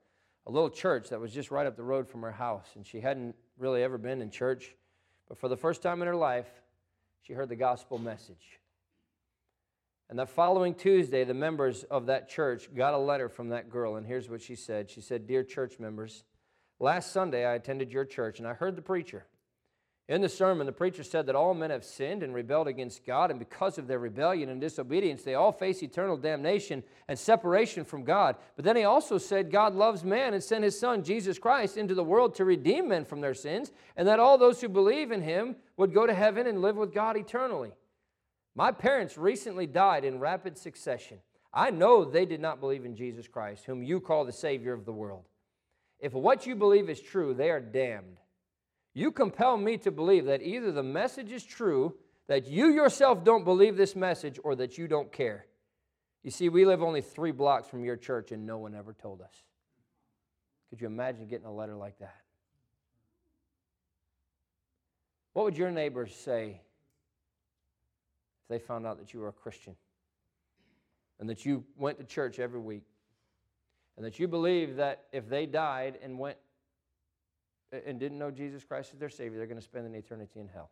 a 0.47 0.51
little 0.51 0.71
church 0.71 1.11
that 1.11 1.21
was 1.21 1.33
just 1.33 1.51
right 1.51 1.67
up 1.67 1.77
the 1.77 1.85
road 1.85 2.09
from 2.09 2.23
her 2.23 2.33
house. 2.33 2.69
And 2.75 2.87
she 2.87 3.01
hadn't 3.01 3.37
really 3.59 3.83
ever 3.83 3.99
been 3.99 4.23
in 4.23 4.31
church. 4.31 4.75
But 5.29 5.39
for 5.39 5.49
the 5.49 5.57
first 5.57 5.83
time 5.83 6.01
in 6.01 6.09
her 6.09 6.17
life, 6.17 6.49
she 7.23 7.33
heard 7.33 7.49
the 7.49 7.57
gospel 7.57 7.99
message. 7.99 8.58
And 10.11 10.19
the 10.19 10.27
following 10.27 10.75
Tuesday, 10.75 11.25
the 11.25 11.35
members 11.35 11.85
of 11.85 12.07
that 12.07 12.31
church 12.31 12.75
got 12.75 12.95
a 12.95 12.99
letter 12.99 13.29
from 13.29 13.51
that 13.51 13.69
girl. 13.69 13.97
And 13.97 14.07
here's 14.07 14.31
what 14.31 14.43
she 14.43 14.55
said 14.55 14.91
She 14.91 15.01
said, 15.01 15.27
Dear 15.27 15.45
church 15.45 15.79
members, 15.79 16.25
last 16.79 17.13
Sunday 17.13 17.45
I 17.45 17.55
attended 17.55 17.93
your 17.93 18.05
church 18.05 18.39
and 18.39 18.49
I 18.49 18.55
heard 18.55 18.77
the 18.77 18.83
preacher. 18.83 19.27
In 20.09 20.23
the 20.23 20.29
sermon, 20.31 20.65
the 20.65 20.73
preacher 20.73 21.03
said 21.03 21.27
that 21.27 21.35
all 21.37 21.53
men 21.53 21.69
have 21.69 21.85
sinned 21.85 22.23
and 22.23 22.35
rebelled 22.35 22.67
against 22.67 23.05
God, 23.05 23.31
and 23.31 23.39
because 23.39 23.77
of 23.77 23.87
their 23.87 23.99
rebellion 23.99 24.49
and 24.49 24.59
disobedience, 24.59 25.23
they 25.23 25.35
all 25.35 25.53
face 25.53 25.83
eternal 25.83 26.17
damnation 26.17 26.83
and 27.09 27.19
separation 27.19 27.85
from 27.85 28.05
God. 28.05 28.37
But 28.57 28.65
then 28.65 28.77
he 28.77 28.85
also 28.85 29.19
said 29.19 29.51
God 29.51 29.75
loves 29.75 30.05
man 30.05 30.33
and 30.33 30.43
sent 30.43 30.65
his 30.65 30.81
son, 30.81 31.05
Jesus 31.05 31.39
Christ, 31.39 31.77
into 31.77 31.95
the 31.95 32.03
world 32.03 32.35
to 32.37 32.47
redeem 32.47 32.89
men 32.89 33.05
from 33.05 33.21
their 33.21 33.35
sins, 33.35 33.71
and 33.99 34.09
that 34.09 34.19
all 34.19 34.39
those 34.39 34.63
who 34.63 34.71
believe 34.71 35.13
in 35.13 35.21
him 35.21 35.57
would 35.77 35.93
go 35.93 36.07
to 36.07 36.15
heaven 36.15 36.47
and 36.47 36.63
live 36.63 36.77
with 36.77 36.95
God 36.95 37.19
eternally. 37.19 37.73
My 38.59 38.73
parents 38.73 39.17
recently 39.17 39.69
died 39.69 40.05
in 40.05 40.19
rapid 40.19 40.59
succession. 40.59 41.19
I 41.55 41.71
know 41.71 42.05
they 42.05 42.27
did 42.27 42.41
not 42.41 42.59
believe 42.59 42.85
in 42.85 42.97
Jesus 42.97 43.29
Christ, 43.29 43.65
whom 43.65 43.85
you 43.85 44.01
call 44.01 44.25
the 44.25 44.33
Savior 44.33 44.73
of 44.73 44.85
the 44.85 44.91
world. 44.91 45.27
If 46.01 46.13
what 46.13 46.45
you 46.45 46.57
believe 46.57 46.91
is 46.91 47.01
true, 47.01 47.35
they 47.35 47.51
are 47.51 47.61
damned. 47.61 48.17
You 48.95 49.13
compel 49.13 49.57
me 49.57 49.77
to 49.79 49.93
believe 49.93 50.25
that 50.25 50.43
either 50.43 50.73
the 50.73 50.83
message 50.83 51.31
is 51.31 51.45
true, 51.45 51.95
that 52.27 52.49
you 52.49 52.71
yourself 52.71 53.23
don't 53.23 53.45
believe 53.45 53.77
this 53.77 53.95
message, 53.95 54.41
or 54.43 54.57
that 54.57 54.77
you 54.77 54.89
don't 54.89 55.13
care. 55.13 55.47
You 56.25 56.33
see, 56.33 56.49
we 56.49 56.67
live 56.67 56.83
only 56.83 57.01
three 57.01 57.31
blocks 57.31 57.69
from 57.69 57.85
your 57.85 57.97
church, 57.97 58.33
and 58.33 58.45
no 58.45 58.59
one 58.59 58.75
ever 58.75 58.93
told 58.93 59.23
us. 59.23 59.45
Could 60.69 60.81
you 60.81 60.89
imagine 60.89 61.29
getting 61.29 61.47
a 61.47 61.55
letter 61.55 61.77
like 61.77 62.01
that? 62.01 62.17
What 65.33 65.45
would 65.45 65.57
your 65.57 65.71
neighbors 65.71 66.13
say 66.13 66.63
if 68.49 68.61
they 68.61 68.65
found 68.65 68.87
out 68.87 68.99
that 68.99 69.13
you 69.13 69.21
were 69.21 69.29
a 69.29 69.33
Christian 69.33 69.77
and 71.21 71.29
that 71.29 71.45
you 71.45 71.65
went 71.77 71.99
to 71.99 72.05
church 72.05 72.39
every 72.39 72.61
week 72.61 72.85
and 73.97 74.07
that 74.07 74.19
you 74.19 74.29
believe 74.29 74.77
that 74.77 75.05
if 75.13 75.29
they 75.29 75.45
died 75.45 75.99
and 76.03 76.19
went 76.19 76.39
and 77.87 78.01
didn't 78.01 78.19
know 78.19 78.31
Jesus 78.31 78.65
Christ 78.65 78.93
as 78.95 78.99
their 78.99 79.11
Savior, 79.11 79.37
they're 79.37 79.47
going 79.47 79.59
to 79.59 79.65
spend 79.65 79.87
an 79.87 79.95
eternity 79.95 80.41
in 80.41 80.49
hell. 80.49 80.71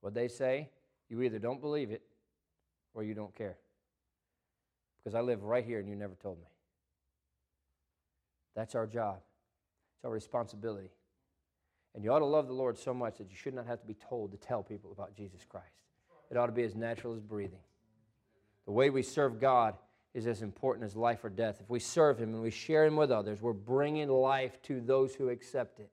What 0.00 0.14
they 0.14 0.28
say, 0.28 0.70
you 1.10 1.20
either 1.22 1.38
don't 1.38 1.60
believe 1.60 1.90
it 1.90 2.02
or 2.94 3.02
you 3.02 3.12
don't 3.12 3.34
care. 3.34 3.58
Because 4.98 5.14
I 5.14 5.20
live 5.20 5.42
right 5.42 5.64
here 5.64 5.78
and 5.78 5.88
you 5.88 5.96
never 5.96 6.14
told 6.14 6.38
me. 6.38 6.46
That's 8.54 8.74
our 8.74 8.86
job, 8.86 9.18
it's 9.96 10.04
our 10.04 10.10
responsibility. 10.10 10.90
And 11.96 12.04
you 12.04 12.12
ought 12.12 12.18
to 12.18 12.26
love 12.26 12.46
the 12.46 12.52
Lord 12.52 12.78
so 12.78 12.92
much 12.92 13.16
that 13.16 13.30
you 13.30 13.36
should 13.36 13.54
not 13.54 13.66
have 13.66 13.80
to 13.80 13.86
be 13.86 13.94
told 13.94 14.30
to 14.32 14.36
tell 14.36 14.62
people 14.62 14.92
about 14.92 15.16
Jesus 15.16 15.40
Christ. 15.48 15.72
It 16.30 16.36
ought 16.36 16.46
to 16.46 16.52
be 16.52 16.62
as 16.62 16.74
natural 16.74 17.14
as 17.14 17.20
breathing. 17.20 17.58
The 18.66 18.72
way 18.72 18.90
we 18.90 19.02
serve 19.02 19.40
God 19.40 19.74
is 20.12 20.26
as 20.26 20.42
important 20.42 20.84
as 20.84 20.94
life 20.94 21.24
or 21.24 21.30
death. 21.30 21.56
If 21.58 21.70
we 21.70 21.80
serve 21.80 22.18
Him 22.18 22.34
and 22.34 22.42
we 22.42 22.50
share 22.50 22.84
Him 22.84 22.96
with 22.96 23.10
others, 23.10 23.40
we're 23.40 23.54
bringing 23.54 24.10
life 24.10 24.60
to 24.64 24.78
those 24.82 25.14
who 25.14 25.30
accept 25.30 25.80
it. 25.80 25.90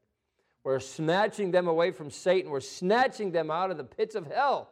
We're 0.65 0.81
snatching 0.81 1.51
them 1.51 1.67
away 1.67 1.91
from 1.91 2.09
Satan. 2.09 2.51
We're 2.51 2.59
snatching 2.59 3.31
them 3.31 3.49
out 3.49 3.71
of 3.71 3.77
the 3.77 3.83
pits 3.85 4.15
of 4.15 4.27
hell 4.27 4.69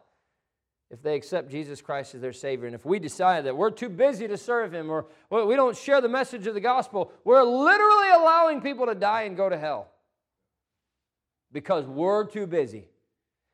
if 0.89 1.01
they 1.01 1.15
accept 1.15 1.49
Jesus 1.49 1.81
Christ 1.81 2.13
as 2.13 2.19
their 2.19 2.33
Savior. 2.33 2.65
And 2.65 2.75
if 2.75 2.85
we 2.85 2.99
decide 2.99 3.45
that 3.45 3.55
we're 3.55 3.71
too 3.71 3.89
busy 3.89 4.27
to 4.27 4.37
serve 4.37 4.73
Him 4.73 4.89
or 4.89 5.05
we 5.29 5.55
don't 5.55 5.77
share 5.77 6.01
the 6.01 6.09
message 6.09 6.45
of 6.45 6.55
the 6.55 6.59
gospel, 6.59 7.13
we're 7.23 7.43
literally 7.43 8.09
allowing 8.09 8.59
people 8.59 8.87
to 8.87 8.95
die 8.95 9.23
and 9.23 9.37
go 9.37 9.47
to 9.47 9.57
hell 9.57 9.90
because 11.51 11.85
we're 11.85 12.25
too 12.25 12.47
busy 12.47 12.85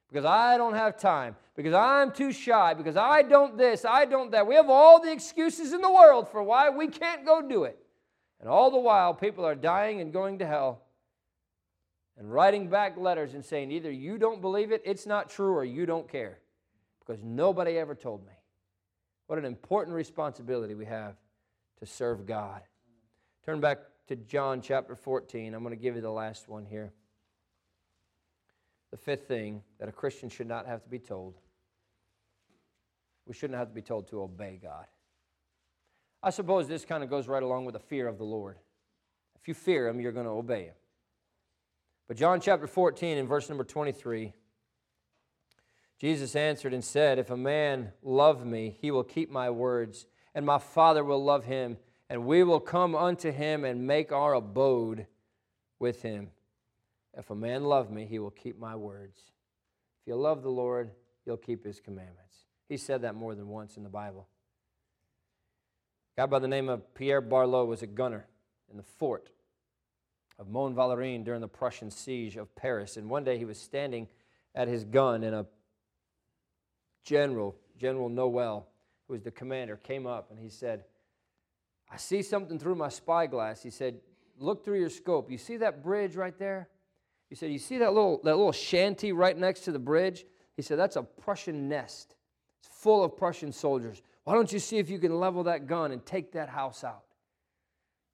because 0.08 0.26
I 0.26 0.58
don't 0.58 0.74
have 0.74 0.98
time, 0.98 1.36
because 1.56 1.74
I'm 1.74 2.12
too 2.12 2.32
shy, 2.32 2.74
because 2.74 2.96
I 2.96 3.24
don't 3.24 3.58
this, 3.58 3.84
I 3.84 4.06
don't 4.06 4.32
that. 4.32 4.48
We 4.48 4.56
have 4.56 4.70
all 4.70 5.02
the 5.02 5.12
excuses 5.12 5.74
in 5.74 5.82
the 5.82 5.92
world 5.92 6.30
for 6.30 6.42
why 6.42 6.70
we 6.70 6.88
can't 6.88 7.26
go 7.26 7.42
do 7.42 7.66
it. 7.66 7.78
And 8.40 8.48
all 8.48 8.72
the 8.72 8.78
while, 8.78 9.14
people 9.14 9.46
are 9.46 9.56
dying 9.56 10.00
and 10.00 10.14
going 10.14 10.40
to 10.40 10.46
hell 10.46 10.84
and 12.18 12.32
writing 12.32 12.70
back 12.70 12.98
letters 12.98 13.34
and 13.34 13.44
saying 13.44 13.72
either 13.72 13.92
you 13.92 14.18
don't 14.18 14.42
believe 14.42 14.72
it, 14.72 14.82
it's 14.86 15.06
not 15.06 15.30
true, 15.30 15.54
or 15.54 15.66
you 15.66 15.86
don't 15.86 16.10
care 16.10 16.40
because 17.00 17.22
nobody 17.24 17.78
ever 17.78 17.96
told 17.96 18.26
me. 18.26 18.34
What 19.28 19.40
an 19.40 19.46
important 19.46 19.96
responsibility 19.96 20.74
we 20.74 20.86
have 20.86 21.16
to 21.80 21.86
serve 21.86 22.26
God. 22.26 22.62
Turn 23.46 23.60
back 23.60 23.80
to 24.08 24.16
John 24.16 24.62
chapter 24.62 24.96
14. 24.96 25.54
I'm 25.54 25.64
going 25.64 25.76
to 25.76 25.82
give 25.82 25.96
you 25.96 26.02
the 26.02 26.10
last 26.10 26.48
one 26.48 26.66
here. 26.66 26.94
The 28.98 29.04
fifth 29.04 29.28
thing 29.28 29.62
that 29.80 29.88
a 29.88 29.92
Christian 29.92 30.28
should 30.28 30.48
not 30.48 30.66
have 30.66 30.82
to 30.82 30.90
be 30.90 30.98
told 30.98 31.36
we 33.28 33.34
shouldn't 33.34 33.60
have 33.60 33.68
to 33.68 33.74
be 33.74 33.82
told 33.82 34.08
to 34.08 34.22
obey 34.22 34.60
God. 34.62 34.86
I 36.24 36.30
suppose 36.30 36.68
this 36.68 36.86
kind 36.86 37.04
of 37.04 37.10
goes 37.10 37.28
right 37.28 37.44
along 37.44 37.66
with 37.66 37.74
the 37.74 37.80
fear 37.80 38.08
of 38.08 38.18
the 38.18 38.24
Lord. 38.24 38.58
If 39.40 39.48
you 39.48 39.54
fear 39.54 39.88
Him, 39.88 40.00
you're 40.00 40.14
going 40.14 40.26
to 40.26 40.32
obey 40.32 40.64
Him. 40.64 40.76
But 42.08 42.18
John 42.18 42.40
chapter 42.40 42.68
14 42.68 43.18
and 43.18 43.28
verse 43.28 43.50
number 43.50 43.66
23, 43.66 44.34
Jesus 46.00 46.36
answered 46.36 46.74
and 46.74 46.84
said, 46.84 47.20
If 47.20 47.30
a 47.30 47.38
man 47.38 47.92
love 48.02 48.46
me, 48.46 48.78
he 48.80 48.92
will 48.92 49.04
keep 49.04 49.30
my 49.30 49.50
words, 49.50 50.06
and 50.34 50.46
my 50.46 50.58
Father 50.58 51.04
will 51.04 51.24
love 51.24 51.44
him, 51.44 51.78
and 52.10 52.26
we 52.26 52.44
will 52.44 52.62
come 52.62 52.96
unto 52.96 53.32
him 53.32 53.66
and 53.66 53.86
make 53.86 54.14
our 54.14 54.34
abode 54.34 55.06
with 55.80 56.02
him. 56.02 56.30
If 57.18 57.32
a 57.32 57.36
man 57.36 57.64
love 57.64 57.92
me, 57.92 58.06
he 58.06 58.20
will 58.20 58.32
keep 58.32 58.60
my 58.60 58.76
words. 58.76 59.18
If 60.02 60.08
you 60.08 60.16
love 60.16 60.44
the 60.44 60.52
Lord, 60.52 60.92
you'll 61.26 61.36
keep 61.36 61.66
his 61.66 61.80
commandments. 61.80 62.36
He 62.70 62.78
said 62.78 63.02
that 63.02 63.16
more 63.16 63.34
than 63.34 63.48
once 63.48 63.76
in 63.76 63.84
the 63.84 63.90
Bible. 63.90 64.28
A 66.16 66.22
guy 66.22 66.26
by 66.28 66.40
the 66.40 66.48
name 66.48 66.70
of 66.70 66.94
Pierre 66.94 67.22
Barlow 67.22 67.66
was 67.66 67.82
a 67.82 67.88
gunner 67.88 68.28
in 68.70 68.78
the 68.78 68.84
fort 68.84 69.30
of 70.38 70.48
Mont 70.48 70.76
Valérien 70.76 71.26
during 71.26 71.42
the 71.42 71.48
Prussian 71.48 71.90
siege 71.90 72.38
of 72.38 72.54
Paris. 72.56 72.98
And 72.98 73.10
one 73.10 73.24
day 73.24 73.40
he 73.40 73.46
was 73.46 73.60
standing 73.60 74.08
at 74.54 74.68
his 74.68 74.84
gun, 74.84 75.24
and 75.24 75.36
a 75.36 75.46
general, 77.04 77.56
General 77.80 78.10
Noel, 78.10 78.68
who 79.08 79.14
was 79.14 79.24
the 79.24 79.32
commander, 79.32 79.78
came 79.78 80.06
up 80.06 80.30
and 80.30 80.40
he 80.40 80.50
said, 80.50 80.84
I 81.90 81.98
see 81.98 82.22
something 82.22 82.60
through 82.60 82.76
my 82.76 82.90
spyglass. 82.90 83.64
He 83.64 83.70
said, 83.70 84.02
Look 84.40 84.64
through 84.64 84.80
your 84.80 84.90
scope. 84.92 85.32
You 85.32 85.40
see 85.40 85.58
that 85.58 85.82
bridge 85.82 86.16
right 86.16 86.38
there? 86.38 86.70
He 87.30 87.36
said, 87.36 87.52
You 87.52 87.60
see 87.60 87.78
that 87.80 87.94
little, 87.94 88.22
that 88.24 88.36
little 88.36 88.52
shanty 88.52 89.12
right 89.12 89.38
next 89.38 89.62
to 89.62 89.72
the 89.72 89.80
bridge? 89.80 90.26
He 90.56 90.62
said, 90.62 90.80
That's 90.80 90.96
a 90.96 91.04
Prussian 91.04 91.68
nest. 91.68 92.16
It's 92.60 92.70
full 92.70 93.04
of 93.04 93.16
Prussian 93.18 93.52
soldiers. 93.52 94.02
Why 94.24 94.34
don't 94.34 94.52
you 94.52 94.60
see 94.60 94.78
if 94.78 94.90
you 94.90 95.00
can 95.00 95.20
level 95.20 95.44
that 95.44 95.68
gun 95.68 95.92
and 95.92 96.06
take 96.06 96.34
that 96.34 96.50
house 96.50 96.84
out? 96.84 97.04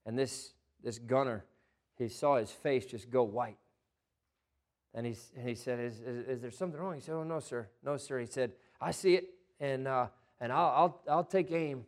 And 0.06 0.17
this, 0.17 0.54
this 0.84 0.99
gunner, 0.99 1.45
he 1.97 2.10
saw 2.10 2.38
his 2.38 2.52
face 2.52 2.86
just 2.86 3.10
go 3.10 3.23
white. 3.23 3.58
And 4.93 5.06
he, 5.08 5.15
and 5.36 5.47
he 5.47 5.56
said, 5.56 5.80
is, 5.80 5.99
is, 6.02 6.28
is, 6.28 6.41
there 6.41 6.52
something 6.52 6.80
wrong? 6.80 6.93
He 6.95 7.02
said, 7.02 7.15
Oh, 7.15 7.23
no, 7.23 7.39
sir. 7.39 7.67
No, 7.84 7.97
sir. 7.97 8.19
He 8.19 8.28
said, 8.28 8.52
I 8.80 8.91
see 8.91 9.15
it, 9.15 9.30
and, 9.60 9.88
uh, 9.88 10.08
and 10.39 10.52
I'll, 10.52 10.73
I'll, 10.76 11.02
I'll 11.10 11.23
take 11.23 11.52
aim. 11.52 11.86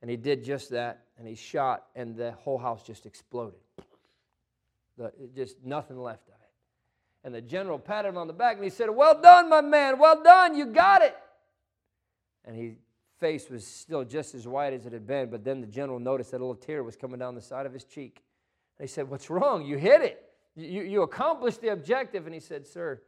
And 0.00 0.10
he 0.10 0.16
did 0.16 0.44
just 0.44 0.70
that, 0.70 1.04
and 1.18 1.26
he 1.26 1.34
shot, 1.34 1.86
and 1.96 2.16
the 2.16 2.32
whole 2.32 2.58
house 2.58 2.82
just 2.82 3.06
exploded. 3.06 3.58
The, 4.96 5.12
just 5.34 5.56
nothing 5.64 5.98
left. 5.98 6.30
And 7.24 7.34
the 7.34 7.40
general 7.40 7.78
patted 7.78 8.08
him 8.08 8.18
on 8.18 8.26
the 8.26 8.32
back 8.32 8.56
and 8.56 8.64
he 8.64 8.70
said, 8.70 8.88
Well 8.90 9.20
done, 9.20 9.48
my 9.48 9.60
man, 9.60 9.98
well 9.98 10.22
done, 10.22 10.56
you 10.56 10.66
got 10.66 11.02
it. 11.02 11.16
And 12.44 12.56
his 12.56 12.74
face 13.18 13.50
was 13.50 13.66
still 13.66 14.04
just 14.04 14.34
as 14.34 14.46
white 14.46 14.72
as 14.72 14.86
it 14.86 14.92
had 14.92 15.06
been, 15.06 15.30
but 15.30 15.44
then 15.44 15.60
the 15.60 15.66
general 15.66 15.98
noticed 15.98 16.30
that 16.30 16.38
a 16.38 16.44
little 16.44 16.54
tear 16.54 16.84
was 16.84 16.96
coming 16.96 17.18
down 17.18 17.34
the 17.34 17.40
side 17.40 17.66
of 17.66 17.72
his 17.72 17.84
cheek. 17.84 18.22
He 18.80 18.86
said, 18.86 19.08
What's 19.08 19.30
wrong? 19.30 19.64
You 19.64 19.78
hit 19.78 20.02
it. 20.02 20.22
You, 20.54 20.82
you 20.82 21.02
accomplished 21.02 21.60
the 21.60 21.68
objective. 21.68 22.26
And 22.26 22.34
he 22.34 22.40
said, 22.40 22.66
Sir, 22.66 23.00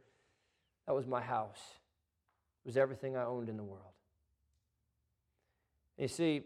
that 0.87 0.93
was 0.93 1.07
my 1.07 1.21
house. 1.21 1.61
It 2.65 2.67
was 2.67 2.77
everything 2.77 3.15
I 3.15 3.23
owned 3.23 3.49
in 3.49 3.57
the 3.57 3.63
world. 3.63 3.83
You 5.97 6.07
see, 6.07 6.43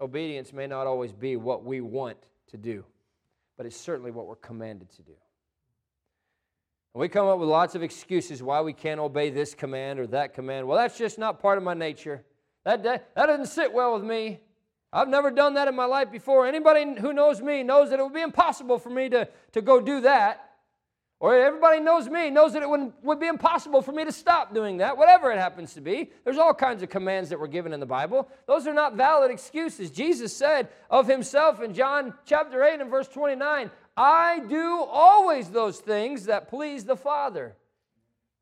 obedience 0.00 0.52
may 0.52 0.66
not 0.66 0.86
always 0.86 1.12
be 1.12 1.36
what 1.36 1.64
we 1.64 1.80
want 1.80 2.18
to 2.48 2.56
do, 2.56 2.84
but 3.56 3.64
it's 3.66 3.76
certainly 3.76 4.10
what 4.10 4.26
we're 4.26 4.36
commanded 4.36 4.90
to 4.96 5.02
do. 5.02 5.14
And 6.94 7.00
we 7.00 7.08
come 7.08 7.26
up 7.26 7.38
with 7.38 7.48
lots 7.48 7.74
of 7.74 7.82
excuses 7.82 8.42
why 8.42 8.60
we 8.60 8.72
can't 8.72 9.00
obey 9.00 9.30
this 9.30 9.54
command 9.54 9.98
or 9.98 10.06
that 10.08 10.34
command. 10.34 10.66
Well, 10.66 10.78
that's 10.78 10.98
just 10.98 11.18
not 11.18 11.40
part 11.40 11.58
of 11.58 11.64
my 11.64 11.74
nature. 11.74 12.24
That, 12.64 12.82
that, 12.82 13.14
that 13.14 13.26
doesn't 13.26 13.46
sit 13.46 13.72
well 13.72 13.94
with 13.94 14.04
me. 14.04 14.40
I've 14.92 15.08
never 15.08 15.30
done 15.30 15.54
that 15.54 15.68
in 15.68 15.76
my 15.76 15.84
life 15.84 16.10
before. 16.10 16.46
Anybody 16.46 16.98
who 16.98 17.12
knows 17.12 17.42
me 17.42 17.62
knows 17.62 17.90
that 17.90 18.00
it 18.00 18.02
would 18.02 18.14
be 18.14 18.22
impossible 18.22 18.78
for 18.78 18.90
me 18.90 19.08
to, 19.10 19.28
to 19.52 19.60
go 19.60 19.80
do 19.80 20.00
that. 20.00 20.48
Or 21.20 21.36
everybody 21.36 21.80
knows 21.80 22.08
me, 22.08 22.30
knows 22.30 22.52
that 22.52 22.62
it 22.62 22.70
would, 22.70 22.92
would 23.02 23.18
be 23.18 23.26
impossible 23.26 23.82
for 23.82 23.90
me 23.90 24.04
to 24.04 24.12
stop 24.12 24.54
doing 24.54 24.76
that, 24.76 24.96
whatever 24.96 25.32
it 25.32 25.38
happens 25.38 25.74
to 25.74 25.80
be. 25.80 26.12
There's 26.24 26.38
all 26.38 26.54
kinds 26.54 26.82
of 26.84 26.90
commands 26.90 27.28
that 27.30 27.40
were 27.40 27.48
given 27.48 27.72
in 27.72 27.80
the 27.80 27.86
Bible. 27.86 28.28
Those 28.46 28.68
are 28.68 28.74
not 28.74 28.94
valid 28.94 29.32
excuses. 29.32 29.90
Jesus 29.90 30.34
said 30.34 30.68
of 30.88 31.08
himself 31.08 31.60
in 31.60 31.74
John 31.74 32.14
chapter 32.24 32.62
8 32.62 32.80
and 32.80 32.90
verse 32.90 33.08
29, 33.08 33.68
I 33.98 34.38
do 34.48 34.84
always 34.88 35.50
those 35.50 35.80
things 35.80 36.26
that 36.26 36.48
please 36.48 36.84
the 36.84 36.94
Father. 36.96 37.56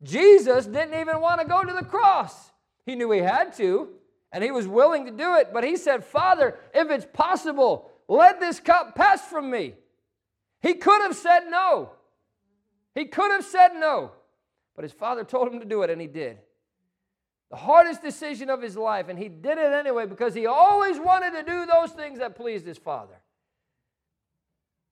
Jesus 0.03 0.67
didn't 0.67 1.01
even 1.01 1.23
want 1.23 1.41
to 1.41 1.47
go 1.47 1.65
to 1.65 1.73
the 1.73 1.83
cross. 1.83 2.53
He 2.85 2.95
knew 2.95 3.11
he 3.11 3.21
had 3.21 3.55
to, 3.55 3.89
and 4.33 4.45
he 4.45 4.51
was 4.51 4.69
willing 4.69 5.07
to 5.07 5.11
do 5.11 5.37
it, 5.37 5.55
but 5.55 5.65
he 5.65 5.79
said, 5.79 6.05
Father, 6.05 6.59
if 6.75 6.91
it's 6.91 7.07
possible, 7.11 7.91
let 8.07 8.39
this 8.39 8.61
cup 8.61 8.95
pass 8.95 9.23
from 9.23 9.51
me. 9.51 9.73
He 10.61 10.75
could 10.75 11.01
have 11.01 11.17
said 11.17 11.45
no. 11.49 11.91
He 12.95 13.07
could 13.07 13.31
have 13.31 13.45
said 13.45 13.71
no, 13.77 14.13
but 14.75 14.83
his 14.83 14.93
father 14.93 15.25
told 15.25 15.49
him 15.49 15.61
to 15.61 15.67
do 15.67 15.81
it, 15.81 15.89
and 15.89 16.03
he 16.03 16.07
did. 16.07 16.37
The 17.51 17.57
hardest 17.57 18.03
decision 18.03 18.51
of 18.51 18.61
his 18.61 18.77
life, 18.77 19.09
and 19.09 19.19
he 19.19 19.31
did 19.31 19.57
it 19.57 19.73
anyway 19.73 20.05
because 20.05 20.35
he 20.35 20.45
always 20.45 20.99
wanted 20.99 21.31
to 21.31 21.43
do 21.43 21.65
those 21.65 21.93
things 21.93 22.19
that 22.19 22.37
pleased 22.37 22.67
his 22.67 22.77
father. 22.77 23.23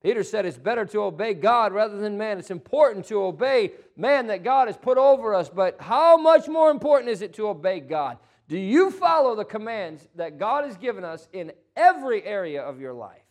Peter 0.05 0.23
said 0.23 0.45
it's 0.45 0.59
better 0.59 0.85
to 0.85 1.01
obey 1.01 1.33
God 1.33 1.73
rather 1.73 1.97
than 1.97 2.19
man. 2.19 2.39
It's 2.39 2.51
important 2.51 3.07
to 3.07 3.23
obey 3.23 3.73
man 3.97 4.27
that 4.27 4.45
God 4.45 4.69
has 4.69 4.77
put 4.77 4.99
over 4.99 5.35
us, 5.35 5.49
but 5.49 5.81
how 5.81 6.19
much 6.19 6.47
more 6.47 6.71
important 6.71 7.11
is 7.11 7.23
it 7.23 7.33
to 7.37 7.49
obey 7.49 7.81
God? 7.81 8.19
Do 8.47 8.59
you 8.59 8.91
follow 8.91 9.35
the 9.35 9.47
commands 9.47 10.07
that 10.17 10.39
God 10.39 10.67
has 10.67 10.77
given 10.77 11.05
us 11.05 11.27
in 11.33 11.53
every 11.75 12.23
area 12.23 12.61
of 12.61 12.79
your 12.83 12.93
life? 12.93 13.23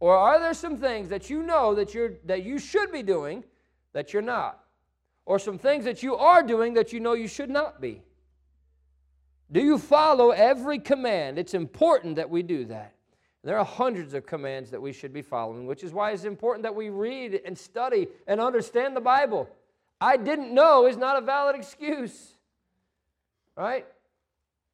Or 0.00 0.16
are 0.16 0.40
there 0.40 0.54
some 0.54 0.78
things 0.78 1.10
that 1.10 1.28
you 1.28 1.42
know 1.42 1.74
that, 1.74 1.92
you're, 1.92 2.14
that 2.24 2.42
you 2.42 2.58
should 2.58 2.90
be 2.90 3.02
doing 3.02 3.44
that 3.92 4.14
you're 4.14 4.22
not? 4.22 4.64
Or 5.26 5.38
some 5.38 5.58
things 5.58 5.84
that 5.84 6.02
you 6.02 6.16
are 6.16 6.42
doing 6.42 6.72
that 6.72 6.90
you 6.90 7.00
know 7.00 7.12
you 7.12 7.28
should 7.28 7.50
not 7.50 7.82
be? 7.82 8.00
Do 9.52 9.60
you 9.60 9.76
follow 9.76 10.30
every 10.30 10.78
command? 10.78 11.38
It's 11.38 11.52
important 11.52 12.16
that 12.16 12.30
we 12.30 12.42
do 12.42 12.64
that. 12.66 12.94
There 13.44 13.58
are 13.58 13.64
hundreds 13.64 14.14
of 14.14 14.26
commands 14.26 14.70
that 14.70 14.82
we 14.82 14.92
should 14.92 15.12
be 15.12 15.22
following, 15.22 15.66
which 15.66 15.84
is 15.84 15.92
why 15.92 16.10
it's 16.10 16.24
important 16.24 16.64
that 16.64 16.74
we 16.74 16.90
read 16.90 17.40
and 17.44 17.56
study 17.56 18.08
and 18.26 18.40
understand 18.40 18.96
the 18.96 19.00
Bible. 19.00 19.48
I 20.00 20.16
didn't 20.16 20.52
know 20.52 20.86
is 20.86 20.96
not 20.96 21.16
a 21.16 21.24
valid 21.24 21.56
excuse. 21.56 22.34
Right? 23.56 23.86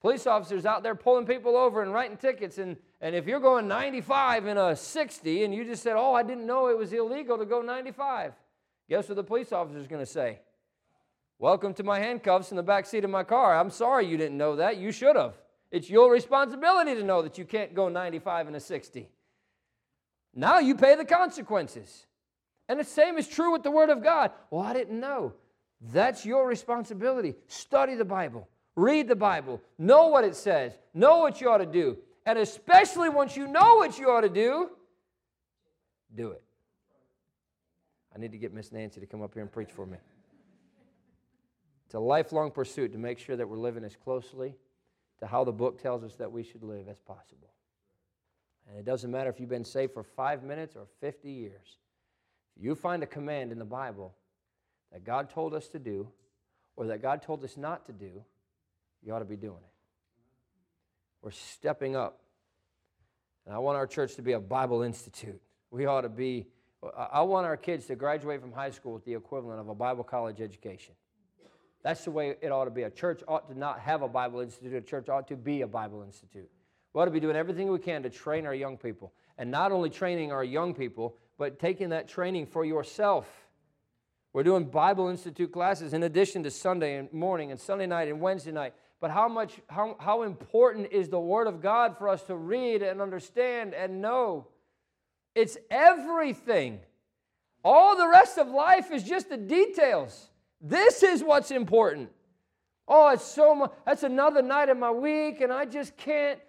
Police 0.01 0.27
officers 0.27 0.67
out 0.67 0.83
there 0.83 0.95
pulling 0.95 1.27
people 1.27 1.57
over 1.57 1.83
and 1.83 1.93
writing 1.93 2.17
tickets 2.17 2.59
and 2.59 2.77
and 3.05 3.15
if 3.15 3.27
you're 3.27 3.39
going 3.39 3.69
95 3.69 4.47
in 4.47 4.57
a 4.57 4.75
60 4.75 5.45
and 5.45 5.55
you 5.55 5.63
just 5.63 5.83
said, 5.83 5.95
Oh, 5.95 6.15
I 6.15 6.23
didn't 6.23 6.47
know 6.47 6.69
it 6.69 6.79
was 6.79 6.91
illegal 6.91 7.37
to 7.37 7.45
go 7.45 7.61
95, 7.61 8.33
guess 8.89 9.11
what 9.11 9.17
the 9.17 9.23
police 9.23 9.53
officer 9.53 9.79
is 9.79 9.87
going 9.87 10.01
to 10.01 10.11
say? 10.11 10.39
Welcome 11.39 11.75
to 11.75 11.83
my 11.83 11.99
handcuffs 11.99 12.51
in 12.51 12.57
the 12.57 12.63
back 12.63 12.87
seat 12.87 13.05
of 13.05 13.11
my 13.11 13.23
car. 13.23 13.59
I'm 13.59 13.69
sorry 13.69 14.07
you 14.07 14.17
didn't 14.17 14.39
know 14.39 14.57
that. 14.57 14.79
You 14.79 14.91
should 14.91 15.17
have. 15.17 15.35
It's 15.75 15.91
your 15.91 16.09
responsibility 16.13 16.95
to 16.95 17.03
know 17.03 17.23
that 17.23 17.37
you 17.37 17.45
can't 17.45 17.75
go 17.75 17.89
95 17.89 18.47
and 18.47 18.55
a 18.55 18.61
60. 18.61 19.09
Now 20.33 20.61
you 20.61 20.77
pay 20.77 20.95
the 20.95 21.05
consequences. 21.05 22.07
And 22.69 22.79
the 22.79 22.85
same 22.85 23.19
is 23.19 23.27
true 23.27 23.51
with 23.51 23.65
the 23.65 23.73
Word 23.73 23.91
of 23.91 24.01
God. 24.01 24.31
Well, 24.51 24.63
I 24.63 24.73
didn't 24.73 25.01
know. 25.01 25.33
That's 25.93 26.25
your 26.25 26.47
responsibility. 26.47 27.35
Study 27.49 27.97
the 27.97 28.05
Bible, 28.05 28.49
read 28.77 29.09
the 29.09 29.17
Bible, 29.17 29.61
know 29.77 30.07
what 30.07 30.23
it 30.23 30.37
says, 30.37 30.79
know 30.95 31.19
what 31.19 31.41
you 31.41 31.51
ought 31.51 31.59
to 31.59 31.67
do. 31.67 31.99
And 32.25 32.39
especially 32.39 33.09
once 33.09 33.37
you 33.37 33.49
know 33.49 33.75
what 33.75 33.99
you 33.99 34.09
ought 34.11 34.21
to 34.21 34.29
do, 34.29 34.71
do 36.15 36.31
it. 36.31 36.43
I 38.15 38.21
need 38.21 38.31
to 38.31 38.39
get 38.39 38.55
Miss 38.55 38.71
Nancy 38.71 39.01
to 39.01 39.07
come 39.07 39.23
up 39.23 39.35
here 39.35 39.43
and 39.43 39.51
preach 39.51 39.73
for 39.73 39.87
me. 39.87 39.99
It's 41.87 41.95
a 41.95 41.99
lifelong 41.99 42.53
pursuit 42.53 42.93
to 42.93 42.99
make 42.99 43.19
sure 43.19 43.35
that 43.35 43.49
we're 43.49 43.57
living 43.57 43.83
as 43.83 43.97
closely 43.97 44.55
to 45.25 45.31
how 45.31 45.43
the 45.43 45.53
book 45.53 45.81
tells 45.81 46.05
us 46.05 46.17
that 46.17 46.31
we 46.31 46.43
should 46.43 46.63
live 46.63 46.87
as 46.87 46.99
possible. 46.99 47.49
And 48.69 48.79
it 48.79 48.85
doesn't 48.85 49.11
matter 49.11 49.31
if 49.31 49.41
you've 49.41 49.49
been 49.49 49.65
saved 49.65 49.95
for 49.95 50.03
five 50.03 50.43
minutes 50.43 50.77
or 50.77 50.87
50 51.01 51.31
years. 51.31 51.79
If 52.57 52.63
you 52.63 52.75
find 52.75 53.03
a 53.03 53.07
command 53.07 53.51
in 53.51 53.59
the 53.59 53.65
Bible 53.65 54.15
that 54.93 55.03
God 55.03 55.31
told 55.31 55.55
us 55.55 55.67
to 55.69 55.79
do 55.79 56.09
or 56.77 56.87
that 56.89 57.01
God 57.01 57.23
told 57.23 57.43
us 57.43 57.57
not 57.57 57.87
to 57.87 57.93
do, 57.93 58.23
you 59.03 59.15
ought 59.15 59.21
to 59.21 59.25
be 59.25 59.37
doing 59.37 59.57
it. 59.57 59.73
We're 61.23 61.31
stepping 61.31 61.97
up. 61.97 62.21
And 63.47 63.55
I 63.55 63.59
want 63.59 63.77
our 63.79 63.87
church 63.87 64.17
to 64.17 64.23
be 64.23 64.33
a 64.33 64.41
Bible 64.41 64.83
institute. 64.83 65.41
We 65.71 65.87
ought 65.87 66.03
to 66.03 66.11
be, 66.11 66.49
I 67.11 67.23
want 67.23 67.47
our 67.47 67.57
kids 67.57 67.87
to 67.87 67.97
graduate 67.97 68.43
from 68.43 68.53
high 68.53 68.71
school 68.71 68.93
with 68.93 69.07
the 69.07 69.15
equivalent 69.15 69.59
of 69.59 69.69
a 69.71 69.75
Bible 69.75 70.05
college 70.05 70.43
education. 70.43 70.95
That's 71.85 72.05
the 72.05 72.11
way 72.11 72.35
it 72.41 72.51
ought 72.51 72.65
to 72.65 72.73
be. 72.73 72.83
A 72.83 72.91
church 72.91 73.23
ought 73.29 73.49
to 73.49 73.57
not 73.57 73.79
have 73.79 74.03
a 74.03 74.09
Bible 74.09 74.41
institute, 74.41 74.75
a 74.75 74.81
church 74.81 75.09
ought 75.09 75.29
to 75.29 75.37
be 75.37 75.61
a 75.61 75.67
Bible 75.69 76.03
institute. 76.03 76.51
We 76.93 77.01
ought 77.01 77.05
to 77.05 77.13
be 77.13 77.21
doing 77.21 77.37
everything 77.37 77.71
we 77.71 77.79
can 77.79 78.03
to 78.03 78.11
train 78.11 78.47
our 78.47 78.55
young 78.55 78.77
people. 78.77 79.13
And 79.39 79.51
not 79.51 79.71
only 79.71 79.91
training 79.91 80.33
our 80.33 80.45
young 80.45 80.75
people, 80.75 81.17
but 81.39 81.61
taking 81.61 81.91
that 81.91 82.09
training 82.09 82.47
for 82.47 82.65
yourself. 82.65 83.29
We're 84.33 84.45
doing 84.45 84.65
Bible 84.65 85.09
Institute 85.09 85.53
classes 85.53 85.93
in 85.93 86.03
addition 86.03 86.43
to 86.43 86.51
Sunday 86.51 87.09
morning 87.13 87.53
and 87.53 87.61
Sunday 87.61 87.87
night 87.87 88.09
and 88.09 88.21
Wednesday 88.21 88.51
night 88.51 88.75
but 89.05 89.11
how 89.11 89.29
much 89.29 89.61
how, 89.69 89.97
how 90.01 90.23
important 90.23 90.91
is 90.91 91.11
the 91.11 91.21
word 91.21 91.47
of 91.47 91.61
god 91.61 91.99
for 91.99 92.09
us 92.09 92.23
to 92.23 92.35
read 92.35 92.81
and 92.81 93.03
understand 93.03 93.75
and 93.75 94.01
know 94.01 94.47
it's 95.35 95.59
everything 95.71 96.81
all 97.63 97.99
the 97.99 98.09
rest 98.09 98.39
of 98.39 98.49
life 98.49 98.91
is 98.91 99.03
just 99.03 99.29
the 99.29 99.37
details 99.37 100.31
this 100.65 101.03
is 101.03 101.23
what's 101.23 101.51
important 101.51 102.11
oh 102.89 103.11
it's 103.11 103.25
so 103.25 103.55
much 103.55 103.71
that's 103.85 104.03
another 104.03 104.41
night 104.41 104.71
of 104.71 104.79
my 104.79 104.91
week 104.91 105.43
and 105.43 105.53
i 105.53 105.65
just 105.65 105.95
can't 105.97 106.41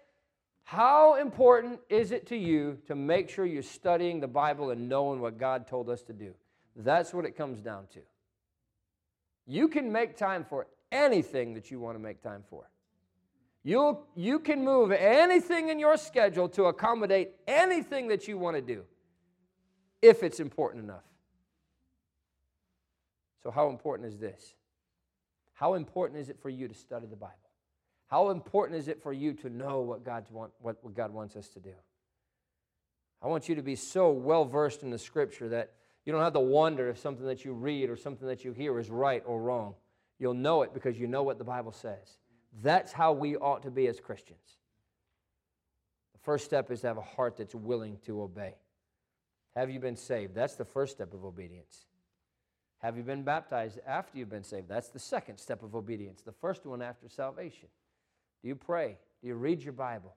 how 0.64 1.16
important 1.16 1.80
is 1.90 2.12
it 2.12 2.26
to 2.26 2.38
you 2.38 2.78
to 2.88 2.96
make 2.96 3.30
sure 3.30 3.46
you're 3.46 3.62
studying 3.62 4.22
the 4.22 4.28
bible 4.28 4.72
and 4.72 4.88
knowing 4.88 5.20
what 5.20 5.38
god 5.38 5.68
told 5.68 5.90
us 5.90 6.02
to 6.02 6.14
do 6.14 6.34
that's 6.78 7.14
what 7.14 7.26
it 7.26 7.36
comes 7.36 7.60
down 7.60 7.86
to 7.94 8.00
you 9.46 9.68
can 9.68 9.92
make 9.92 10.16
time 10.16 10.44
for 10.44 10.68
anything 10.92 11.54
that 11.54 11.70
you 11.70 11.80
want 11.80 11.96
to 11.96 12.00
make 12.02 12.22
time 12.22 12.44
for. 12.50 12.70
you 13.64 14.00
you 14.16 14.40
can 14.40 14.64
move 14.64 14.92
anything 14.92 15.70
in 15.70 15.78
your 15.78 15.98
schedule 15.98 16.48
to 16.48 16.66
accommodate 16.66 17.32
anything 17.48 18.08
that 18.08 18.28
you 18.28 18.38
want 18.38 18.56
to 18.56 18.62
do 18.62 18.84
if 20.02 20.24
it's 20.24 20.40
important 20.40 20.84
enough. 20.84 21.04
So, 23.46 23.52
how 23.52 23.70
important 23.70 24.12
is 24.12 24.18
this? 24.18 24.56
How 25.54 25.76
important 25.76 26.20
is 26.20 26.30
it 26.30 26.40
for 26.42 26.50
you 26.50 26.68
to 26.68 26.74
study 26.74 27.06
the 27.06 27.16
Bible? 27.16 27.36
How 28.08 28.32
important 28.32 28.80
is 28.80 28.88
it 28.88 29.04
for 29.04 29.14
you 29.14 29.34
to 29.34 29.52
know 29.52 29.82
what, 29.82 30.04
God's 30.04 30.32
want, 30.32 30.52
what, 30.60 30.84
what 30.84 30.96
God 30.96 31.14
wants 31.14 31.36
us 31.36 31.48
to 31.50 31.60
do? 31.60 31.76
I 33.22 33.28
want 33.28 33.48
you 33.48 33.54
to 33.54 33.62
be 33.62 33.76
so 33.76 34.10
well 34.10 34.46
versed 34.46 34.82
in 34.82 34.90
the 34.90 34.98
Scripture 34.98 35.50
that 35.50 35.74
you 36.06 36.12
don't 36.12 36.24
have 36.24 36.34
to 36.34 36.40
wonder 36.40 36.90
if 36.90 36.98
something 36.98 37.28
that 37.28 37.46
you 37.46 37.54
read 37.54 37.92
or 37.92 37.96
something 37.96 38.28
that 38.28 38.44
you 38.44 38.52
hear 38.52 38.80
is 38.80 38.90
right 38.90 39.22
or 39.28 39.40
wrong. 39.40 39.76
You'll 40.18 40.34
know 40.34 40.64
it 40.64 40.74
because 40.74 40.98
you 40.98 41.06
know 41.06 41.22
what 41.22 41.38
the 41.38 41.44
Bible 41.44 41.72
says. 41.72 42.18
That's 42.64 42.92
how 42.92 43.14
we 43.14 43.36
ought 43.36 43.62
to 43.62 43.70
be 43.70 43.86
as 43.86 44.00
Christians. 44.00 44.58
The 46.14 46.20
first 46.24 46.46
step 46.46 46.72
is 46.72 46.82
to 46.82 46.88
have 46.88 46.98
a 46.98 47.02
heart 47.02 47.38
that's 47.38 47.54
willing 47.54 48.00
to 48.08 48.24
obey. 48.24 48.56
Have 49.56 49.70
you 49.70 49.80
been 49.80 49.98
saved? 49.98 50.34
That's 50.34 50.56
the 50.56 50.66
first 50.66 50.94
step 50.94 51.14
of 51.14 51.24
obedience. 51.24 51.86
Have 52.80 52.98
you 52.98 53.04
been 53.04 53.24
baptized 53.24 53.80
after 53.88 54.18
you've 54.18 54.30
been 54.30 54.44
saved? 54.44 54.68
That's 54.68 54.90
the 54.90 55.00
second 55.00 55.38
step 55.38 55.64
of 55.64 55.76
obedience. 55.76 56.22
The 56.22 56.32
first 56.32 56.66
one 56.66 56.82
after 56.82 57.10
salvation. 57.10 57.70
Do 58.42 58.48
you 58.48 58.56
pray? 58.56 58.98
Do 59.22 59.28
you 59.28 59.36
read 59.36 59.64
your 59.64 59.74
Bible? 59.74 60.14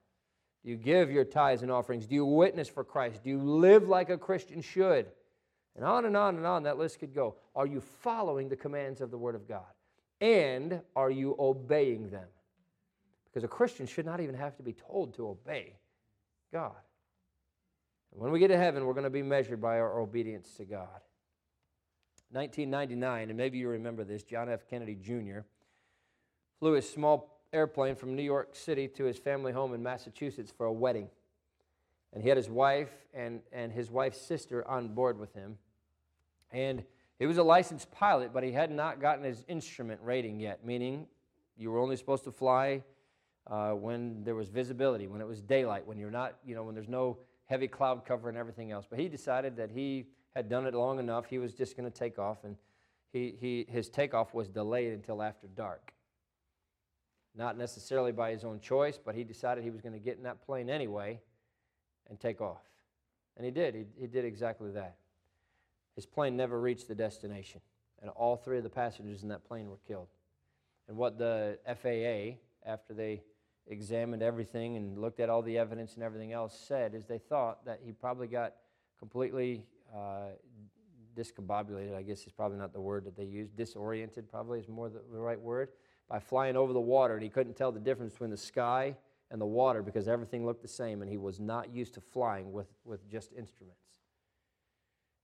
Do 0.63 0.69
you 0.69 0.77
give 0.77 1.09
your 1.09 1.23
tithes 1.23 1.63
and 1.63 1.71
offerings? 1.71 2.05
Do 2.05 2.15
you 2.15 2.25
witness 2.25 2.67
for 2.67 2.83
Christ? 2.83 3.23
Do 3.23 3.29
you 3.29 3.41
live 3.41 3.87
like 3.87 4.09
a 4.09 4.17
Christian 4.17 4.61
should? 4.61 5.07
And 5.75 5.85
on 5.85 6.05
and 6.05 6.17
on 6.17 6.35
and 6.35 6.45
on 6.45 6.63
that 6.63 6.77
list 6.77 6.99
could 6.99 7.15
go. 7.15 7.35
Are 7.55 7.65
you 7.65 7.79
following 7.79 8.49
the 8.49 8.55
commands 8.55 9.01
of 9.01 9.11
the 9.11 9.17
Word 9.17 9.35
of 9.35 9.47
God? 9.47 9.63
And 10.19 10.81
are 10.95 11.09
you 11.09 11.35
obeying 11.39 12.09
them? 12.09 12.27
Because 13.25 13.43
a 13.43 13.47
Christian 13.47 13.87
should 13.87 14.05
not 14.05 14.19
even 14.19 14.35
have 14.35 14.57
to 14.57 14.63
be 14.63 14.73
told 14.73 15.13
to 15.15 15.29
obey 15.29 15.77
God. 16.51 16.75
When 18.11 18.31
we 18.31 18.39
get 18.39 18.49
to 18.49 18.57
heaven, 18.57 18.85
we're 18.85 18.93
going 18.93 19.03
to 19.03 19.09
be 19.09 19.21
measured 19.21 19.61
by 19.61 19.79
our 19.79 19.99
obedience 19.99 20.53
to 20.55 20.65
God. 20.65 20.99
1999, 22.31 23.29
and 23.29 23.37
maybe 23.37 23.57
you 23.57 23.69
remember 23.69 24.03
this, 24.03 24.23
John 24.23 24.49
F. 24.49 24.67
Kennedy 24.69 24.95
Jr. 24.95 25.39
flew 26.59 26.73
his 26.73 26.87
small 26.87 27.39
airplane 27.51 27.95
from 27.95 28.15
New 28.15 28.23
York 28.23 28.55
City 28.55 28.87
to 28.87 29.05
his 29.05 29.17
family 29.17 29.51
home 29.51 29.73
in 29.73 29.81
Massachusetts 29.81 30.53
for 30.55 30.67
a 30.67 30.71
wedding. 30.71 31.09
And 32.13 32.21
he 32.21 32.29
had 32.29 32.37
his 32.37 32.49
wife 32.49 32.91
and, 33.13 33.41
and 33.51 33.71
his 33.71 33.89
wife's 33.89 34.21
sister 34.21 34.67
on 34.67 34.89
board 34.89 35.19
with 35.19 35.33
him. 35.33 35.57
And 36.51 36.83
he 37.17 37.25
was 37.25 37.37
a 37.37 37.43
licensed 37.43 37.91
pilot, 37.91 38.31
but 38.33 38.43
he 38.43 38.51
had 38.51 38.71
not 38.71 39.01
gotten 39.01 39.23
his 39.23 39.43
instrument 39.47 39.99
rating 40.03 40.39
yet, 40.39 40.65
meaning 40.65 41.07
you 41.57 41.71
were 41.71 41.79
only 41.79 41.95
supposed 41.95 42.23
to 42.23 42.31
fly 42.31 42.83
uh, 43.47 43.71
when 43.71 44.23
there 44.23 44.35
was 44.35 44.49
visibility, 44.49 45.07
when 45.07 45.21
it 45.21 45.27
was 45.27 45.41
daylight, 45.41 45.85
when 45.85 45.97
you're 45.97 46.11
not, 46.11 46.35
you 46.45 46.55
know, 46.55 46.63
when 46.63 46.75
there's 46.75 46.87
no 46.87 47.17
heavy 47.45 47.67
cloud 47.67 48.05
cover 48.05 48.29
and 48.29 48.37
everything 48.37 48.71
else. 48.71 48.85
But 48.89 48.99
he 48.99 49.09
decided 49.09 49.57
that 49.57 49.71
he 49.71 50.05
had 50.35 50.49
done 50.49 50.65
it 50.65 50.73
long 50.73 50.99
enough. 50.99 51.25
He 51.25 51.37
was 51.37 51.53
just 51.53 51.75
going 51.75 51.89
to 51.89 51.97
take 51.97 52.19
off, 52.19 52.43
and 52.43 52.55
he, 53.11 53.35
he, 53.39 53.65
his 53.69 53.89
takeoff 53.89 54.33
was 54.33 54.47
delayed 54.47 54.93
until 54.93 55.21
after 55.21 55.47
dark. 55.47 55.93
Not 57.35 57.57
necessarily 57.57 58.11
by 58.11 58.31
his 58.31 58.43
own 58.43 58.59
choice, 58.59 58.99
but 59.03 59.15
he 59.15 59.23
decided 59.23 59.63
he 59.63 59.69
was 59.69 59.81
going 59.81 59.93
to 59.93 59.99
get 59.99 60.17
in 60.17 60.23
that 60.23 60.45
plane 60.45 60.69
anyway 60.69 61.19
and 62.09 62.19
take 62.19 62.41
off. 62.41 62.63
And 63.37 63.45
he 63.45 63.51
did. 63.51 63.75
He, 63.75 63.85
he 63.99 64.07
did 64.07 64.25
exactly 64.25 64.71
that. 64.71 64.97
His 65.95 66.05
plane 66.05 66.35
never 66.35 66.59
reached 66.59 66.87
the 66.87 66.95
destination, 66.95 67.61
and 68.01 68.09
all 68.11 68.35
three 68.35 68.57
of 68.57 68.63
the 68.63 68.69
passengers 68.69 69.23
in 69.23 69.29
that 69.29 69.45
plane 69.45 69.69
were 69.69 69.79
killed. 69.87 70.07
And 70.87 70.97
what 70.97 71.17
the 71.17 71.59
FAA, 71.65 72.37
after 72.69 72.93
they 72.93 73.21
examined 73.67 74.23
everything 74.23 74.77
and 74.77 74.97
looked 74.97 75.19
at 75.19 75.29
all 75.29 75.41
the 75.41 75.57
evidence 75.57 75.95
and 75.95 76.03
everything 76.03 76.33
else, 76.33 76.57
said 76.57 76.95
is 76.95 77.05
they 77.05 77.19
thought 77.19 77.65
that 77.65 77.79
he 77.83 77.91
probably 77.91 78.27
got 78.27 78.55
completely 78.97 79.63
uh, 79.95 80.29
discombobulated, 81.15 81.95
I 81.95 82.01
guess 82.01 82.25
is 82.25 82.31
probably 82.31 82.57
not 82.57 82.73
the 82.73 82.81
word 82.81 83.05
that 83.05 83.15
they 83.15 83.25
use. 83.25 83.49
Disoriented, 83.49 84.29
probably, 84.29 84.59
is 84.59 84.67
more 84.67 84.89
the, 84.89 85.01
the 85.11 85.19
right 85.19 85.39
word. 85.39 85.69
By 86.09 86.19
flying 86.19 86.55
over 86.55 86.73
the 86.73 86.79
water, 86.79 87.13
and 87.13 87.23
he 87.23 87.29
couldn't 87.29 87.55
tell 87.55 87.71
the 87.71 87.79
difference 87.79 88.13
between 88.13 88.31
the 88.31 88.37
sky 88.37 88.95
and 89.29 89.39
the 89.39 89.45
water 89.45 89.83
because 89.83 90.07
everything 90.07 90.45
looked 90.45 90.61
the 90.61 90.67
same, 90.67 91.01
and 91.01 91.09
he 91.09 91.17
was 91.17 91.39
not 91.39 91.73
used 91.73 91.93
to 91.95 92.01
flying 92.01 92.51
with, 92.51 92.67
with 92.83 93.07
just 93.09 93.31
instruments. 93.33 93.99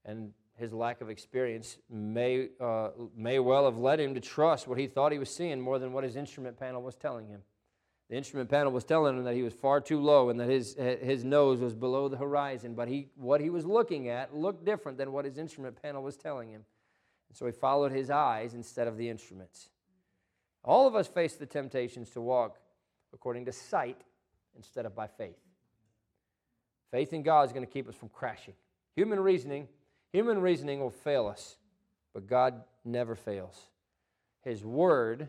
And 0.04 0.32
his 0.56 0.72
lack 0.72 1.00
of 1.00 1.10
experience 1.10 1.78
may, 1.90 2.48
uh, 2.60 2.90
may 3.16 3.38
well 3.40 3.64
have 3.64 3.78
led 3.78 3.98
him 3.98 4.14
to 4.14 4.20
trust 4.20 4.68
what 4.68 4.78
he 4.78 4.86
thought 4.86 5.12
he 5.12 5.18
was 5.18 5.34
seeing 5.34 5.60
more 5.60 5.78
than 5.78 5.92
what 5.92 6.04
his 6.04 6.16
instrument 6.16 6.58
panel 6.58 6.82
was 6.82 6.94
telling 6.94 7.26
him. 7.26 7.42
The 8.08 8.16
instrument 8.16 8.48
panel 8.48 8.70
was 8.70 8.84
telling 8.84 9.16
him 9.16 9.24
that 9.24 9.34
he 9.34 9.42
was 9.42 9.52
far 9.52 9.80
too 9.80 10.00
low 10.00 10.30
and 10.30 10.38
that 10.38 10.48
his, 10.48 10.74
his 10.74 11.24
nose 11.24 11.58
was 11.58 11.74
below 11.74 12.08
the 12.08 12.16
horizon, 12.16 12.74
but 12.74 12.86
he, 12.86 13.08
what 13.16 13.40
he 13.40 13.50
was 13.50 13.66
looking 13.66 14.08
at 14.08 14.34
looked 14.34 14.64
different 14.64 14.96
than 14.96 15.10
what 15.10 15.24
his 15.24 15.38
instrument 15.38 15.80
panel 15.82 16.02
was 16.02 16.16
telling 16.16 16.48
him. 16.48 16.64
And 17.28 17.36
so 17.36 17.46
he 17.46 17.52
followed 17.52 17.90
his 17.90 18.08
eyes 18.08 18.54
instead 18.54 18.86
of 18.86 18.96
the 18.96 19.08
instruments. 19.08 19.70
All 20.62 20.86
of 20.86 20.94
us 20.94 21.08
face 21.08 21.34
the 21.34 21.46
temptations 21.46 22.10
to 22.10 22.20
walk 22.20 22.58
according 23.12 23.46
to 23.46 23.52
sight 23.52 24.00
instead 24.56 24.86
of 24.86 24.94
by 24.94 25.08
faith. 25.08 25.38
Faith 26.92 27.12
in 27.12 27.22
God 27.22 27.46
is 27.46 27.52
going 27.52 27.66
to 27.66 27.72
keep 27.72 27.88
us 27.88 27.94
from 27.96 28.08
crashing. 28.08 28.54
Human 28.94 29.18
reasoning, 29.18 29.66
human 30.12 30.40
reasoning 30.40 30.78
will 30.78 30.90
fail 30.90 31.26
us, 31.26 31.56
but 32.14 32.28
God 32.28 32.62
never 32.84 33.16
fails. 33.16 33.60
His 34.42 34.64
word 34.64 35.28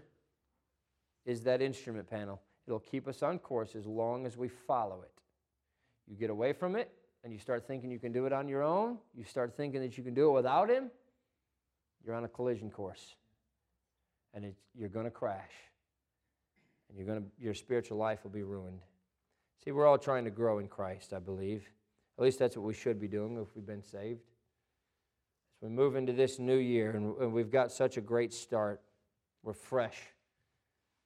is 1.26 1.42
that 1.42 1.62
instrument 1.62 2.08
panel. 2.10 2.40
It'll 2.68 2.80
keep 2.80 3.08
us 3.08 3.24
on 3.24 3.40
course 3.40 3.76
as 3.76 3.86
long 3.86 4.26
as 4.26 4.38
we 4.38 4.50
follow 4.50 5.02
it. 5.02 5.12
You 6.06 6.18
get 6.18 6.30
away 6.30 6.54
from 6.54 6.76
it 6.76 6.92
and 7.24 7.32
you 7.32 7.40
start 7.40 7.66
thinking 7.66 7.90
you 7.90 8.00
can 8.00 8.12
do 8.12 8.26
it 8.26 8.34
on 8.34 8.48
your 8.48 8.62
own, 8.62 8.98
you 9.16 9.24
start 9.24 9.56
thinking 9.56 9.82
that 9.82 9.98
you 9.98 10.04
can 10.04 10.14
do 10.14 10.30
it 10.30 10.34
without 10.34 10.70
Him, 10.70 10.92
you're 12.06 12.16
on 12.16 12.26
a 12.26 12.28
collision 12.28 12.70
course. 12.70 13.16
And 14.34 14.54
you're 14.76 14.90
going 14.90 15.06
to 15.06 15.12
crash. 15.12 15.52
And 16.90 16.98
you're 16.98 17.08
gonna, 17.08 17.26
your 17.40 17.54
spiritual 17.54 17.98
life 17.98 18.24
will 18.24 18.32
be 18.32 18.44
ruined. 18.44 18.80
See, 19.64 19.72
we're 19.72 19.88
all 19.88 19.98
trying 19.98 20.26
to 20.26 20.30
grow 20.30 20.60
in 20.60 20.68
Christ, 20.68 21.14
I 21.14 21.20
believe. 21.20 21.68
At 22.18 22.24
least 22.24 22.40
that's 22.40 22.56
what 22.56 22.66
we 22.66 22.74
should 22.74 23.00
be 23.00 23.08
doing 23.08 23.38
if 23.38 23.56
we've 23.56 23.66
been 23.66 23.84
saved. 23.84 24.22
As 25.58 25.70
we 25.70 25.70
move 25.70 25.96
into 25.96 26.14
this 26.14 26.38
new 26.40 26.58
year, 26.58 26.92
and 26.92 27.34
we've 27.34 27.52
got 27.52 27.72
such 27.72 27.98
a 27.98 28.02
great 28.02 28.34
start, 28.34 28.82
we're 29.44 29.54
fresh. 29.54 29.98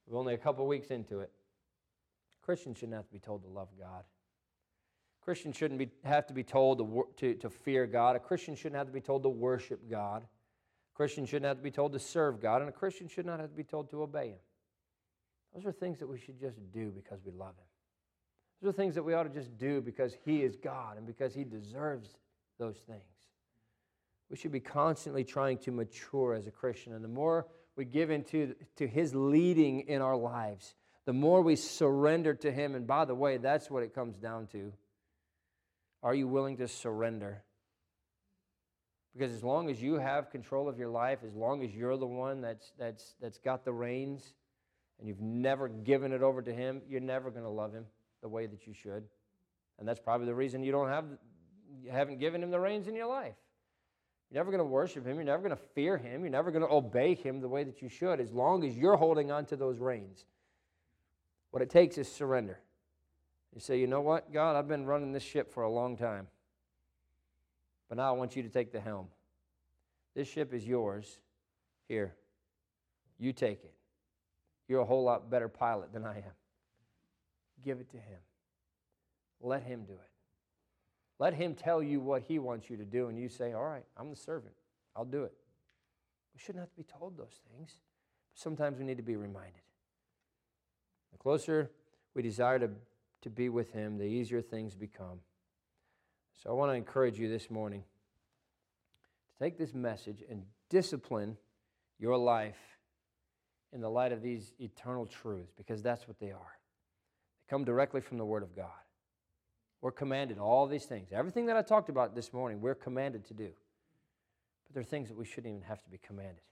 We're 0.07 0.19
only 0.19 0.33
a 0.33 0.37
couple 0.37 0.67
weeks 0.67 0.91
into 0.91 1.19
it. 1.21 1.31
Christians 2.41 2.77
shouldn't 2.77 2.95
have 2.95 3.07
to 3.07 3.13
be 3.13 3.19
told 3.19 3.43
to 3.43 3.49
love 3.49 3.69
God. 3.79 4.03
Christians 5.21 5.55
shouldn't 5.55 5.77
be, 5.77 5.89
have 6.03 6.25
to 6.27 6.33
be 6.33 6.43
told 6.43 6.79
to, 6.79 7.07
to, 7.17 7.35
to 7.35 7.49
fear 7.49 7.85
God. 7.85 8.15
A 8.15 8.19
Christian 8.19 8.55
shouldn't 8.55 8.77
have 8.77 8.87
to 8.87 8.93
be 8.93 9.01
told 9.01 9.23
to 9.23 9.29
worship 9.29 9.89
God. 9.89 10.23
A 10.23 10.95
Christian 10.95 11.25
shouldn't 11.25 11.45
have 11.45 11.57
to 11.57 11.63
be 11.63 11.71
told 11.71 11.93
to 11.93 11.99
serve 11.99 12.41
God. 12.41 12.61
And 12.61 12.69
a 12.69 12.73
Christian 12.73 13.07
should 13.07 13.25
not 13.25 13.39
have 13.39 13.49
to 13.49 13.55
be 13.55 13.63
told 13.63 13.89
to 13.91 14.01
obey 14.01 14.29
Him. 14.29 14.39
Those 15.53 15.65
are 15.65 15.71
things 15.71 15.99
that 15.99 16.07
we 16.07 16.17
should 16.17 16.39
just 16.39 16.57
do 16.71 16.91
because 16.91 17.19
we 17.23 17.31
love 17.31 17.55
Him. 17.57 17.65
Those 18.61 18.69
are 18.69 18.77
things 18.77 18.95
that 18.95 19.03
we 19.03 19.13
ought 19.13 19.23
to 19.23 19.29
just 19.29 19.57
do 19.57 19.81
because 19.81 20.15
He 20.25 20.41
is 20.41 20.55
God 20.55 20.97
and 20.97 21.05
because 21.05 21.35
He 21.35 21.43
deserves 21.43 22.09
those 22.57 22.77
things. 22.77 23.01
We 24.29 24.37
should 24.37 24.51
be 24.51 24.59
constantly 24.59 25.23
trying 25.23 25.57
to 25.59 25.71
mature 25.71 26.33
as 26.33 26.47
a 26.47 26.51
Christian. 26.51 26.93
And 26.93 27.03
the 27.03 27.09
more 27.09 27.47
we 27.75 27.85
give 27.85 28.09
into 28.09 28.55
to 28.77 28.87
His 28.87 29.13
leading 29.13 29.81
in 29.81 30.01
our 30.01 30.15
lives, 30.15 30.75
the 31.05 31.13
more 31.13 31.41
we 31.41 31.55
surrender 31.55 32.33
to 32.35 32.51
Him, 32.51 32.75
and 32.75 32.85
by 32.85 33.05
the 33.05 33.15
way, 33.15 33.37
that's 33.37 33.69
what 33.69 33.83
it 33.83 33.93
comes 33.93 34.17
down 34.17 34.47
to. 34.47 34.71
Are 36.03 36.13
you 36.13 36.27
willing 36.27 36.57
to 36.57 36.67
surrender? 36.67 37.43
Because 39.13 39.33
as 39.33 39.43
long 39.43 39.69
as 39.69 39.81
you 39.81 39.95
have 39.95 40.29
control 40.29 40.69
of 40.69 40.77
your 40.77 40.89
life, 40.89 41.19
as 41.25 41.35
long 41.35 41.63
as 41.63 41.75
you're 41.75 41.97
the 41.97 42.07
one 42.07 42.41
that's, 42.41 42.71
that's, 42.79 43.15
that's 43.21 43.39
got 43.39 43.65
the 43.65 43.73
reins, 43.73 44.33
and 44.99 45.07
you've 45.07 45.19
never 45.19 45.67
given 45.67 46.13
it 46.13 46.21
over 46.21 46.41
to 46.41 46.53
Him, 46.53 46.81
you're 46.87 47.01
never 47.01 47.29
going 47.29 47.43
to 47.43 47.49
love 47.49 47.73
Him 47.73 47.85
the 48.21 48.29
way 48.29 48.45
that 48.45 48.67
you 48.67 48.73
should. 48.73 49.03
And 49.79 49.87
that's 49.87 49.99
probably 49.99 50.27
the 50.27 50.35
reason 50.35 50.63
you 50.63 50.71
don't 50.71 50.89
have, 50.89 51.05
you 51.83 51.91
haven't 51.91 52.19
given 52.19 52.41
Him 52.41 52.51
the 52.51 52.59
reins 52.59 52.87
in 52.87 52.95
your 52.95 53.07
life. 53.07 53.35
You're 54.29 54.39
never 54.39 54.51
going 54.51 54.63
to 54.63 54.69
worship 54.69 55.05
Him. 55.05 55.15
You're 55.15 55.25
never 55.25 55.41
going 55.41 55.57
to 55.57 55.63
fear 55.73 55.97
Him. 55.97 56.21
You're 56.21 56.29
never 56.29 56.51
going 56.51 56.63
to 56.63 56.71
obey 56.71 57.15
Him 57.15 57.41
the 57.41 57.49
way 57.49 57.63
that 57.63 57.81
you 57.81 57.89
should, 57.89 58.21
as 58.21 58.31
long 58.31 58.63
as 58.63 58.77
you're 58.77 58.95
holding 58.95 59.31
on 59.31 59.45
to 59.47 59.55
those 59.55 59.79
reins. 59.79 60.25
What 61.51 61.61
it 61.61 61.69
takes 61.69 61.97
is 61.97 62.11
surrender. 62.11 62.59
You 63.53 63.59
say, 63.59 63.79
you 63.79 63.87
know 63.87 64.01
what, 64.01 64.31
God, 64.33 64.55
I've 64.55 64.67
been 64.67 64.85
running 64.85 65.11
this 65.11 65.23
ship 65.23 65.53
for 65.53 65.63
a 65.63 65.69
long 65.69 65.97
time, 65.97 66.27
but 67.89 67.97
now 67.97 68.07
I 68.07 68.17
want 68.17 68.35
you 68.35 68.43
to 68.43 68.49
take 68.49 68.71
the 68.71 68.79
helm. 68.79 69.07
This 70.15 70.29
ship 70.29 70.53
is 70.53 70.65
yours. 70.65 71.19
Here, 71.87 72.15
you 73.19 73.33
take 73.33 73.63
it. 73.65 73.73
You're 74.69 74.79
a 74.79 74.85
whole 74.85 75.03
lot 75.03 75.29
better 75.29 75.49
pilot 75.49 75.91
than 75.91 76.05
I 76.05 76.17
am. 76.17 76.33
Give 77.63 77.79
it 77.79 77.89
to 77.91 77.97
Him. 77.97 78.19
Let 79.41 79.63
Him 79.63 79.83
do 79.85 79.93
it. 79.93 80.09
Let 81.19 81.33
Him 81.33 81.53
tell 81.53 81.83
you 81.83 81.99
what 81.99 82.23
He 82.25 82.39
wants 82.39 82.69
you 82.69 82.77
to 82.77 82.85
do, 82.85 83.09
and 83.09 83.19
you 83.19 83.27
say, 83.27 83.51
All 83.51 83.65
right, 83.65 83.83
I'm 83.97 84.09
the 84.09 84.15
servant. 84.15 84.53
I'll 84.95 85.05
do 85.05 85.23
it. 85.23 85.33
We 86.33 86.39
shouldn't 86.39 86.61
have 86.61 86.69
to 86.69 86.77
be 86.77 86.83
told 86.83 87.17
those 87.17 87.39
things, 87.53 87.77
but 88.31 88.41
sometimes 88.41 88.79
we 88.79 88.85
need 88.85 88.97
to 88.97 89.03
be 89.03 89.17
reminded. 89.17 89.61
The 91.11 91.17
closer 91.17 91.71
we 92.13 92.21
desire 92.21 92.59
to, 92.59 92.69
to 93.21 93.29
be 93.29 93.49
with 93.49 93.71
Him, 93.71 93.97
the 93.97 94.05
easier 94.05 94.41
things 94.41 94.75
become. 94.75 95.19
So 96.41 96.49
I 96.49 96.53
want 96.53 96.71
to 96.71 96.75
encourage 96.75 97.19
you 97.19 97.29
this 97.29 97.49
morning 97.51 97.83
to 99.27 99.43
take 99.43 99.57
this 99.57 99.73
message 99.73 100.23
and 100.29 100.43
discipline 100.69 101.37
your 101.99 102.17
life 102.17 102.57
in 103.73 103.81
the 103.81 103.89
light 103.89 104.11
of 104.11 104.21
these 104.21 104.53
eternal 104.59 105.05
truths 105.05 105.51
because 105.55 105.81
that's 105.81 106.07
what 106.07 106.19
they 106.19 106.31
are. 106.31 106.57
They 107.39 107.49
come 107.49 107.63
directly 107.63 108.01
from 108.01 108.17
the 108.17 108.25
Word 108.25 108.43
of 108.43 108.55
God. 108.55 108.69
We're 109.81 109.91
commanded 109.91 110.37
all 110.37 110.67
these 110.67 110.85
things. 110.85 111.09
Everything 111.11 111.47
that 111.47 111.57
I 111.57 111.61
talked 111.61 111.89
about 111.89 112.15
this 112.15 112.33
morning, 112.33 112.61
we're 112.61 112.75
commanded 112.75 113.25
to 113.25 113.33
do. 113.33 113.49
But 114.65 114.73
there 114.73 114.81
are 114.81 114.85
things 114.85 115.09
that 115.09 115.17
we 115.17 115.25
shouldn't 115.25 115.47
even 115.47 115.67
have 115.67 115.81
to 115.83 115.89
be 115.89 115.97
commanded. 115.97 116.43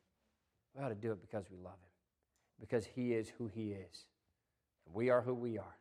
We 0.76 0.84
ought 0.84 0.90
to 0.90 0.96
do 0.96 1.12
it 1.12 1.22
because 1.22 1.46
we 1.50 1.58
love 1.58 1.74
Him, 1.74 2.60
because 2.60 2.86
He 2.86 3.14
is 3.14 3.30
who 3.38 3.48
He 3.48 3.72
is. 3.72 4.06
We 4.94 5.10
are 5.10 5.22
who 5.22 5.34
we 5.34 5.58
are. 5.58 5.78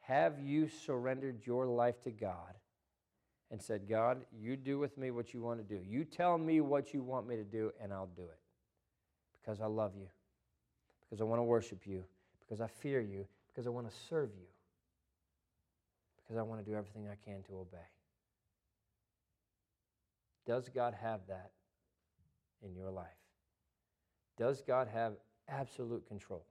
Have 0.00 0.40
you 0.40 0.68
surrendered 0.68 1.46
your 1.46 1.66
life 1.66 2.02
to 2.04 2.10
God 2.10 2.54
and 3.50 3.60
said, 3.60 3.88
God, 3.88 4.24
you 4.38 4.56
do 4.56 4.78
with 4.78 4.96
me 4.96 5.10
what 5.10 5.34
you 5.34 5.42
want 5.42 5.58
to 5.58 5.76
do? 5.76 5.82
You 5.86 6.04
tell 6.04 6.38
me 6.38 6.60
what 6.60 6.94
you 6.94 7.02
want 7.02 7.28
me 7.28 7.36
to 7.36 7.44
do, 7.44 7.72
and 7.82 7.92
I'll 7.92 8.10
do 8.16 8.22
it 8.22 8.38
because 9.40 9.60
I 9.60 9.66
love 9.66 9.92
you, 9.94 10.08
because 11.00 11.20
I 11.20 11.24
want 11.24 11.40
to 11.40 11.44
worship 11.44 11.86
you, 11.86 12.04
because 12.40 12.60
I 12.60 12.66
fear 12.66 13.00
you, 13.00 13.26
because 13.48 13.66
I 13.66 13.70
want 13.70 13.88
to 13.88 13.96
serve 14.08 14.30
you, 14.38 14.46
because 16.16 16.38
I 16.38 16.42
want 16.42 16.64
to 16.64 16.70
do 16.70 16.76
everything 16.76 17.08
I 17.08 17.16
can 17.24 17.42
to 17.44 17.58
obey. 17.58 17.78
Does 20.46 20.70
God 20.70 20.94
have 21.00 21.20
that 21.28 21.50
in 22.62 22.74
your 22.74 22.90
life? 22.90 23.06
Does 24.38 24.62
God 24.62 24.88
have 24.92 25.14
absolute 25.48 26.06
control? 26.08 26.44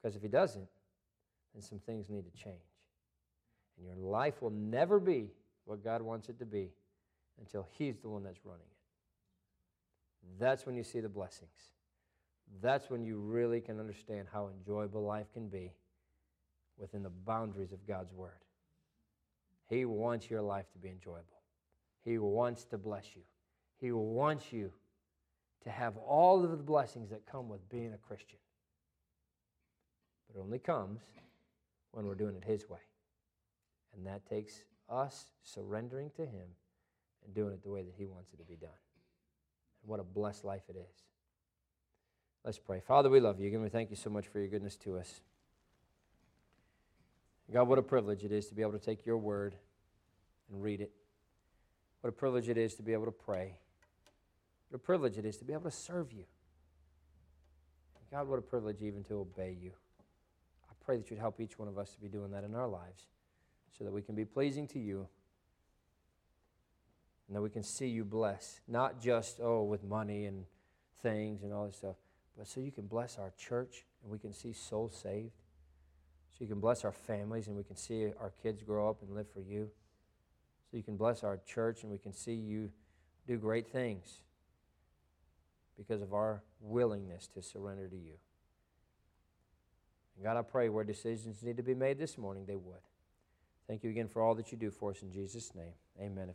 Because 0.00 0.16
if 0.16 0.22
he 0.22 0.28
doesn't, 0.28 0.68
then 1.54 1.62
some 1.62 1.78
things 1.78 2.08
need 2.08 2.24
to 2.24 2.42
change. 2.42 2.56
And 3.76 3.86
your 3.86 3.96
life 3.96 4.42
will 4.42 4.50
never 4.50 4.98
be 5.00 5.30
what 5.64 5.82
God 5.84 6.02
wants 6.02 6.28
it 6.28 6.38
to 6.38 6.46
be 6.46 6.70
until 7.38 7.66
he's 7.72 7.98
the 7.98 8.08
one 8.08 8.22
that's 8.22 8.44
running 8.44 8.60
it. 8.60 10.38
That's 10.38 10.66
when 10.66 10.76
you 10.76 10.82
see 10.82 11.00
the 11.00 11.08
blessings. 11.08 11.72
That's 12.62 12.90
when 12.90 13.04
you 13.04 13.18
really 13.18 13.60
can 13.60 13.78
understand 13.78 14.26
how 14.32 14.48
enjoyable 14.48 15.04
life 15.04 15.26
can 15.32 15.48
be 15.48 15.72
within 16.78 17.02
the 17.02 17.10
boundaries 17.10 17.72
of 17.72 17.86
God's 17.86 18.12
Word. 18.12 18.44
He 19.68 19.84
wants 19.84 20.30
your 20.30 20.42
life 20.42 20.70
to 20.72 20.78
be 20.78 20.88
enjoyable. 20.88 21.24
He 22.04 22.18
wants 22.18 22.64
to 22.66 22.78
bless 22.78 23.04
you. 23.14 23.22
He 23.80 23.92
wants 23.92 24.52
you 24.52 24.72
to 25.64 25.70
have 25.70 25.96
all 25.98 26.42
of 26.42 26.50
the 26.50 26.56
blessings 26.56 27.10
that 27.10 27.26
come 27.30 27.48
with 27.48 27.68
being 27.68 27.92
a 27.92 27.98
Christian. 27.98 28.38
But 30.28 30.38
it 30.38 30.42
only 30.42 30.58
comes 30.58 31.00
when 31.92 32.06
we're 32.06 32.14
doing 32.14 32.36
it 32.36 32.44
His 32.44 32.68
way. 32.68 32.78
And 33.96 34.06
that 34.06 34.28
takes 34.28 34.64
us 34.88 35.26
surrendering 35.42 36.10
to 36.16 36.22
Him 36.22 36.46
and 37.24 37.34
doing 37.34 37.52
it 37.52 37.62
the 37.62 37.70
way 37.70 37.82
that 37.82 37.94
He 37.96 38.04
wants 38.04 38.32
it 38.32 38.36
to 38.38 38.44
be 38.44 38.56
done. 38.56 38.70
And 39.82 39.90
what 39.90 40.00
a 40.00 40.04
blessed 40.04 40.44
life 40.44 40.62
it 40.68 40.76
is. 40.76 41.02
Let's 42.44 42.58
pray. 42.58 42.80
Father, 42.80 43.10
we 43.10 43.20
love 43.20 43.40
you. 43.40 43.48
Again, 43.48 43.62
we 43.62 43.68
thank 43.68 43.90
you 43.90 43.96
so 43.96 44.10
much 44.10 44.28
for 44.28 44.38
your 44.38 44.48
goodness 44.48 44.76
to 44.76 44.98
us. 44.98 45.20
God, 47.52 47.66
what 47.66 47.78
a 47.78 47.82
privilege 47.82 48.24
it 48.24 48.32
is 48.32 48.46
to 48.48 48.54
be 48.54 48.62
able 48.62 48.72
to 48.72 48.78
take 48.78 49.06
your 49.06 49.16
word 49.16 49.54
and 50.50 50.62
read 50.62 50.80
it. 50.80 50.92
What 52.02 52.10
a 52.10 52.12
privilege 52.12 52.48
it 52.48 52.58
is 52.58 52.74
to 52.76 52.82
be 52.82 52.92
able 52.92 53.06
to 53.06 53.10
pray. 53.10 53.56
What 54.68 54.76
a 54.76 54.78
privilege 54.78 55.16
it 55.16 55.24
is 55.24 55.38
to 55.38 55.44
be 55.44 55.54
able 55.54 55.64
to 55.64 55.70
serve 55.70 56.12
you. 56.12 56.24
God, 58.10 58.28
what 58.28 58.38
a 58.38 58.42
privilege 58.42 58.82
even 58.82 59.04
to 59.04 59.14
obey 59.14 59.56
you. 59.60 59.72
Pray 60.88 60.96
that 60.96 61.10
you'd 61.10 61.18
help 61.18 61.38
each 61.38 61.58
one 61.58 61.68
of 61.68 61.76
us 61.76 61.90
to 61.90 62.00
be 62.00 62.08
doing 62.08 62.30
that 62.30 62.44
in 62.44 62.54
our 62.54 62.66
lives 62.66 63.08
so 63.76 63.84
that 63.84 63.92
we 63.92 64.00
can 64.00 64.14
be 64.14 64.24
pleasing 64.24 64.66
to 64.68 64.78
you 64.78 65.06
and 67.26 67.36
that 67.36 67.42
we 67.42 67.50
can 67.50 67.62
see 67.62 67.88
you 67.88 68.06
bless, 68.06 68.62
not 68.66 68.98
just, 68.98 69.38
oh, 69.38 69.64
with 69.64 69.84
money 69.84 70.24
and 70.24 70.46
things 71.02 71.42
and 71.42 71.52
all 71.52 71.66
this 71.66 71.76
stuff, 71.76 71.96
but 72.38 72.48
so 72.48 72.60
you 72.60 72.72
can 72.72 72.86
bless 72.86 73.18
our 73.18 73.34
church 73.36 73.84
and 74.02 74.10
we 74.10 74.18
can 74.18 74.32
see 74.32 74.54
souls 74.54 74.98
saved. 74.98 75.34
So 76.30 76.36
you 76.38 76.46
can 76.46 76.58
bless 76.58 76.86
our 76.86 76.92
families 76.92 77.48
and 77.48 77.54
we 77.54 77.64
can 77.64 77.76
see 77.76 78.06
our 78.18 78.32
kids 78.42 78.62
grow 78.62 78.88
up 78.88 79.02
and 79.02 79.14
live 79.14 79.30
for 79.30 79.40
you. 79.40 79.68
So 80.70 80.78
you 80.78 80.82
can 80.82 80.96
bless 80.96 81.22
our 81.22 81.38
church 81.46 81.82
and 81.82 81.92
we 81.92 81.98
can 81.98 82.14
see 82.14 82.32
you 82.32 82.70
do 83.26 83.36
great 83.36 83.70
things 83.70 84.20
because 85.76 86.00
of 86.00 86.14
our 86.14 86.42
willingness 86.62 87.26
to 87.34 87.42
surrender 87.42 87.88
to 87.88 87.96
you. 87.96 88.14
And 90.18 90.24
God, 90.24 90.36
I 90.36 90.42
pray 90.42 90.68
where 90.68 90.82
decisions 90.82 91.44
need 91.44 91.56
to 91.58 91.62
be 91.62 91.74
made 91.74 91.96
this 91.96 92.18
morning, 92.18 92.44
they 92.44 92.56
would. 92.56 92.80
Thank 93.68 93.84
you 93.84 93.90
again 93.90 94.08
for 94.08 94.20
all 94.20 94.34
that 94.34 94.50
you 94.50 94.58
do 94.58 94.68
for 94.68 94.90
us 94.90 95.00
in 95.00 95.12
Jesus' 95.12 95.54
name. 95.54 95.74
Amen. 96.00 96.24
If 96.24 96.28
you 96.28 96.34